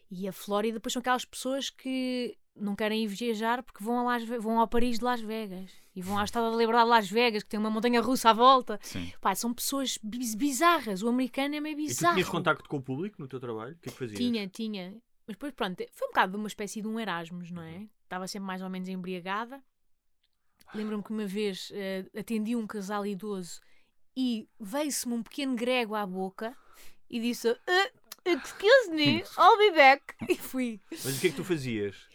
[0.10, 4.04] E a Flórida depois são aquelas pessoas que não querem ir viajar porque vão, a
[4.04, 7.10] Las vão ao Paris de Las Vegas e vão à Estátua da Liberdade de Las
[7.10, 8.80] Vegas, que tem uma montanha russa à volta.
[8.84, 9.12] Sim.
[9.20, 11.02] Pá, são pessoas biz- bizarras.
[11.02, 12.14] O americano é meio E tu bizarro.
[12.16, 13.74] tinhas contacto com o público no teu trabalho?
[13.74, 14.18] O que é que fazias?
[14.20, 14.91] Tinha, tinha.
[15.26, 17.68] Mas depois, pronto, foi um bocado de uma espécie de um Erasmus, não Uhum.
[17.70, 17.88] é?
[18.04, 19.64] Estava sempre mais ou menos embriagada.
[20.74, 23.62] Lembro-me que uma vez eh, atendi um casal idoso
[24.16, 26.56] e veio-se-me um pequeno grego à boca
[27.10, 30.16] e disse: "Uh, Excuse me, I'll be back.
[30.30, 30.80] E fui.
[30.90, 32.08] Mas o que é que tu fazias?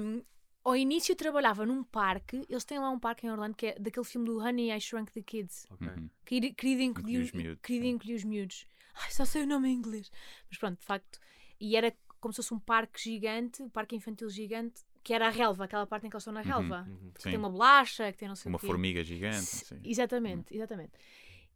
[0.00, 0.22] Um,
[0.62, 3.78] ao início eu trabalhava num parque, eles têm lá um parque em Orlando que é
[3.78, 5.66] daquele filme do Honey I Shrunk the Kids.
[5.70, 5.88] Ok.
[5.88, 6.10] Uhum.
[6.26, 8.66] Querido, querido Encolhi os miúdos, querido encolhi os miúdos.
[8.94, 10.10] Ai, só sei o nome em inglês.
[10.50, 11.18] Mas pronto, de facto.
[11.58, 15.30] E era como se fosse um parque gigante, um parque infantil gigante, que era a
[15.30, 16.86] relva, aquela parte em que eles estão na relva.
[16.86, 17.12] Uhum.
[17.14, 17.30] Que Sim.
[17.30, 18.66] tem uma bolacha, que tem não sei Uma o quê.
[18.66, 19.38] formiga gigante.
[19.38, 19.80] Sim.
[19.82, 20.92] Exatamente, exatamente.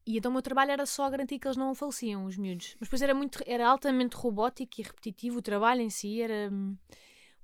[0.06, 2.74] E então o meu trabalho era só garantir que eles não faleciam, os miúdos.
[2.80, 6.78] Mas depois era, muito, era altamente robótico e repetitivo, o trabalho em si era, hum,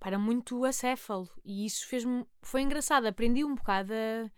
[0.01, 1.29] era muito acéfalo.
[1.45, 2.25] E isso fez-me.
[2.41, 4.31] Foi engraçado, aprendi um bocado a.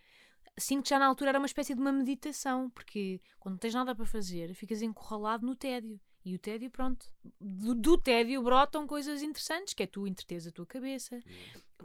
[0.59, 3.75] Sinto que já na altura era uma espécie de uma meditação, porque quando não tens
[3.75, 6.01] nada para fazer, ficas encurralado no tédio.
[6.25, 7.07] E o tédio, pronto.
[7.41, 11.19] Do, do tédio brotam coisas interessantes, que é tu entreteres a tua cabeça,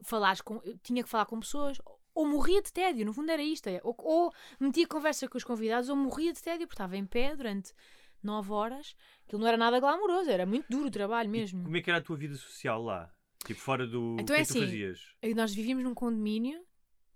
[0.03, 0.59] falares com.
[0.83, 1.77] Tinha que falar com pessoas,
[2.13, 3.67] ou morria de tédio, no fundo era isto.
[3.67, 7.05] é, Ou, ou metia conversa com os convidados, ou morria de tédio, porque estava em
[7.05, 7.73] pé durante
[8.21, 8.95] nove horas.
[9.25, 11.63] Aquilo não era nada glamouroso, era muito duro o trabalho mesmo.
[11.63, 13.09] Como é que era a tua vida social lá?
[13.45, 14.17] Tipo, fora do.
[14.19, 14.99] Então o que é é que tu assim, fazias?
[15.21, 16.61] E Nós vivíamos num condomínio,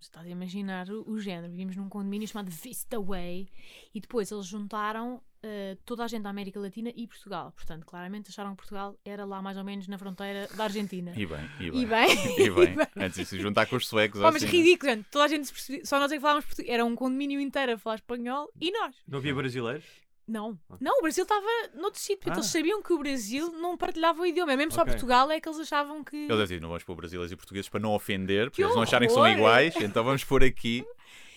[0.00, 3.48] estás a imaginar o, o género, vivíamos num condomínio chamado Vista Way
[3.94, 7.52] e depois eles juntaram eh, toda a gente da América Latina e Portugal.
[7.52, 11.12] Portanto, claramente acharam que Portugal era lá mais ou menos na fronteira da Argentina.
[11.16, 11.86] E bem, e E bem.
[11.86, 12.06] bem,
[12.46, 12.74] E bem.
[12.76, 12.86] bem.
[12.96, 14.20] Antes de se juntar com os suecos.
[14.20, 15.06] Pá, mas assim, ridículo, gente.
[15.10, 16.72] Toda a gente se percebia, só nós é que falávamos português.
[16.74, 18.94] Era um condomínio inteiro a falar espanhol e nós.
[19.06, 19.84] Não havia brasileiros?
[20.30, 20.58] Não.
[20.80, 22.18] Não, o Brasil estava noutro sítio.
[22.18, 22.34] porque Ah.
[22.40, 24.56] Eles sabiam que o Brasil não partilhava o idioma.
[24.56, 24.92] Mesmo só Ok.
[24.92, 26.16] Portugal é que eles achavam que.
[26.16, 28.82] Eles dizem, não vamos pôr brasileiros e portugueses para não ofender, porque Que eles não
[28.82, 30.84] acharem que são iguais, então vamos pôr aqui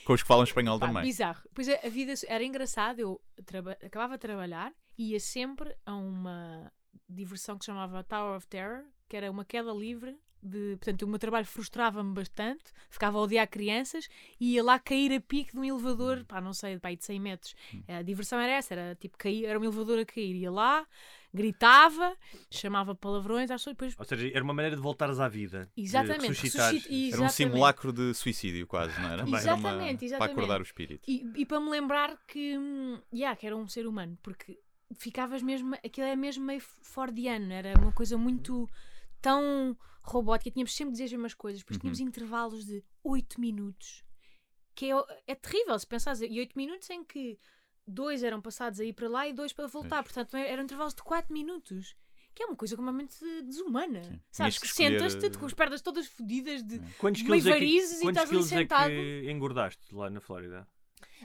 [0.06, 1.04] com os que falam espanhol Pá, também.
[1.04, 1.42] bizarro.
[1.54, 3.02] Pois a, a vida era engraçada.
[3.02, 6.72] Eu traba- acabava de trabalhar e ia sempre a uma
[7.10, 10.16] diversão que se chamava Tower of Terror, que era uma queda livre.
[10.46, 15.14] De, portanto, o meu trabalho frustrava-me bastante, ficava a odiar crianças e ia lá cair
[15.14, 17.56] a pique de um elevador, pá, não sei, pá, de 100 metros.
[17.88, 20.36] A diversão era essa, era tipo cair, era um elevador a cair.
[20.36, 20.86] Ia lá,
[21.34, 22.16] Gritava,
[22.52, 25.68] chamava palavrões às pessoas, depois Ou seja, era uma maneira de voltares à vida.
[25.76, 27.34] Exatamente, Era um Exatamente.
[27.34, 29.22] simulacro de suicídio, quase, não era?
[29.22, 30.32] Era uma- Exatamente, Para exatamente.
[30.32, 31.10] acordar o espírito.
[31.10, 34.60] E, e para me lembrar que, hum, yeah, que era um ser humano, porque
[34.96, 38.70] ficavas mesmo, aquilo é mesmo meio fordiano, era uma coisa muito
[39.20, 42.08] tão robótica, tínhamos sempre de dizer as mesmas coisas, depois tínhamos Uhum.
[42.08, 44.04] intervalos de 8 minutos,
[44.76, 44.96] que é,
[45.28, 47.40] é terrível se pensares, e 8 minutos em que
[47.88, 51.04] dois eram passados a ir para lá e dois para voltar, portanto eram intervalos de
[51.04, 51.96] 4 minutos.
[52.36, 54.02] Que é uma coisa completamente desumana.
[54.32, 54.58] Sabes?
[54.58, 58.02] Que escolher, Sentas-te com as pernas todas fodidas de Quantos meio quilos, é que, varizes
[58.02, 58.90] e estás ali quilos é sentado.
[58.90, 60.68] que engordaste lá na Flórida?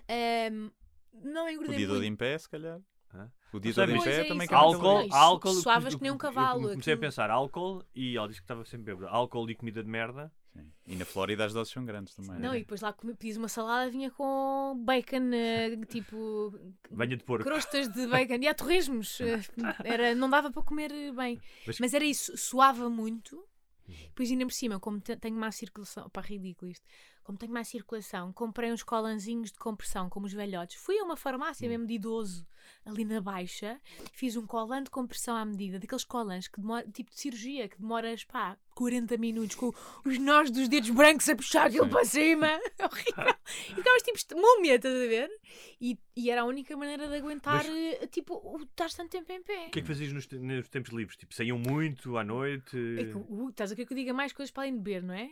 [0.07, 0.71] Ahm,
[1.15, 2.05] não engordei todo muito.
[2.05, 2.79] em pé, se calhar.
[3.15, 3.31] Hã?
[3.53, 5.53] O dia Pois é também quebra Álcool, álcool.
[5.55, 8.45] suavas eu- que nem um eu cavalo, Comecei a pensar álcool e ela disse que
[8.45, 9.09] estava sempre bêbada.
[9.11, 10.31] Álcool e comida de merda.
[10.53, 10.71] Sim.
[10.87, 12.33] E na Flórida as doses são grandes também.
[12.39, 12.57] Não, né?
[12.57, 16.53] e depois lá comi- pedis uma salada vinha com bacon, eh, tipo
[16.91, 17.45] Banha de porco.
[17.45, 19.21] crostas de bacon e há torresmos.
[19.21, 19.41] eh,
[19.85, 21.41] Era, não dava para comer bem.
[21.67, 23.43] Mas- Mas era isso, suava muito.
[23.87, 26.85] Depois ainda por cima, como te- tenho má circulação, pá, ridículo isto.
[27.29, 30.77] Como tenho má circulação, comprei uns colanzinhos de compressão, como os velhotes.
[30.77, 32.47] Fui a uma farmácia mesmo de idoso,
[32.87, 33.79] ali na Baixa,
[34.15, 37.79] fiz um colan de compressão à medida, daqueles colãs que demora, tipo de cirurgia, que
[37.79, 39.75] demoras, pá, 40 minutos, com
[40.07, 42.47] os nós dos dedos brancos a puxar aquilo para cima.
[42.47, 43.35] É horrível.
[43.73, 45.31] E ficavas tipo múmia, estás a ver?
[45.79, 49.43] E, e era a única maneira de aguentar, eh, tipo, o estar tanto tempo em
[49.43, 49.67] pé.
[49.67, 51.19] O que é que fazias nos, nos tempos livres?
[51.19, 52.75] Tipo, saíam muito à noite?
[52.99, 55.03] É que, uh, estás a querer que eu diga mais coisas para além de beber,
[55.03, 55.31] não é?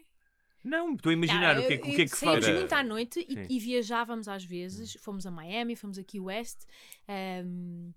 [0.67, 2.59] Não, estou a imaginar Não, o que é, que- o que, é que saímos fazes.
[2.61, 3.47] muito à noite e, Sim.
[3.49, 4.95] e viajávamos às vezes.
[5.01, 6.65] Fomos a Miami, fomos aqui West.
[7.09, 7.93] ehm,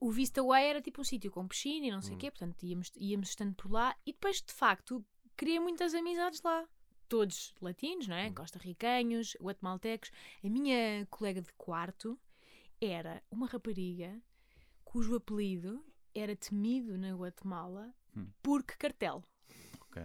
[0.00, 2.18] o Vista Way era tipo um sítio com piscina e não sei o Hum.
[2.18, 3.96] quê, portanto íamos, íamos estando por lá.
[4.06, 5.04] E depois, de facto,
[5.36, 6.66] criei muitas amizades lá.
[7.08, 8.26] Todos latinos, não é?
[8.28, 8.34] Hum.
[8.34, 10.10] Costa-ricanhos, guatemaltecos.
[10.42, 12.18] A minha colega de quarto
[12.80, 14.20] era uma rapariga
[14.84, 18.26] cujo apelido era temido na Guatemala Hum.
[18.42, 19.22] porque cartel.
[19.82, 20.02] Ok.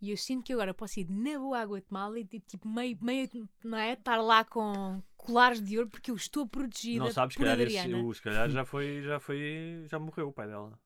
[0.00, 2.96] E eu sinto que agora posso ir na boa à Guatemala e tipo, tipo, meio,
[3.02, 3.28] meio,
[3.62, 3.92] não é?
[3.92, 7.60] Estar lá com colares de ouro porque eu estou protegida Não sabes, se por calhar,
[7.66, 10.78] esse- o- se calhar já foi, já foi, já morreu o pai dela.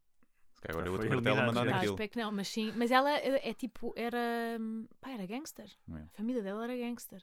[0.56, 1.74] Se calhar agora é Já outro foi cartel a eliminado, mandar.
[1.74, 1.92] Ah, aquilo.
[1.94, 2.72] espero que não, mas sim.
[2.76, 4.18] Mas ela é, é tipo, era.
[4.60, 5.70] hum, Pá, era gangster.
[5.92, 5.94] É?
[5.98, 7.22] A família dela era gangster.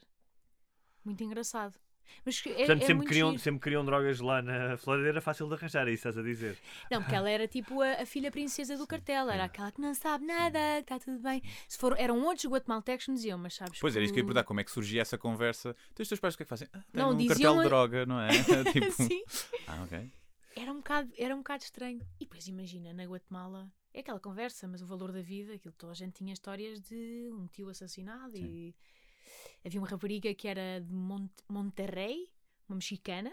[1.04, 1.76] Muito engraçado.
[2.24, 3.38] Mas que é, Portanto, é sempre, giro.
[3.38, 6.22] sempre queriam drogas lá na Flórida, era fácil de arranjar, é isso que estás a
[6.22, 6.58] dizer.
[6.90, 9.28] Não, porque ela era tipo a, a filha princesa do cartel.
[9.30, 11.42] Era aquela que não sabe nada, que está tudo bem.
[11.68, 14.22] Se for, eram outros guatemaltecos que me diziam, mas sabes Pois era isso que eu
[14.22, 15.74] ia perguntar, como é que surgia essa conversa?
[15.92, 16.68] Então os teus pais o que é que fazem?
[16.72, 18.28] Ah, tem Não, um diziam cartel de droga, não é?
[18.72, 18.90] tipo...
[18.92, 19.22] Sim.
[19.66, 20.12] Ah, ok.
[20.54, 22.00] Era um, bocado, era um bocado estranho.
[22.20, 25.92] E depois imagina, na Guatemala, é aquela conversa, mas o valor da vida, aquilo toda
[25.92, 28.74] a gente tinha histórias de um tio assassinado e
[29.64, 32.30] havia uma rapariga que era de Mont Monterrey,
[32.68, 33.32] uma mexicana,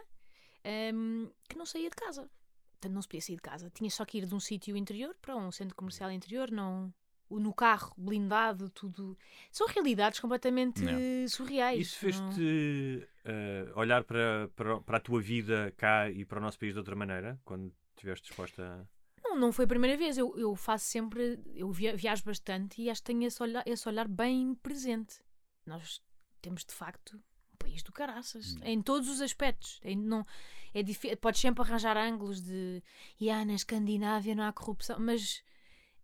[0.94, 2.30] hum, que não saía de casa.
[2.72, 3.70] Portanto, não se podia sair de casa.
[3.72, 6.94] Tinha só que ir de um sítio interior para um centro comercial interior, não.
[7.30, 9.16] No carro, blindado, tudo.
[9.52, 11.28] São realidades completamente Não.
[11.28, 11.80] surreais.
[11.80, 16.42] Isso não- fez-te eh, olhar para, para, para a tua vida cá e para o
[16.42, 18.88] nosso país de outra maneira, quando estiveste disposta a...
[19.24, 20.18] Não, não foi a primeira vez.
[20.18, 21.40] Eu, eu faço sempre.
[21.54, 25.22] Eu via- viajo bastante e acho que tenho esse olhar, esse olhar bem presente.
[25.70, 26.02] Nós
[26.42, 27.16] temos de facto
[27.54, 28.56] um país do caraças.
[28.64, 29.80] Em todos os aspectos.
[29.84, 30.26] Em- não,
[30.74, 32.84] é Podes sempre arranjar ângulos de.
[33.20, 35.00] E ah, na Escandinávia não há corrupção.
[35.00, 35.44] Mas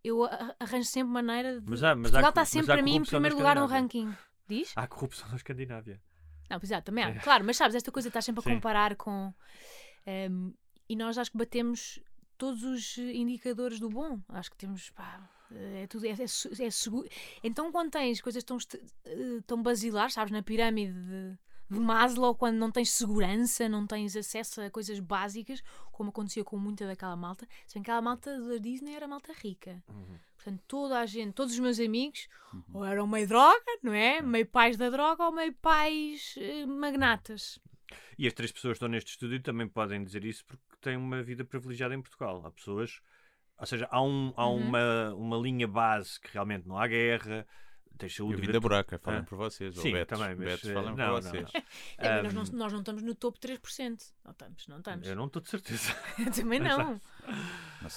[0.04, 1.68] eu a- arranjo sempre maneira de.
[1.68, 4.14] Mas há- mas Portugal está sempre para mim em primeiro lugar no ranking.
[4.48, 4.72] Diz?
[4.76, 6.00] Há corrupção na Escandinávia.
[6.48, 7.08] Não, pois é, também há.
[7.08, 7.18] É.
[7.18, 8.54] Claro, mas sabes, esta coisa estás sempre a Sim.
[8.54, 9.34] comparar com.
[10.06, 10.52] ehm,
[10.88, 11.98] e nós acho que batemos
[12.38, 14.20] todos os indicadores do bom.
[14.28, 14.90] Acho que temos.
[14.90, 16.06] Pá, é tudo.
[16.06, 17.08] É, é, é seguro.
[17.42, 18.58] Então, quando tens coisas tão,
[19.04, 21.38] eh, tão basilares, sabes, na pirâmide de,
[21.70, 26.56] de Maslow, quando não tens segurança, não tens acesso a coisas básicas, como acontecia com
[26.56, 27.46] muita daquela malta.
[27.66, 29.82] Se bem que aquela malta da Disney era malta rica.
[30.36, 32.28] Portanto, toda a gente, todos os meus amigos,
[32.72, 34.22] ou eram meio droga, não é?
[34.22, 37.58] Meio pais da droga ou meio pais eh, magnatas.
[38.18, 41.22] E as três pessoas que estão neste estúdio também podem dizer isso porque têm uma
[41.22, 42.42] vida privilegiada em Portugal.
[42.44, 43.00] Há pessoas,
[43.58, 44.56] ou seja, há, um, há Uhum.
[44.56, 47.46] uma, uma linha base que realmente não há guerra,
[47.98, 48.42] tens E saúde.
[48.42, 49.24] e vida- Buraca, falam Hã?
[49.24, 49.74] por vocês.
[49.76, 51.50] ou Sim, Betos, também, mas, Betos eh, falam não, por não, vocês.
[51.98, 54.12] É, mas Ahm, nós, não, nós não estamos no topo 3%.
[54.24, 55.08] Não estamos, não estamos.
[55.08, 55.94] Eu não estou de certeza.
[56.34, 57.00] Também não.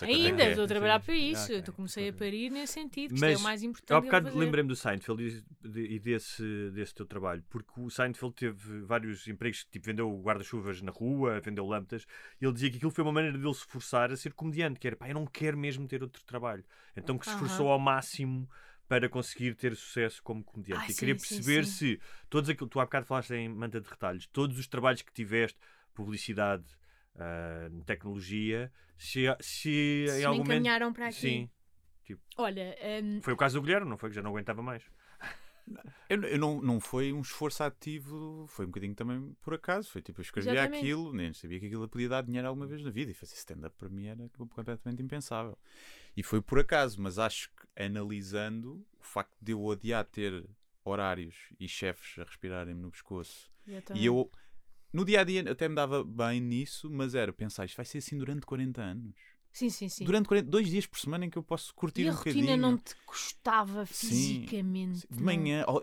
[0.02, 0.50] É Ainda é.
[0.50, 1.06] estou a trabalhar Sim.
[1.06, 1.44] para isso.
[1.54, 1.64] Ok.
[1.68, 3.10] Eu comecei a parir nesse sentido.
[3.10, 3.98] que Isto é Mas o mais há importante.
[3.98, 5.24] a bocado lembrei-me do Seinfeld
[5.64, 10.82] e, de- desse, desse teu trabalho, porque o Seinfeld teve vários empregos, tipo vendeu guarda-chuvas
[10.82, 12.06] na rua, vendeu lâmpadas,
[12.42, 14.88] e ele dizia que aquilo foi uma maneira dele se forçar a ser comediante, que
[14.88, 16.64] era, pá, eu não quero mesmo ter outro trabalho.
[16.96, 18.50] Então que se esforçou ao máximo
[18.88, 20.84] para conseguir ter sucesso como comediante.
[20.84, 21.72] Ah, e sim, queria sim, perceber sim.
[21.72, 25.14] se todos aquilo, tu há bocado falaste em manta de retalhos, todos os trabalhos que
[25.14, 25.60] tiveste,
[25.94, 26.64] publicidade,
[27.72, 30.52] em tecnologia, se, se, Se em algum momento.
[30.52, 31.20] encaminharam para aqui.
[31.20, 31.50] Sim.
[32.38, 34.10] Olha, hum, Foi o caso do Guilherme, não foi?
[34.10, 34.84] Que já não aguentava mais.
[36.10, 39.92] Eu, eu não, não foi um esforço ativo, foi um bocadinho também por acaso.
[39.92, 40.80] Foi tipo, eu escrevia Exatamente.
[40.80, 43.12] aquilo, nem sabia que aquilo podia dar dinheiro alguma vez na vida.
[43.12, 45.58] E fazer stand-up para mim era completamente impensável.
[46.18, 50.50] E foi por acaso, mas acho que analisando o facto de eu odiar ter
[50.84, 54.32] horários e chefes a respirarem-me no pescoço eu e eu
[54.92, 58.00] no dia a dia até me dava bem nisso, mas era pensar isto vai ser
[58.00, 59.16] assim durante 40 anos.
[59.52, 60.06] Sim, sim, sim.
[60.06, 62.56] Durante 40, dois dias por semana em que eu posso curtir e a um rotina
[62.56, 62.58] bocadinho.
[62.58, 64.46] não te custava Sim.
[64.46, 65.08] fisicamente.
[65.10, 65.24] De não?
[65.24, 65.82] manhã, ó,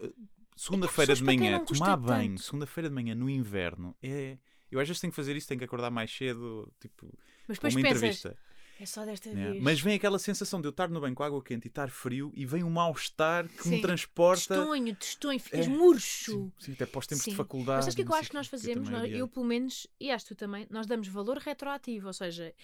[0.56, 4.38] segunda-feira de manhã, tomar banho, segunda-feira de manhã no inverno, é.
[4.70, 7.06] Eu às vezes tenho que fazer isso, tenho que acordar mais cedo, tipo,
[7.46, 8.36] Mas uma pensas, entrevista.
[8.78, 9.50] É só desta né?
[9.52, 9.62] vez.
[9.62, 12.32] Mas vem aquela sensação de eu estar no banho com água quente e estar frio
[12.34, 13.80] e vem um mal-estar que me Sim.
[13.82, 14.54] transporta.
[14.56, 15.68] Testonho, testonho, ficas É.
[15.68, 16.32] murcho.
[16.32, 17.30] Sim, sim, até para os tempos Sim.
[17.30, 17.76] de faculdade.
[17.76, 18.88] Mas sabes o que é que eu não acho que nós eu fazemos?
[18.88, 22.06] também Nós- eu, pelo menos, e acho que tu também, nós damos valor retroativo.
[22.08, 22.54] Ou seja,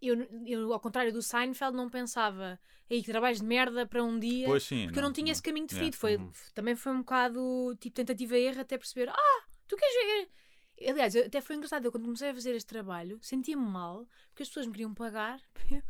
[0.00, 2.58] eu, eu, ao contrário do Seinfeld, não pensava
[2.90, 4.46] aí que trabalhos de merda para um dia.
[4.46, 5.90] Pois sim, porque eu não tinha esse caminho Yeah.
[5.90, 5.96] definido.
[5.96, 6.30] Foi, Uhum.
[6.54, 10.28] Também foi um bocado tipo tentativa e erro até perceber: ah, tu queres ver?
[10.80, 11.84] Aliás, até foi engraçado.
[11.86, 15.40] Eu, quando comecei a fazer este trabalho, sentia-me mal porque as pessoas me queriam pagar.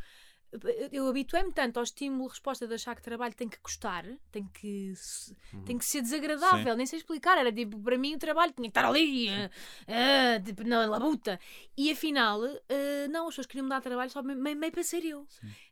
[0.52, 4.92] Eu, eu habituei-me tanto ao estímulo-resposta de achar que trabalho tem que custar, tem que,
[4.94, 7.36] se- tem que ser desagradável, nem sei explicar.
[7.36, 9.50] Era tipo, para mim o trabalho tinha que estar ali, ah,
[9.88, 11.38] ah, tipo, na labuta.
[11.76, 15.04] E afinal, ah, não, as pessoas queriam me dar trabalho só meio, meio para ser
[15.04, 15.26] eu.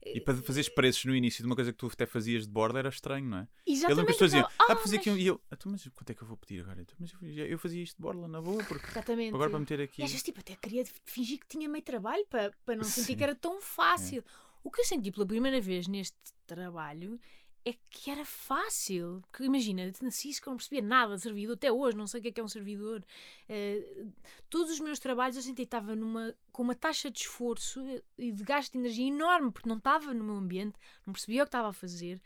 [0.05, 2.79] E para fazeres preços no início de uma coisa que tu até fazias de borda
[2.81, 3.43] era estranho, não é?
[3.67, 3.97] Eu Exatamente.
[3.99, 6.15] lembro que as pessoas diziam, então, ah, fazer mas- E eu, "Então, mas quanto é
[6.15, 6.81] que eu vou pedir agora?
[6.83, 9.35] Então, mas eu, eu fazia isto de borla na boa, porque Exatamente.
[9.35, 10.03] agora para meter aqui.
[10.03, 13.07] E às vezes, tipo, até queria fingir que tinha meio trabalho para, para não sentir
[13.13, 13.17] Sim.
[13.17, 14.23] que era tão fácil.
[14.65, 17.21] O que eu senti pela primeira vez neste trabalho
[17.67, 19.23] é que era fácil.
[19.31, 22.23] Porque imagina, nasci que eu não percebia nada de servidor, até hoje não sei o
[22.23, 23.05] que é que é um servidor.
[23.49, 24.07] Eh,
[24.49, 27.81] todos os meus trabalhos eu senti que estava numa, com uma taxa de esforço
[28.19, 31.47] e de gasto de energia enorme, porque não estava no meu ambiente, não percebia o
[31.47, 32.21] que estava a fazer.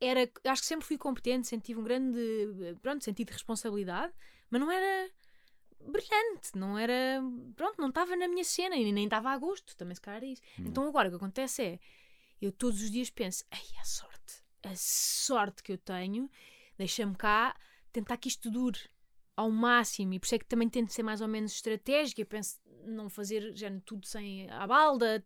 [0.00, 2.20] Era, acho que sempre fui competente, senti um grande
[2.82, 4.12] pronto, sentido de responsabilidade,
[4.50, 5.10] mas não era
[5.86, 7.22] brilhante, não era.
[7.56, 10.28] Pronto, não estava na minha cena e nem estava a gosto, também se calhar é
[10.28, 10.42] isso.
[10.58, 11.80] Então agora o que acontece é,
[12.40, 16.30] eu todos os dias penso, ai, a sorte, a sorte que eu tenho,
[16.76, 17.56] deixa-me cá
[17.92, 18.80] tentar que isto dure
[19.36, 22.26] ao máximo e por isso é que também tento ser mais ou menos estratégica, eu
[22.26, 25.24] penso não fazer já tudo sem a balda,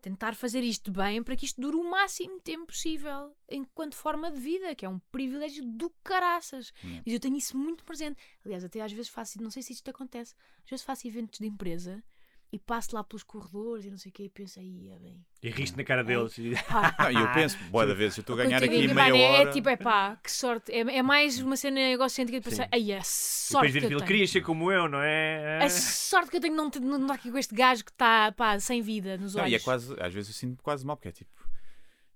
[0.00, 4.40] tentar fazer isto bem para que isto dure o máximo tempo possível enquanto forma de
[4.40, 6.72] vida, que é um privilégio do caraças.
[6.84, 7.00] Hum.
[7.04, 8.20] Mas eu tenho isso muito presente.
[8.44, 10.34] Aliás, até às vezes faço, não sei se isto acontece,
[10.64, 12.02] às vezes faço eventos de empresa
[12.50, 15.22] e passo lá pelos corredores e não sei o que e penso aí, é bem.
[15.42, 16.36] E riste na cara deles.
[16.38, 16.50] e-
[16.98, 19.48] Não, e eu penso, boa da vez, eu estou a ganhar aqui meia é- hora.
[19.50, 20.72] É tipo, é pá, que sorte.
[20.72, 22.68] É, é mais uma cena egocêntrica de pensar, Sim.
[22.72, 24.06] ai, a E sorte depois que eu tenho.
[24.08, 25.62] querias ser como eu, não é?
[25.62, 28.32] A sorte que eu tenho de não, não estar aqui com este gajo que está,
[28.32, 29.52] pá, sem vida nos Não, olhos.
[29.52, 31.30] e é quase, às vezes eu sinto quase mal, porque é tipo,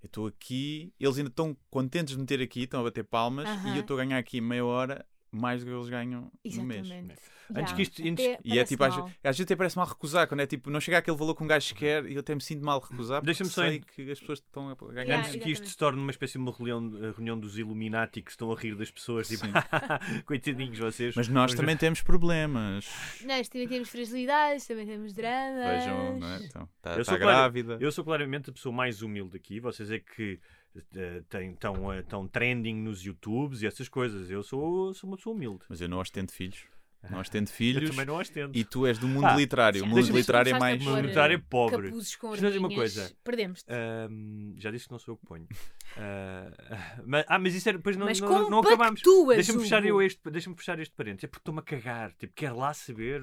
[0.03, 3.49] eu estou aqui, eles ainda estão contentes de me ter aqui, estão a bater palmas,
[3.49, 3.69] Aham.
[3.75, 6.87] e eu estou a ganhar aqui meia hora mais do que eles ganham no mês.
[6.87, 7.21] Exatamente.
[7.55, 10.41] Antes que isto- antes- E é tipo, às, às vezes até parece mal recusar, quando
[10.41, 12.65] é tipo, não chega àquele valor que um gajo quer e eu até me sinto
[12.65, 15.03] mal recusar, porque Deixa-me só sei que as pessoas estão a ganhar.
[15.03, 15.71] Yeah, Antes que isto exatamente.
[15.71, 18.75] se torne uma espécie de uma reunião, a reunião dos Illuminati que estão a rir
[18.75, 19.45] das pessoas, tipo,
[20.25, 21.15] coitadinhos vocês.
[21.15, 22.89] Mas nós também temos problemas.
[23.27, 25.85] Nós também temos fragilidades, também temos dramas.
[25.85, 26.45] Vejam, não é?
[26.45, 27.77] Então, está Eu sou claro- grávida.
[27.81, 29.61] Eu sou claramente a pessoa mais humilde aqui.
[29.61, 30.41] Vocês é que
[30.75, 34.31] estão tão trending nos YouTubes e essas coisas.
[34.31, 35.65] Eu sou, sou uma pessoa humilde.
[35.69, 36.65] Mas eu não ostento filhos.
[37.11, 37.91] Não ostento Eu filhos.
[37.91, 38.57] também não ostento.
[38.57, 39.83] E tu és do mundo Ah, literário.
[39.83, 40.81] O mundo deixa-me- literário é mais.
[40.81, 41.89] O mundo literário é eh, pobre.
[41.89, 43.13] Capuzes com Deixa eu dizer uma coisa.
[43.25, 43.67] Perdemos-te.
[43.73, 45.49] Ahm, já disse que não sou eu que ponho.
[45.97, 46.51] Ah,
[47.05, 47.79] mas, ah, mas isso era.
[47.79, 49.03] Depois não, Mas não, não acabámos.
[49.35, 51.25] Deixa-me fechar, eu este, deixa fechar este parênteses.
[51.25, 52.13] É porque estou-me a cagar.
[52.13, 53.21] Tipo, quero lá saber.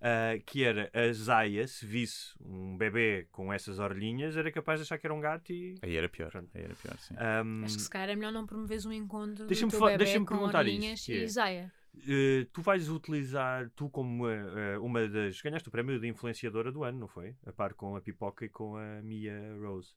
[0.00, 4.84] Ah, que era a Zaya, se visse um bebê com essas orelhinhas, era capaz de
[4.84, 5.74] achar que era um gato e.
[5.82, 6.30] Aí era pior.
[6.54, 7.14] Aí era pior, sim.
[7.18, 10.26] ahm, Acho que se calhar é melhor não promoveres um encontro do teu bebé deixa-me
[10.26, 11.72] com perguntar orelhinhas isto, que é- e Zaya.
[12.08, 15.40] eh, tu vais utilizar, tu como uma, eh, uma das.
[15.40, 17.34] Ganhaste o prémio de influenciadora do ano, não foi?
[17.46, 19.94] A par com a Pipoca e com a Mia Rose.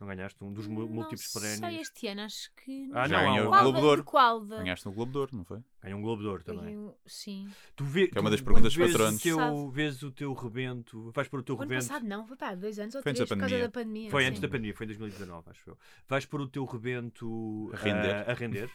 [0.00, 1.82] Não ganhaste um dos mu- múltiplos não sei prémios?
[1.82, 2.90] este ano, acho que...
[2.94, 4.04] Ah, Já não, ganhou o um- Globo da- de Ouro.
[4.04, 5.62] qual Ganhaste no Globo de Ouro, não foi?
[5.82, 6.72] Ganhou um Globo de Ouro também.
[6.74, 7.50] Eu- Sim.
[7.76, 9.20] Tu vê, Que é uma das perguntas vês patronos.
[9.20, 11.86] O teu, vês o teu rebento, vais para o teu ano rebento.
[11.86, 13.68] passado não, foi pá, dois anos ou Foi três antes da por causa pandemia.
[13.68, 14.10] da pandemia.
[14.10, 14.28] Foi sim.
[14.28, 15.78] antes da pandemia, foi em 2019, acho eu.
[16.08, 18.14] Vais para o teu rebento A render.
[18.14, 18.70] ah, a render.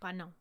[0.00, 0.34] Pá, não.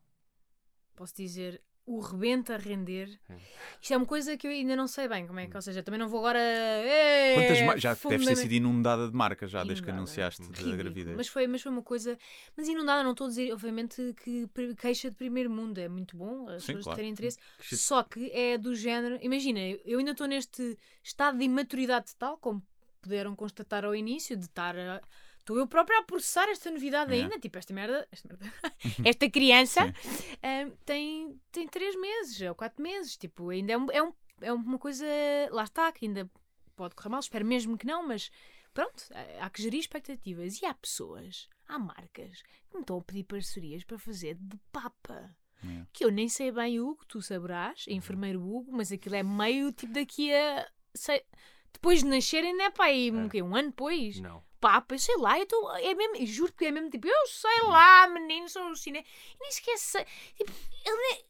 [0.96, 3.20] Posso dizer o rebento a render.
[3.30, 3.36] É.
[3.80, 5.84] Isto é uma coisa que eu ainda não sei bem como é que, ou seja,
[5.84, 6.40] também não vou agora.
[6.40, 9.98] "Eh, Quantas ma- já deves ter sido inundada de marcas já desde que Inundada.
[9.99, 10.78] anunciaste da Ridículo.
[10.78, 11.16] gravidez.
[11.16, 12.18] Mas foi, mas foi uma coisa.
[12.57, 14.48] Mas inundada, não estou a dizer, obviamente, que
[14.80, 15.78] queixa de primeiro mundo.
[15.78, 16.95] É muito bom as Sim, pessoas claro.
[16.98, 17.38] terem interesse.
[17.70, 19.20] Que- Só que é do género.
[19.22, 22.64] Imagina, eu ainda estou neste estado de imaturidade tal, como
[23.02, 24.76] puderam constatar ao início, de estar.
[24.76, 25.02] a-
[25.46, 27.22] Estou eu própria a processar esta novidade É.
[27.22, 27.40] ainda.
[27.40, 28.08] Tipo, esta merda.
[28.12, 28.52] Esta, merda,
[29.08, 29.94] esta criança
[30.42, 33.16] ah, tem, tem três meses ou quatro meses.
[33.16, 35.06] Tipo, ainda é, um, é, um- é uma coisa.
[35.52, 36.28] Lá está, que ainda
[36.76, 37.20] pode correr mal.
[37.20, 38.32] Espero mesmo que não, mas
[38.74, 39.04] pronto,
[39.40, 40.60] há- que gerir expectativas.
[40.64, 42.42] E há pessoas, há marcas
[42.72, 45.30] que me estão a pedir parcerias para fazer de papa.
[45.64, 45.86] É.
[45.94, 49.94] Que eu nem sei bem, Hugo, tu saberás, enfermeiro Hugo, mas aquilo é meio tipo
[49.94, 50.68] daqui a.
[50.96, 51.24] sei-
[51.72, 53.44] depois de nascer, ainda é aí um, quê?
[53.44, 54.20] um ano depois.
[54.20, 54.44] Não.
[54.60, 57.61] Papa, eu sei lá, eu tô, é mesmo, juro que é mesmo tipo, eu sei
[57.64, 59.06] lá, menino, sou o cinema.
[59.36, 60.06] E nem sei.
[60.38, 60.52] Tipo,
[60.86, 61.26] ele é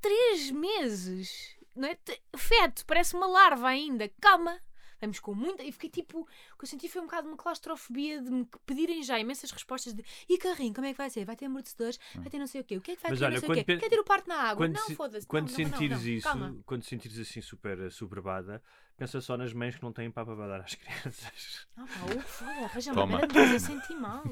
[0.00, 1.98] três meses, não é?
[2.36, 4.60] Feto, parece uma larva ainda, calma.
[5.00, 5.62] Vamos com muita.
[5.62, 6.22] E fiquei tipo.
[6.22, 9.94] O que eu senti foi um bocado uma claustrofobia de me pedirem já imensas respostas
[9.94, 11.24] de e carrinho, como é que vai ser?
[11.24, 12.00] Vai ter amortecedores?
[12.16, 12.76] Vai ter não sei o quê?
[12.76, 13.24] O que é que vai Mas ter?
[13.26, 13.64] olha, não sei o quê?
[13.64, 14.66] pe- Quer ter o parto na água?
[14.66, 15.24] Quando, não, se- foda-se.
[15.28, 18.60] quando não, não, não, sentires não, isso, quando sentires assim super uh, soberbada,
[18.98, 21.66] pensa só nas mães que não têm papa para dar às crianças.
[21.76, 23.12] Ah, pá, o foda, arranja uma Toma.
[23.20, 24.22] maneira de me fazer sentir mal.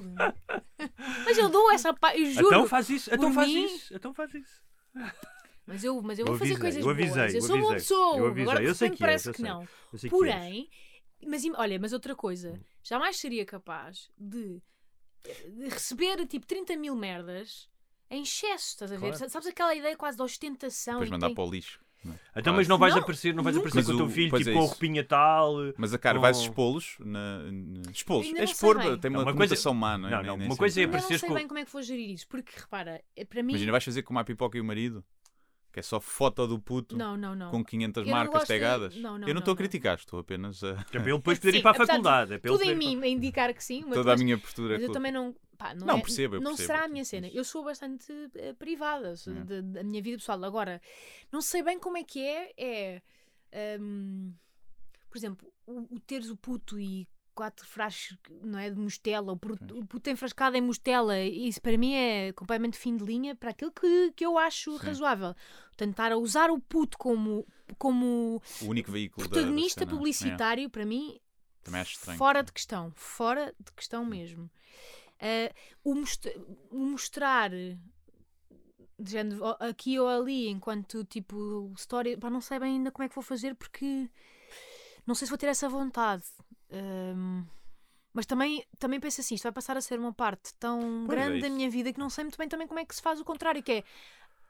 [1.24, 2.46] Mas eu dou essa pá, eu juro.
[2.48, 4.60] então faz isso, então faz mim- isso, então faz isso.
[5.66, 7.32] Mas eu, mas eu Eu vou fazer avisei, coisas eu avisei, boas.
[7.34, 8.18] Eu eu sou avisei, pessoa.
[8.18, 9.50] eu avisei, Agora eu sei que parece eu que sei.
[9.50, 9.68] não.
[9.92, 10.08] Eu que.
[10.10, 10.70] Porém,
[11.26, 14.62] mas olha, mas outra coisa, jamais seria capaz de,
[15.24, 17.68] de receber tipo 30 mil merdas
[18.08, 19.12] em excesso, estás a ver?
[19.16, 19.28] Claro.
[19.30, 20.94] Sabes aquela ideia quase de ostentação?
[20.94, 21.80] Depois mandar tem- para o lixo.
[22.04, 22.18] Não é?
[22.36, 24.30] Então, mas não vais Não, aparecer, não vais aparecer com o Mas teu o- filho
[24.30, 24.70] pois tipo é com a isso.
[24.72, 25.54] roupinha tal.
[25.76, 28.26] Mas a cara, com- vais expô-los na, na- expô-los.
[28.26, 28.98] Ainda É não sei expor, bem.
[28.98, 30.10] tem Não, uma, uma coisa- conotação má, não é?
[30.10, 30.58] Não, Nem- não, nem uma sei.
[30.58, 31.34] coisa é Ainda não apareceres sei com.
[31.34, 33.52] bem como é que vou gerir isso, porque repara, é- para mim.
[33.52, 35.04] Imagina, vais fazer como a pipoca e o marido,
[35.76, 37.50] que é só foto do puto Não, não, não.
[37.50, 38.96] com 500 Eu não marcas de- pegadas.
[38.96, 40.70] não, não, eu não estou a criticar, estou apenas a.
[40.70, 42.32] É para ele depois poder Sim, ir para a apesar de faculdade.
[42.32, 44.72] É Tudo em poder- mim a indicar que sim, mas Toda a depois- minha postura.
[44.74, 45.34] Mas eu com- também não.
[45.58, 47.26] Pá, não, Não, é- percebo, eu não percebo, será a eu minha cena.
[47.28, 47.36] isso.
[47.36, 49.44] Eu sou bastante eh, privada sou É.
[49.44, 50.42] da, da minha vida pessoal.
[50.44, 50.80] Agora,
[51.30, 52.52] não sei bem como é que é.
[53.52, 53.78] É.
[53.78, 54.32] hum,
[55.10, 57.06] por exemplo, o, o teres o puto e
[57.36, 62.32] quatro frascos não é, de mostela, o puto, enfrascado em mostela, isso para mim é
[62.32, 65.34] completamente fim de linha para aquilo que, que eu acho razoável.
[65.76, 67.46] Tentar a usar o puto como,
[67.78, 69.90] como O único veículo da- da protagonista cena.
[69.90, 71.20] publicitário, para mim, É,
[71.62, 72.18] também acho estranho.
[72.18, 72.90] fora de questão.
[72.96, 74.50] Fora de questão mesmo.
[75.20, 75.52] Eh,
[75.84, 76.34] o, most-
[76.70, 77.50] o mostrar
[78.98, 83.04] de género, ó, aqui ou ali, enquanto tipo história, pá, não sei bem ainda como
[83.04, 84.08] é que vou fazer porque
[85.06, 86.24] não sei se vou ter essa vontade.
[86.70, 87.44] Ahm,
[88.12, 91.22] mas também, também penso assim, isto vai passar a ser uma parte tão Pois é
[91.22, 91.56] grande da isso.
[91.56, 93.62] minha vida que não sei muito bem também como é que se faz o contrário,
[93.62, 93.84] que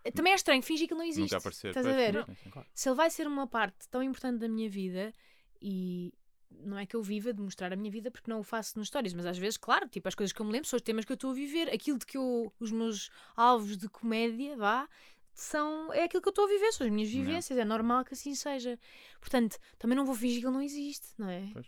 [0.04, 1.32] é também é estranho fingir que ele não existe.
[1.32, 1.68] Nunca aparecer.
[1.68, 2.24] Estás a ver?
[2.72, 5.12] se ele vai ser uma parte tão importante da minha vida
[5.60, 6.12] e
[6.48, 8.86] não é que eu viva de mostrar a minha vida porque não o faço nos
[8.88, 11.04] stories, mas às vezes, claro, tipo, as coisas que eu me lembro são os temas
[11.04, 14.88] que eu estou a viver, aquilo de que eu, os meus alvos de comédia, vá,
[15.34, 18.14] são, é aquilo que eu estou a viver, são as minhas vivências, é normal que
[18.14, 18.78] assim seja.
[19.20, 21.50] Portanto, também não vou fingir que ele não existe, não é?
[21.52, 21.66] Pois.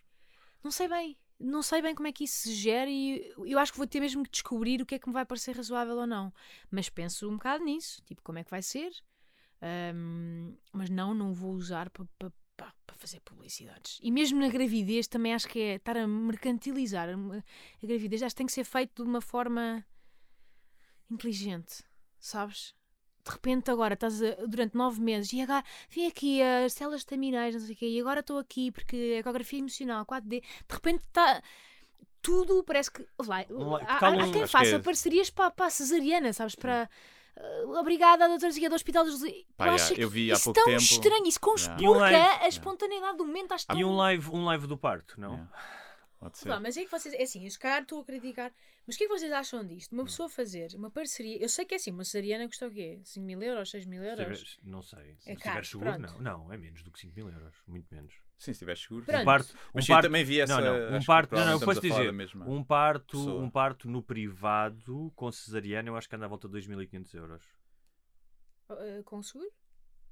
[0.63, 1.17] Não sei bem.
[1.39, 4.01] Não sei bem como é que isso se gera e eu acho que vou ter
[4.01, 6.33] mesmo que descobrir o que é que me vai parecer razoável ou não.
[6.69, 8.93] Mas penso um bocado nisso, tipo, como é que vai ser?
[9.63, 12.33] Ahm, mas não, não vou usar para
[12.97, 14.01] fazer publicidades.
[14.03, 18.39] E mesmo na gravidez também acho que é estar a mercantilizar a gravidez, acho que
[18.39, 19.85] tem que ser feito de uma forma
[21.09, 21.85] inteligente,
[22.19, 22.75] sabes?
[23.29, 27.55] De repente agora estás a- durante nove meses e agora vim aqui as células estaminais,
[27.55, 31.05] não sei o quê, e agora estou aqui porque a ecografia emocional 4D, de repente
[31.05, 31.43] está
[32.23, 33.41] tudo, parece que lá,
[33.87, 36.55] há, há há quem faça que é- parcerias para, para a cesariana, sabes?
[36.55, 36.89] Para
[37.37, 39.21] ah, obrigada, doutora Zia do Hospital dos
[39.57, 42.17] Pá, Eu acho eu que vi há isso pouco tão tempo- estranho, isso conspurca live-
[42.45, 45.35] a espontaneidade do momento, acho tão E um live, um live do parto, não?
[45.35, 45.78] É.
[46.19, 46.49] Pode ser.
[46.49, 48.53] Pá, mas é que vocês, é assim, eu se calhar estou a criticar,
[48.87, 49.93] mas o que é que vocês acham disto?
[49.95, 49.99] Hum.
[49.99, 53.01] Uma pessoa fazer uma parceria, eu sei que é assim, uma cesariana custa o quê?
[53.05, 54.25] 5 mil euros, 6 mil Se euros?
[54.25, 55.17] tiveres- não sei.
[55.21, 56.13] Se É tiver caro, seguro, pronto.
[56.23, 56.39] não.
[56.47, 57.55] Não, é menos do que 5 mil euros.
[57.69, 58.13] Muito menos.
[58.37, 59.05] Sim, se estiver seguro.
[59.05, 59.23] Pronto.
[59.23, 60.61] Um parto, um Mas parto, também vi essa.
[60.61, 62.11] não, não, um parto, não, não, eu posso dizer,
[62.47, 63.43] um parto, pessoa.
[63.43, 67.45] um parto no privado com cesariana, eu acho que anda à volta de 2.500 euros.
[68.69, 69.51] Ah, com seguro?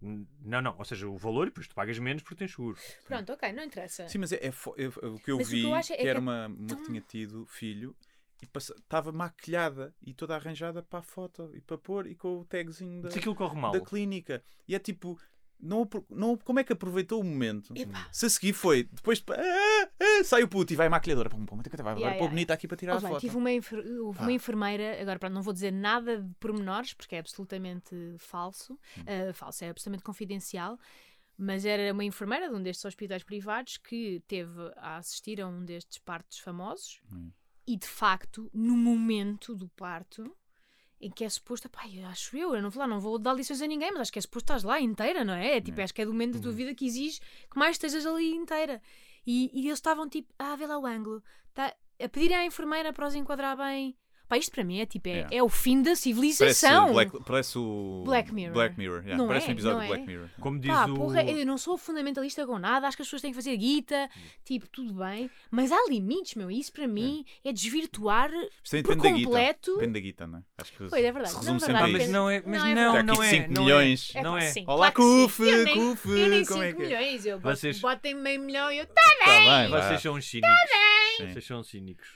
[0.00, 2.76] Não, não, ou seja, o valor e depois tu pagas menos porque tens seguro.
[3.06, 4.08] Pronto, ok, não interessa.
[4.08, 5.96] Sim, mas é, é fo- eu- o que eu Mas que vi eu acho é
[5.96, 7.96] que que era é uma, uma tão- que tinha tido filho
[8.42, 12.44] e estava maquilhada e toda arranjada para a foto e para pôr e com o
[12.44, 14.42] tagzinho da, Se aquilo corre mal, da clínica.
[14.68, 15.18] E é tipo,
[15.58, 17.72] Não, não, como é que aproveitou o momento?
[17.76, 18.08] Epá.
[18.12, 21.30] Se a seguir foi, depois ah, ah, sai o puto e vai à maquilhadora.
[21.30, 22.28] Pum, pum, vai Yeah, pôr yeah.
[22.28, 23.20] bonita aqui para tirar Oh, a bem, foto.
[23.20, 27.16] tive uma, enfer- houve uma enfermeira, agora pronto, não vou dizer nada de pormenores, porque
[27.16, 29.04] é absolutamente falso, Hum.
[29.06, 30.78] ah, falso, é absolutamente confidencial,
[31.38, 35.64] mas era uma enfermeira de um destes hospitais privados que teve a assistir a um
[35.64, 37.30] destes partos famosos Hum.
[37.66, 40.34] e de facto, no momento do parto,
[41.00, 43.34] em que é suposto, pá, eu acho eu, eu não vou lá, não vou dar
[43.34, 45.56] lições a ninguém, mas acho que é suposto estás lá inteira, não é?
[45.56, 46.42] É tipo, acho que é do momento da Uhum.
[46.44, 47.20] tua vida que exige
[47.50, 48.80] que mais estejas ali inteira.
[49.26, 52.92] E, e eles estavam tipo, ah, vê lá o ângulo, tá, a pedirem à enfermeira
[52.92, 53.96] para os enquadrar bem.
[54.28, 55.36] Pá, isto para mim é tipo, é, Yeah.
[55.36, 56.92] é o fim da Parece, civilização.
[56.92, 58.54] Black, parece o Black Mirror.
[58.54, 59.48] Black Mirror, yeah, Não parece é?
[59.50, 60.06] um episódio Não do Black é?
[60.06, 60.28] Mirror.
[60.40, 60.94] Como diz Pá, o.
[60.94, 64.08] porra, eu não sou fundamentalista com nada, acho que as pessoas têm que fazer guita,
[64.44, 68.30] tipo, tudo bem, mas há limites, meu, isso para mim é desvirtuar
[68.64, 69.24] Isto por depende da guita.
[69.26, 69.74] completo.
[69.74, 70.42] Depende da guita, não é?
[70.58, 72.42] Acho que Pois é verdade, se não, resume é sempre verdade, a mas não é.
[72.44, 73.28] Mas Não, é não, não é.
[73.30, 74.12] cinco não milhões.
[74.14, 74.50] É, Não pá, é.
[74.50, 74.90] sim, Olá.
[74.92, 75.64] Cuf, Cuf, eu
[76.28, 76.86] nem como é 5 que é?
[76.86, 78.94] milhões, eu Vocês- botem meio milhão e eu, tá
[79.24, 79.70] Tá bem.
[79.70, 80.50] Vocês são uns cínicos.
[81.16, 81.32] Sim.
[81.32, 82.08] Vocês são cínicos.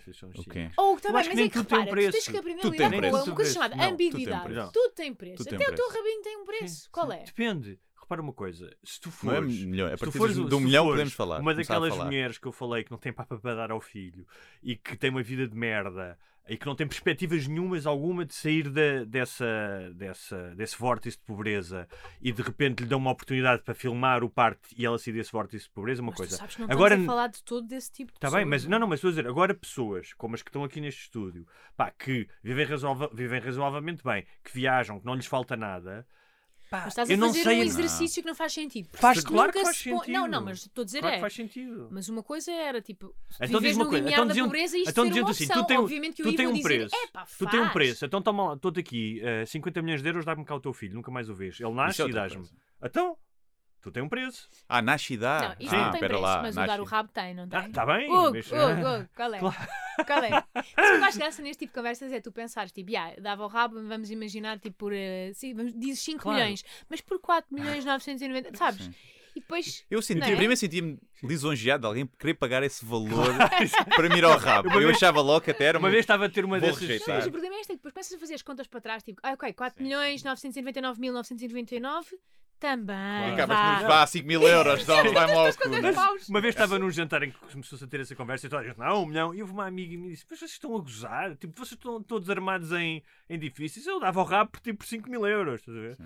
[0.00, 0.52] Vocês são uns O cínicos.
[0.52, 0.70] quê?
[0.76, 2.30] Ou tá que mas é que um repara, tu tens preço.
[2.30, 3.24] que aprender a Tudo lidar tem com preço.
[3.26, 4.44] uma coisa chamada Não, tudo tem ambiguidade.
[4.44, 4.72] preço.
[4.72, 5.42] Tudo tem preço.
[5.42, 6.88] Até o teu rabinho tem um preço.
[6.90, 7.24] Qual é?
[7.24, 7.78] Depende.
[8.00, 8.76] Repara uma coisa.
[8.84, 9.64] Se tu Não é fores.
[9.64, 11.40] milhão, a se tu partir fores de um milhão fores podemos falar.
[11.40, 12.04] Uma daquelas falar.
[12.04, 14.26] mulheres que eu falei que não tem papa para dar ao filho
[14.62, 18.34] e que tem uma vida de merda e que não tem perspectivas nenhumas alguma de
[18.34, 21.88] sair da- dessa, dessa, desse vórtice de pobreza
[22.20, 25.30] e de repente lhe dão uma oportunidade para filmar o parte e ela sair desse
[25.32, 26.36] vórtice de pobreza, uma Mas coisa.
[26.36, 28.80] sabes não Agora, a falar de todo desse tipo de Está bem, mas não é?
[28.80, 31.46] não, mas estou a dizer, agora pessoas como as que estão aqui neste estúdio,
[31.76, 32.66] pá, que vivem
[33.40, 36.06] razoavelmente bem, que viajam, que não lhes falta nada,
[36.72, 38.88] pá, Mas estás eu a não fazer sei um exercício que não faz sentido.
[38.94, 40.12] Faz, claro que faz se sentido.
[40.12, 41.16] Não, não, mas estou a dizer Claro é.
[41.18, 41.88] que faz sentido.
[41.90, 45.06] Mas uma coisa era tipo, Então diz uma coisa, então da diziam- pobreza isto então
[45.06, 47.46] diziam assim, tu tem um- Obviamente que eu tu vou um dizer, preço, "Epá, tu
[47.46, 50.44] tem um faz." preço, então toma lá, estou aqui, eh, 50 milhões de euros, dá-me
[50.44, 51.60] cá o teu filho, nunca mais o vês.
[51.60, 52.48] Ele nasce Isso é e outra dás-me.
[52.82, 53.16] Então,
[53.82, 54.48] tu tem um preço.
[54.68, 55.40] Ah, nasce e dá.
[55.58, 56.68] Não, isto ah, não tem pera preço, lá, mas o nasce.
[56.72, 57.58] dar o rabo tem, não tem?
[57.58, 58.58] Ah, tá bem, Hugo, mas- Hugo,
[58.96, 59.38] Hugo, qual é?
[59.38, 59.56] Claro.
[60.06, 60.30] Qual é?
[60.62, 63.48] Se eu acho graça neste tipo de conversas é tu pensares, tipo, yeah, dava o
[63.48, 66.38] rabo, vamos imaginar, tipo, por, eh, sim, vamos, dizes 5 Claro.
[66.38, 68.90] milhões, mas por 4 milhões 990, sabes?
[69.34, 70.30] E depois, Eu senti, Não é?
[70.30, 73.32] primeiro sentia-me lisonjeado de alguém querer pagar esse valor
[73.96, 74.68] para me ir ao rabo.
[74.78, 76.80] Eu achava logo que até era Uma vez estava a ter uma dessas.
[76.80, 77.16] rejeitar.
[77.16, 79.02] mas o problema é este, é que depois começas a fazer as contas para trás,
[79.02, 82.18] tipo, ah, ok, 4 milhões 999 mil 999,
[82.62, 83.46] também, vá.
[83.48, 85.92] mas vá, 5 mil euros, toma, vai-me né?
[85.92, 86.28] paus?
[86.28, 88.64] Uma vez estava num jantar em que começou-se a ter essa conversa e toda a
[88.64, 89.34] gente, não, um milhão.
[89.34, 91.34] E houve uma amiga e me disse, mas vocês estão a gozar?
[91.36, 93.84] Tipo, vocês estão todos armados em, em edifícios.
[93.84, 95.58] Eu dava o rabo tipo, por 5 mil euros.
[95.60, 95.96] Estás a ver?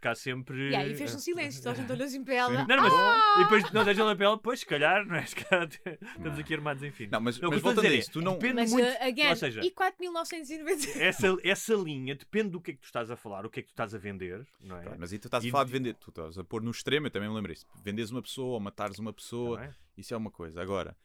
[0.00, 0.70] Porque há sempre.
[0.70, 2.64] E aí fez um silêncio, toda a gente olhou assim para ela.
[2.66, 3.34] Não, não, mas, Ah!
[3.38, 5.26] E depois não deixam na pele, pois, se calhar, não é?
[5.26, 7.06] Se calhar estamos aqui armados, enfim.
[7.12, 8.32] Não, mas, Não, mas voltando a dizer é, isso, tu não.
[8.32, 8.86] depende Mas, muito.
[8.88, 10.96] uh, again, ou seja, e 4.990?
[11.00, 13.62] essa, essa linha depende do que é que tu estás a falar, o que é
[13.62, 14.96] que tu estás a vender, não é?
[14.98, 17.06] Mas aí tu estás a E- falar de vender, tu estás a pôr no extremo,
[17.06, 17.66] eu também me lembro isso.
[17.84, 19.70] Venderes uma pessoa ou matares uma pessoa, bem?
[19.98, 20.62] isso é uma coisa.
[20.62, 20.96] Agora,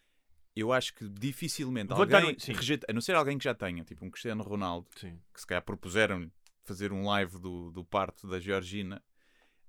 [0.55, 4.05] eu acho que dificilmente Vou alguém, rejeita, a não ser alguém que já tenha, tipo
[4.05, 5.19] um Cristiano Ronaldo, Sim.
[5.34, 6.31] que se calhar propuseram
[6.65, 9.01] fazer um live do, do parto da Georgina,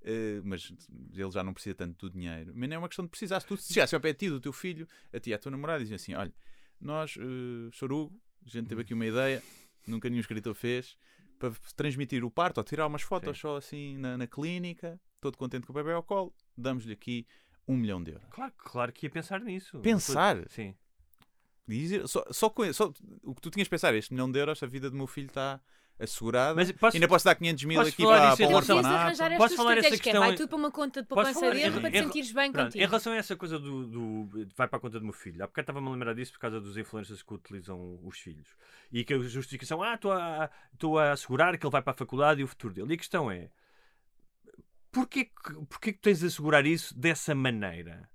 [0.02, 0.72] eh, mas
[1.12, 2.52] ele já não precisa tanto do dinheiro.
[2.54, 3.40] Mas não é uma questão de precisar.
[3.40, 5.80] Se tu chegasse ao pé de ti, do teu filho, a ti, à tua namorada,
[5.80, 6.32] e dizia assim: Olha,
[6.80, 9.42] nós, uh, Chorugo, a gente teve aqui uma ideia,
[9.86, 10.96] nunca nenhum escritor fez,
[11.38, 13.40] para transmitir o parto ou tirar umas fotos Sim.
[13.40, 17.26] só assim na, na clínica, todo contente com o bebê ao colo, damos-lhe aqui
[17.66, 18.28] um milhão de euros.
[18.30, 19.80] Claro, claro que ia pensar nisso.
[19.80, 20.48] Pensar?
[20.48, 20.74] Sim.
[21.66, 22.92] Dizer, só, só, com, só
[23.24, 25.26] o que tu tinhas de pensar, este milhão de euros, a vida do meu filho
[25.26, 25.60] está
[25.98, 26.54] assegurada.
[26.54, 28.86] Mas posso- Ainda posso dar 500 mil aqui falar para, para o orfanato.
[28.88, 31.52] arranjar Posso estas falar essa é, questão vai tudo para uma conta de poupança falar
[31.54, 32.84] dele em- para te em- sentires bem Pronto, contigo.
[32.84, 35.46] Em relação a essa coisa do, do- vai para a conta do meu filho, há
[35.46, 38.48] bocado estava-me a lembrar disso por causa dos influencers que utilizam os filhos
[38.92, 41.96] e que a justificação, ah, estou a, estou a assegurar que ele vai para a
[41.96, 42.92] faculdade e o futuro dele.
[42.92, 43.48] E a questão é,
[44.92, 48.08] porquê que, porquê que tens de assegurar isso dessa maneira?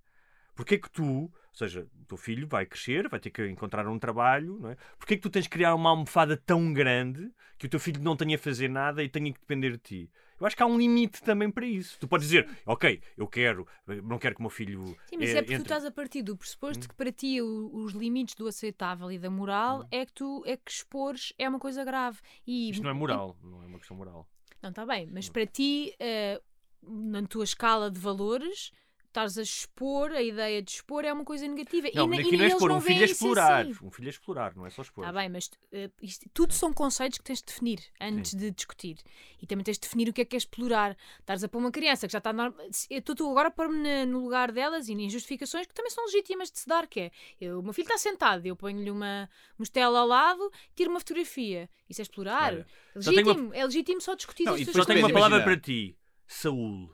[0.56, 3.98] Porquê que tu, ou seja, o teu filho vai crescer, vai ter que encontrar um
[4.00, 4.78] trabalho, não é?
[4.98, 8.16] Porquê que tu tens de criar uma almofada tão grande que o teu filho não
[8.16, 10.12] tenha a fazer nada e tenha que depender de ti?
[10.40, 12.00] Eu acho que há um limite também para isso.
[12.00, 13.68] Tu podes dizer, ok, eu quero,
[14.04, 14.84] não quero que o meu filho.
[15.08, 17.40] Sim, mas eh, é porque tu entre- estás a partir do pressuposto que para ti
[17.42, 21.48] o- os limites do aceitável e da moral é que tu é que expores é
[21.48, 22.20] uma coisa grave.
[22.48, 24.28] E, Isto não é moral, não é uma questão moral.
[24.64, 26.42] Não, está bem, mas para ti, eh,
[26.82, 28.72] na tua escala de valores,
[29.12, 31.90] estás a expor, a ideia de expor é uma coisa negativa.
[31.94, 33.14] Não, e, na- aqui e não é eles expor, não um filho é veem isso
[33.14, 33.62] explorar.
[33.62, 33.76] assim.
[33.84, 35.04] Um filho é explorar, não é só expor.
[35.04, 38.98] Está bem, mas eh, isto- tudo são conceitos que tens de definir antes de discutir.
[39.42, 40.98] E também tens de definir o que é que é explorar.
[41.20, 42.32] Estás a pôr uma criança que já está.
[42.32, 45.92] norma- Se- Eu estou agora a pôr-me no lugar delas e em justificações que também
[45.92, 48.90] são legítimas de se dar, que é eu, o meu filho está sentado, eu ponho-lhe
[48.90, 51.70] uma mostela ao lado, tiro uma fotografia.
[51.90, 52.54] Isso é explorar.
[52.54, 55.98] Olha, legítimo, é legítimo só discutir Não, e depois Só tenho uma palavra para ti:
[56.28, 56.94] Saúl.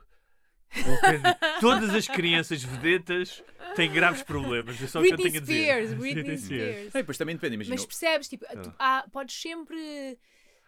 [1.60, 3.44] Todas as crianças vedetas
[3.76, 4.82] têm graves problemas.
[4.82, 5.64] É só o que eu Britney tenho a dizer.
[5.64, 6.88] Spears, Britney Spears.
[6.88, 7.76] E depois também depende, imagina.
[7.76, 9.78] Mas percebes, tipo, tu, há, podes sempre.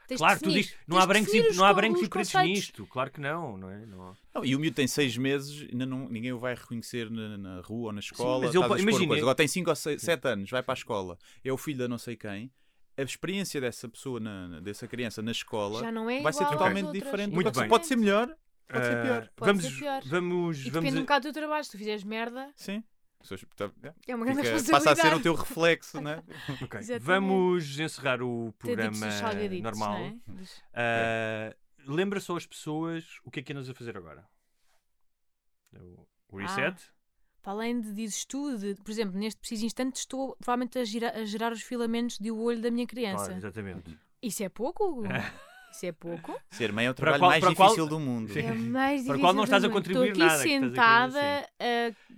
[0.07, 2.09] tens de Claro, tu dizes, não há de brancos e, não há brancos e os
[2.09, 2.87] pretos nisto.
[2.87, 3.85] Claro que não, não é?
[3.85, 4.13] Não há.
[4.35, 7.61] Não, e o miúdo tem seis meses, ainda não, ninguém o vai reconhecer na, na
[7.61, 8.45] rua ou na escola.
[8.45, 9.15] mas a po- expor imagina-.
[9.17, 11.97] Agora tem 5 ou 7 anos, vai para a escola, é o filho da não
[11.97, 12.51] sei quem.
[12.97, 16.91] A experiência dessa pessoa, na, dessa criança na escola, Já não é vai ser totalmente
[16.91, 17.33] diferente.
[17.33, 17.69] Muito pode, bem.
[17.69, 18.35] pode ser melhor,
[18.69, 19.29] pode ser Ah, pior.
[19.35, 20.01] Pode vamos, ser pior.
[20.05, 21.63] vamos, E vamos depende a- um bocado do teu trabalho.
[21.63, 22.83] Se tu fizeres merda, Sim.
[23.57, 23.69] Tá-
[24.07, 26.23] é uma grande fica- passa a ser o teu reflexo, né?
[26.71, 27.03] Ok, Exatamente.
[27.03, 29.07] Vamos encerrar o programa
[29.61, 29.99] normal.
[29.99, 30.43] não é?
[30.73, 31.55] Ah,
[31.85, 34.25] lembra só as pessoas o que é que andas a fazer agora?
[35.77, 36.79] O o reset?
[37.41, 41.11] Para além de dizes tu, de- por exemplo, neste preciso instante estou provavelmente a, gira-
[41.17, 43.25] a gerar os filamentos de o olho da minha criança.
[43.25, 43.99] Claro, exatamente.
[44.21, 45.01] Isso é pouco?
[45.71, 46.39] Isso é pouco?
[46.51, 48.33] Ser mãe é o Para trabalho qual- mais para qual- difícil do mundo.
[48.33, 48.39] Sim.
[48.39, 49.19] É mais Para difícil.
[49.19, 51.49] qual não estás a contribuir Estou aqui nada, que sentada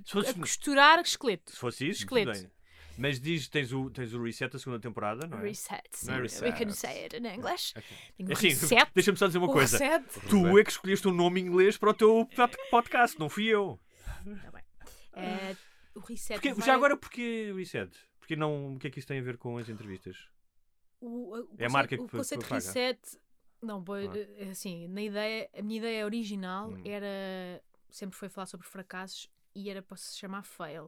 [0.05, 1.51] Se fosse, a, a costurar esqueleto.
[1.51, 2.39] se fosse isso, tudo Esqueleto.
[2.41, 2.51] bem.
[2.97, 5.43] Mas diz, tens o, tens o reset da segunda temporada, não é?
[5.47, 5.81] Reset.
[5.91, 6.07] sim.
[6.07, 6.51] Não é We reset.
[6.65, 7.73] can say it in English.
[7.77, 7.97] Ok.
[8.17, 8.91] Tenho É Assim, reset.
[8.93, 9.77] deixa-me só dizer uma o coisa.
[9.77, 10.05] reset.
[10.29, 13.79] Tu é que escolheste um nome inglês para o teu pod- podcast, não fui eu.
[14.05, 14.63] Tá bem.
[15.15, 15.55] Eh,
[15.95, 16.33] o reset.
[16.35, 17.91] Porque, vai- Já agora, porquê reset?
[18.19, 20.17] Porque não, o que é que isso tem a ver com as entrevistas?
[20.99, 22.63] o, o É a conceito- marca que o conceito de paga.
[22.63, 22.99] reset
[23.61, 24.17] não pois, Ah.
[24.37, 26.81] é assim na ideia a minha ideia original Hum.
[26.85, 30.85] era sempre foi falar sobre fracassos e era para se chamar fail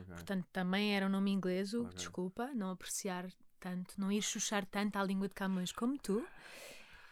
[0.00, 0.14] Ok.
[0.14, 1.94] portanto também era um nome inglês Ok.
[1.94, 3.26] desculpa não apreciar
[3.58, 6.22] tanto não ir chuchar tanto à língua de Camões como tu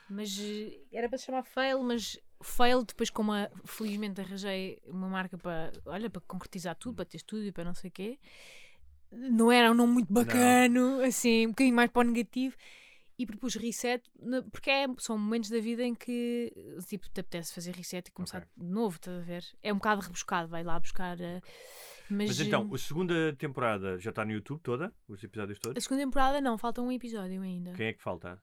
[0.09, 5.09] mas eh, era para se chamar fail mas fail depois como a, felizmente arranjei uma
[5.09, 8.19] marca para olha para concretizar tudo para ter estúdio para não sei o quê
[9.13, 12.57] não era um nome muito bacano, assim, um bocadinho mais para o negativo.
[13.21, 14.03] E propus reset,
[14.51, 16.51] porque é- são momentos da vida em que
[16.89, 18.49] tipo, te apetece fazer reset e começar Ok.
[18.57, 19.45] de novo, estás a ver?
[19.63, 21.21] É um bocado rebuscado, vai lá buscar.
[21.21, 21.41] eh,
[22.09, 24.91] mas Mas então, a segunda temporada já está no YouTube toda?
[25.07, 25.85] Os episódios a todos?
[25.85, 27.73] segunda temporada não, falta um episódio ainda.
[27.75, 28.43] Quem é que falta?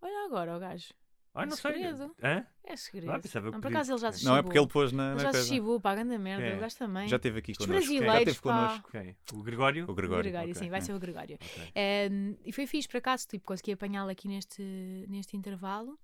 [0.00, 0.94] Olha agora, o gajo.
[1.34, 1.72] Ah, É não sei.
[1.72, 2.14] segredo.
[2.22, 2.46] Hã?
[2.64, 3.10] É segredo.
[3.10, 4.44] Ah, pensava que não, por podia- acaso ele já se Não é chibou.
[4.44, 5.48] porque ele pôs na, Ele na já se coisa.
[5.48, 6.56] chibou para a grande merda, é?
[6.56, 7.08] o gajo também.
[7.08, 7.82] Já esteve aqui Os connosco.
[7.94, 8.42] Já brasileiros, pá.
[8.42, 8.90] connosco.
[8.90, 9.16] Quem?
[9.32, 9.86] O Gregório?
[9.88, 10.22] O O Gregório.
[10.24, 10.62] Gregório, ok.
[10.62, 10.82] sim, vai É.
[10.82, 11.38] ser o Gregório.
[11.40, 11.72] Ok.
[12.12, 14.62] Um, e foi fixe, por acaso, tipo, consegui apanhá-lo aqui neste,
[15.08, 15.98] neste intervalo.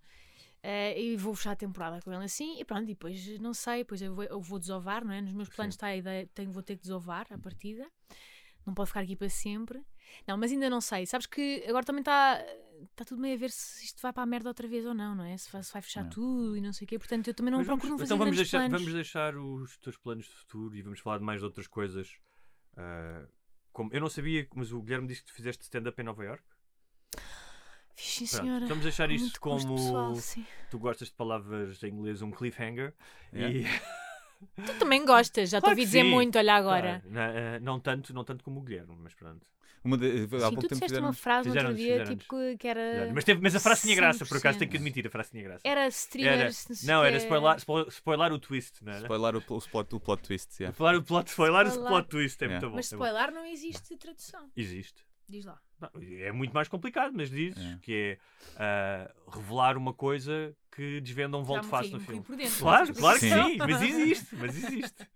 [0.63, 2.59] Eh, e vou fechar a temporada com ele assim.
[2.59, 5.21] E pronto, e depois não sei, depois eu vou, eu vou desovar, não é?
[5.21, 5.77] Nos meus planos Sim.
[5.77, 7.87] está a ideia, tenho, vou ter que desovar a partida.
[8.67, 9.81] Não pode ficar aqui para sempre.
[10.27, 11.07] Não, mas ainda não sei.
[11.07, 12.43] Sabes que agora também está
[12.91, 15.15] está tudo meio a ver se isto vai para a merda outra vez ou não,
[15.15, 15.37] não é?
[15.37, 16.09] Se vai, se vai fechar É.
[16.09, 16.99] tudo e não sei o quê.
[16.99, 18.81] Portanto, eu também não Mas vamos- procuro não fazer então vamos deixar, planos.
[18.81, 22.17] vamos deixar os teus planos de futuro e vamos falar de mais de outras coisas.
[22.77, 23.27] Ah,
[23.73, 26.43] como, eu não sabia, mas o Guilherme disse que tu fizeste stand-up em Nova York.
[27.95, 28.67] Fiz, sim, Pronto, senhora.
[28.67, 30.15] vamos deixar isto como pessoal,
[30.71, 32.95] tu gostas de palavras em inglês, um cliffhanger.
[33.33, 33.59] Yeah.
[33.59, 33.65] E,
[34.65, 36.11] Tu também gostas, já te Claro ouvi que dizer sim.
[36.13, 37.01] muito, olha agora.
[37.01, 39.45] Claro, na- ah, não, tanto, não tanto como o Guilherme, mas pronto.
[39.85, 41.07] Uma de, há Sim, pouco tu tempo disseste fizeram.
[41.07, 43.11] uma frase no outro dia, tipo, que, que era.
[43.15, 44.59] Mas, teve, mas a frase tinha graça, por acaso 100%.
[44.59, 45.61] tenho que admitir, a frase tinha graça.
[45.65, 46.57] Era Era- streamers.
[46.57, 49.03] sei não, era spoiler, spoiler, spoiler o twist, não era?
[49.03, 50.57] Spoiler o, o, plot, o plot twist.
[50.61, 50.73] yeah.
[50.75, 51.89] Spoiler o plot, spoiler o Spoiler.
[51.91, 52.61] plot twist, é Yeah.
[52.67, 52.77] muito bom.
[52.77, 53.05] Mas é bom.
[53.07, 54.51] spoiler não existe tradução.
[54.57, 55.08] Existe.
[55.29, 55.59] Diz lá.
[55.81, 57.79] Não, é muito mais complicado, mas dizes É.
[57.83, 58.19] que é
[58.57, 62.25] ah, revelar uma coisa que desvenda um volto face no filme.
[62.59, 63.45] Claro, claro que Sim.
[63.45, 65.09] sim, mas existe, mas existe.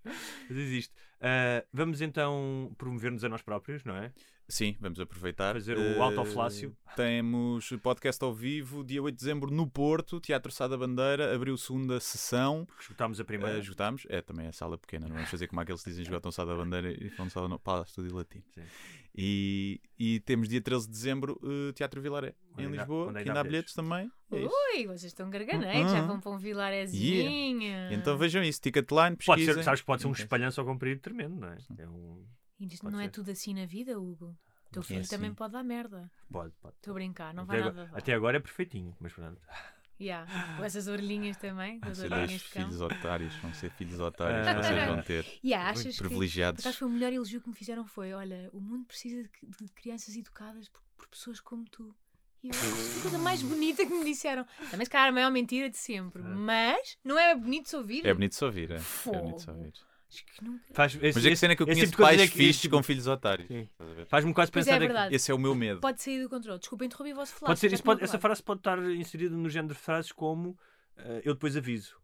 [0.48, 0.94] Mas existe.
[1.20, 4.12] Ah, vamos então promover-nos a nós próprios, não é?
[4.48, 5.54] Sim, vamos aproveitar.
[5.54, 6.76] Fazer o Eh, autoflácio.
[6.94, 11.34] Temos podcast ao vivo, dia 8 de dezembro, no Porto, Teatro Sá da Bandeira.
[11.34, 12.68] Abriu segunda sessão.
[12.78, 13.56] Escutámos a primeira.
[13.56, 14.04] Uh, esgotámos.
[14.10, 16.54] É também a sala pequena, não vamos fazer como aqueles que dizem esgotam Sá da
[16.54, 18.44] Bandeira e vão só no Palácio Estúdio Latino.
[18.52, 18.62] Sim.
[19.14, 23.12] E, e temos dia 13 de dezembro, uh, Teatro Vilaré, Onde em ainda- Lisboa.
[23.12, 24.10] que ainda há bilhetes também.
[24.30, 24.36] É.
[24.36, 26.06] Ui, vocês estão garganeiros, já Uhum.
[26.06, 27.62] vão para um vilarezinho.
[27.92, 29.54] Então vejam isso, Ticketline, Pode pesquisem.
[29.54, 31.58] ser, sabes que pode ser um espalhanço ao comprido tremendo, não é?
[31.78, 32.24] É um...
[32.58, 33.10] E Pode não é ser.
[33.10, 34.34] tudo assim na vida, Hugo.
[34.66, 35.10] O teu É filho assim.
[35.10, 36.10] também pode dar merda.
[36.30, 36.74] Pode, pode.
[36.76, 37.98] Estou a brincar, não Até vai agora, nada dar.
[37.98, 39.38] até agora é perfeitinho, mas pronto.
[40.02, 40.26] Yeah.
[40.58, 44.46] Com essas orelhinhas também, com Vão as ser orelhinhas filhos otários, vão ser filhos otários
[44.46, 44.54] Ah.
[44.54, 45.26] que vocês vão ter.
[45.44, 46.60] Yeah, achas que, privilegiados.
[46.60, 49.30] acaso foi o melhor elogio que me fizeram foi, olha, o mundo precisa de,
[49.64, 51.94] de crianças educadas por, por pessoas como tu.
[52.42, 54.44] E eu, a coisa mais bonita que me disseram.
[54.68, 56.20] Também se calhar a maior mentira de sempre.
[56.22, 58.04] Mas não é bonito de se ouvir.
[58.04, 58.76] É bonito de se ouvir, é.
[58.76, 59.72] É bonito de se ouvir.
[60.12, 60.64] Acho que nunca...
[60.74, 62.76] Faz, esse, Mas é que cena que eu conheço tipo pais é que- fixes tipo-
[62.76, 63.48] com filhos otários.
[64.08, 64.82] Faz-me quase Pois pensar.
[64.82, 65.14] é, é que-.
[65.16, 65.80] Esse é o meu medo.
[65.80, 66.58] Pode sair do controle.
[66.58, 67.48] Desculpa interromper o vosso flash.
[67.48, 70.58] Pode ser, isso tinham pode- essa frase pode estar inserida no género de frases como
[70.96, 71.96] eh, eu depois aviso,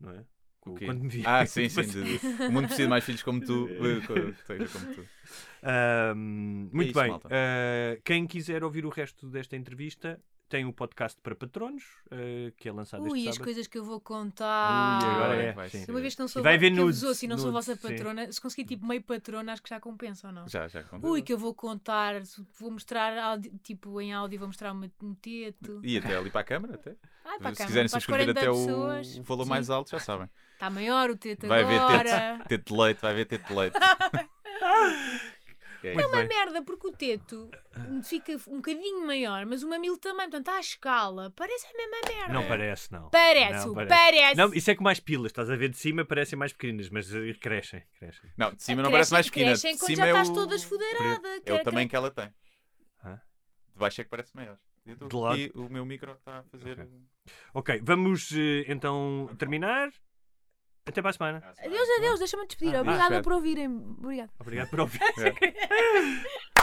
[0.00, 0.24] não é?
[0.64, 0.86] O quê?
[0.86, 1.22] Quando me vi.
[1.26, 1.80] Ah, sim, sim.
[2.48, 3.68] O mundo precisa de mais filhos como tu.
[4.72, 5.04] como tu.
[5.62, 7.20] Ahm, muito É isso, bem.
[7.30, 10.20] Ah, quem quiser ouvir o resto desta entrevista
[10.52, 13.46] tem um podcast para patronos, eh, que é lançado Ui, este as sábado.
[13.46, 15.02] coisas que eu vou contar.
[15.02, 15.52] Ui, agora é.
[15.52, 15.82] vai sim.
[15.82, 15.90] ser.
[15.90, 17.88] Uma vez que não sou, vai haver que ouço e não sou nudes, vossa sim.
[17.88, 20.46] patrona, se conseguir tipo meio patrona, acho que já compensa ou não?
[20.46, 20.82] Já, já.
[20.82, 21.06] conta.
[21.06, 22.20] Ui, que eu vou contar,
[22.60, 25.80] vou mostrar, tipo, em áudio, vou mostrar um teto.
[25.82, 26.96] E até ali para a câmara, até.
[27.24, 29.16] Ai, para a Se câmara, quiserem subscrever 40 até pessoas.
[29.16, 29.48] o, valor Sim.
[29.48, 30.28] mais alto, já sabem.
[30.52, 32.36] Está maior o teto Vai agora.
[32.44, 33.78] teto, teto de leite, vai haver teto de leite.
[35.82, 35.90] Ok.
[36.00, 37.50] É uma merda, porque o teto
[38.04, 42.32] fica um bocadinho maior, mas o mamilo também, portanto, à escala, parece a mesma merda.
[42.32, 43.10] Não parece, não.
[43.10, 44.36] Parece, Não, parece.
[44.36, 47.12] Não, isso é com mais pilas, estás a ver de cima, parecem mais pequeninas, mas
[47.12, 48.30] eh, crescem, crescem.
[48.36, 49.46] Não, de cima não Crescem- parece mais pequena.
[49.50, 50.34] crescem quando cima já é estás o...
[50.34, 50.54] toda.
[51.44, 52.32] É o tamanho que ela tem.
[53.04, 53.14] Hã?
[53.72, 54.58] De baixo é que parece maior.
[54.98, 55.38] Tô- De lado?
[55.38, 56.88] E o meu micro está a fazer.
[57.54, 59.90] Ok, vamos eh, então terminar.
[60.84, 61.54] Até para a semana.
[61.64, 62.74] Adeus, adeus, deixa-me despedir.
[62.74, 63.22] Ah, Obrigada espera.
[63.22, 63.68] por ouvirem.
[63.98, 64.30] Obrigada.
[64.38, 65.00] Obrigado por ouvir.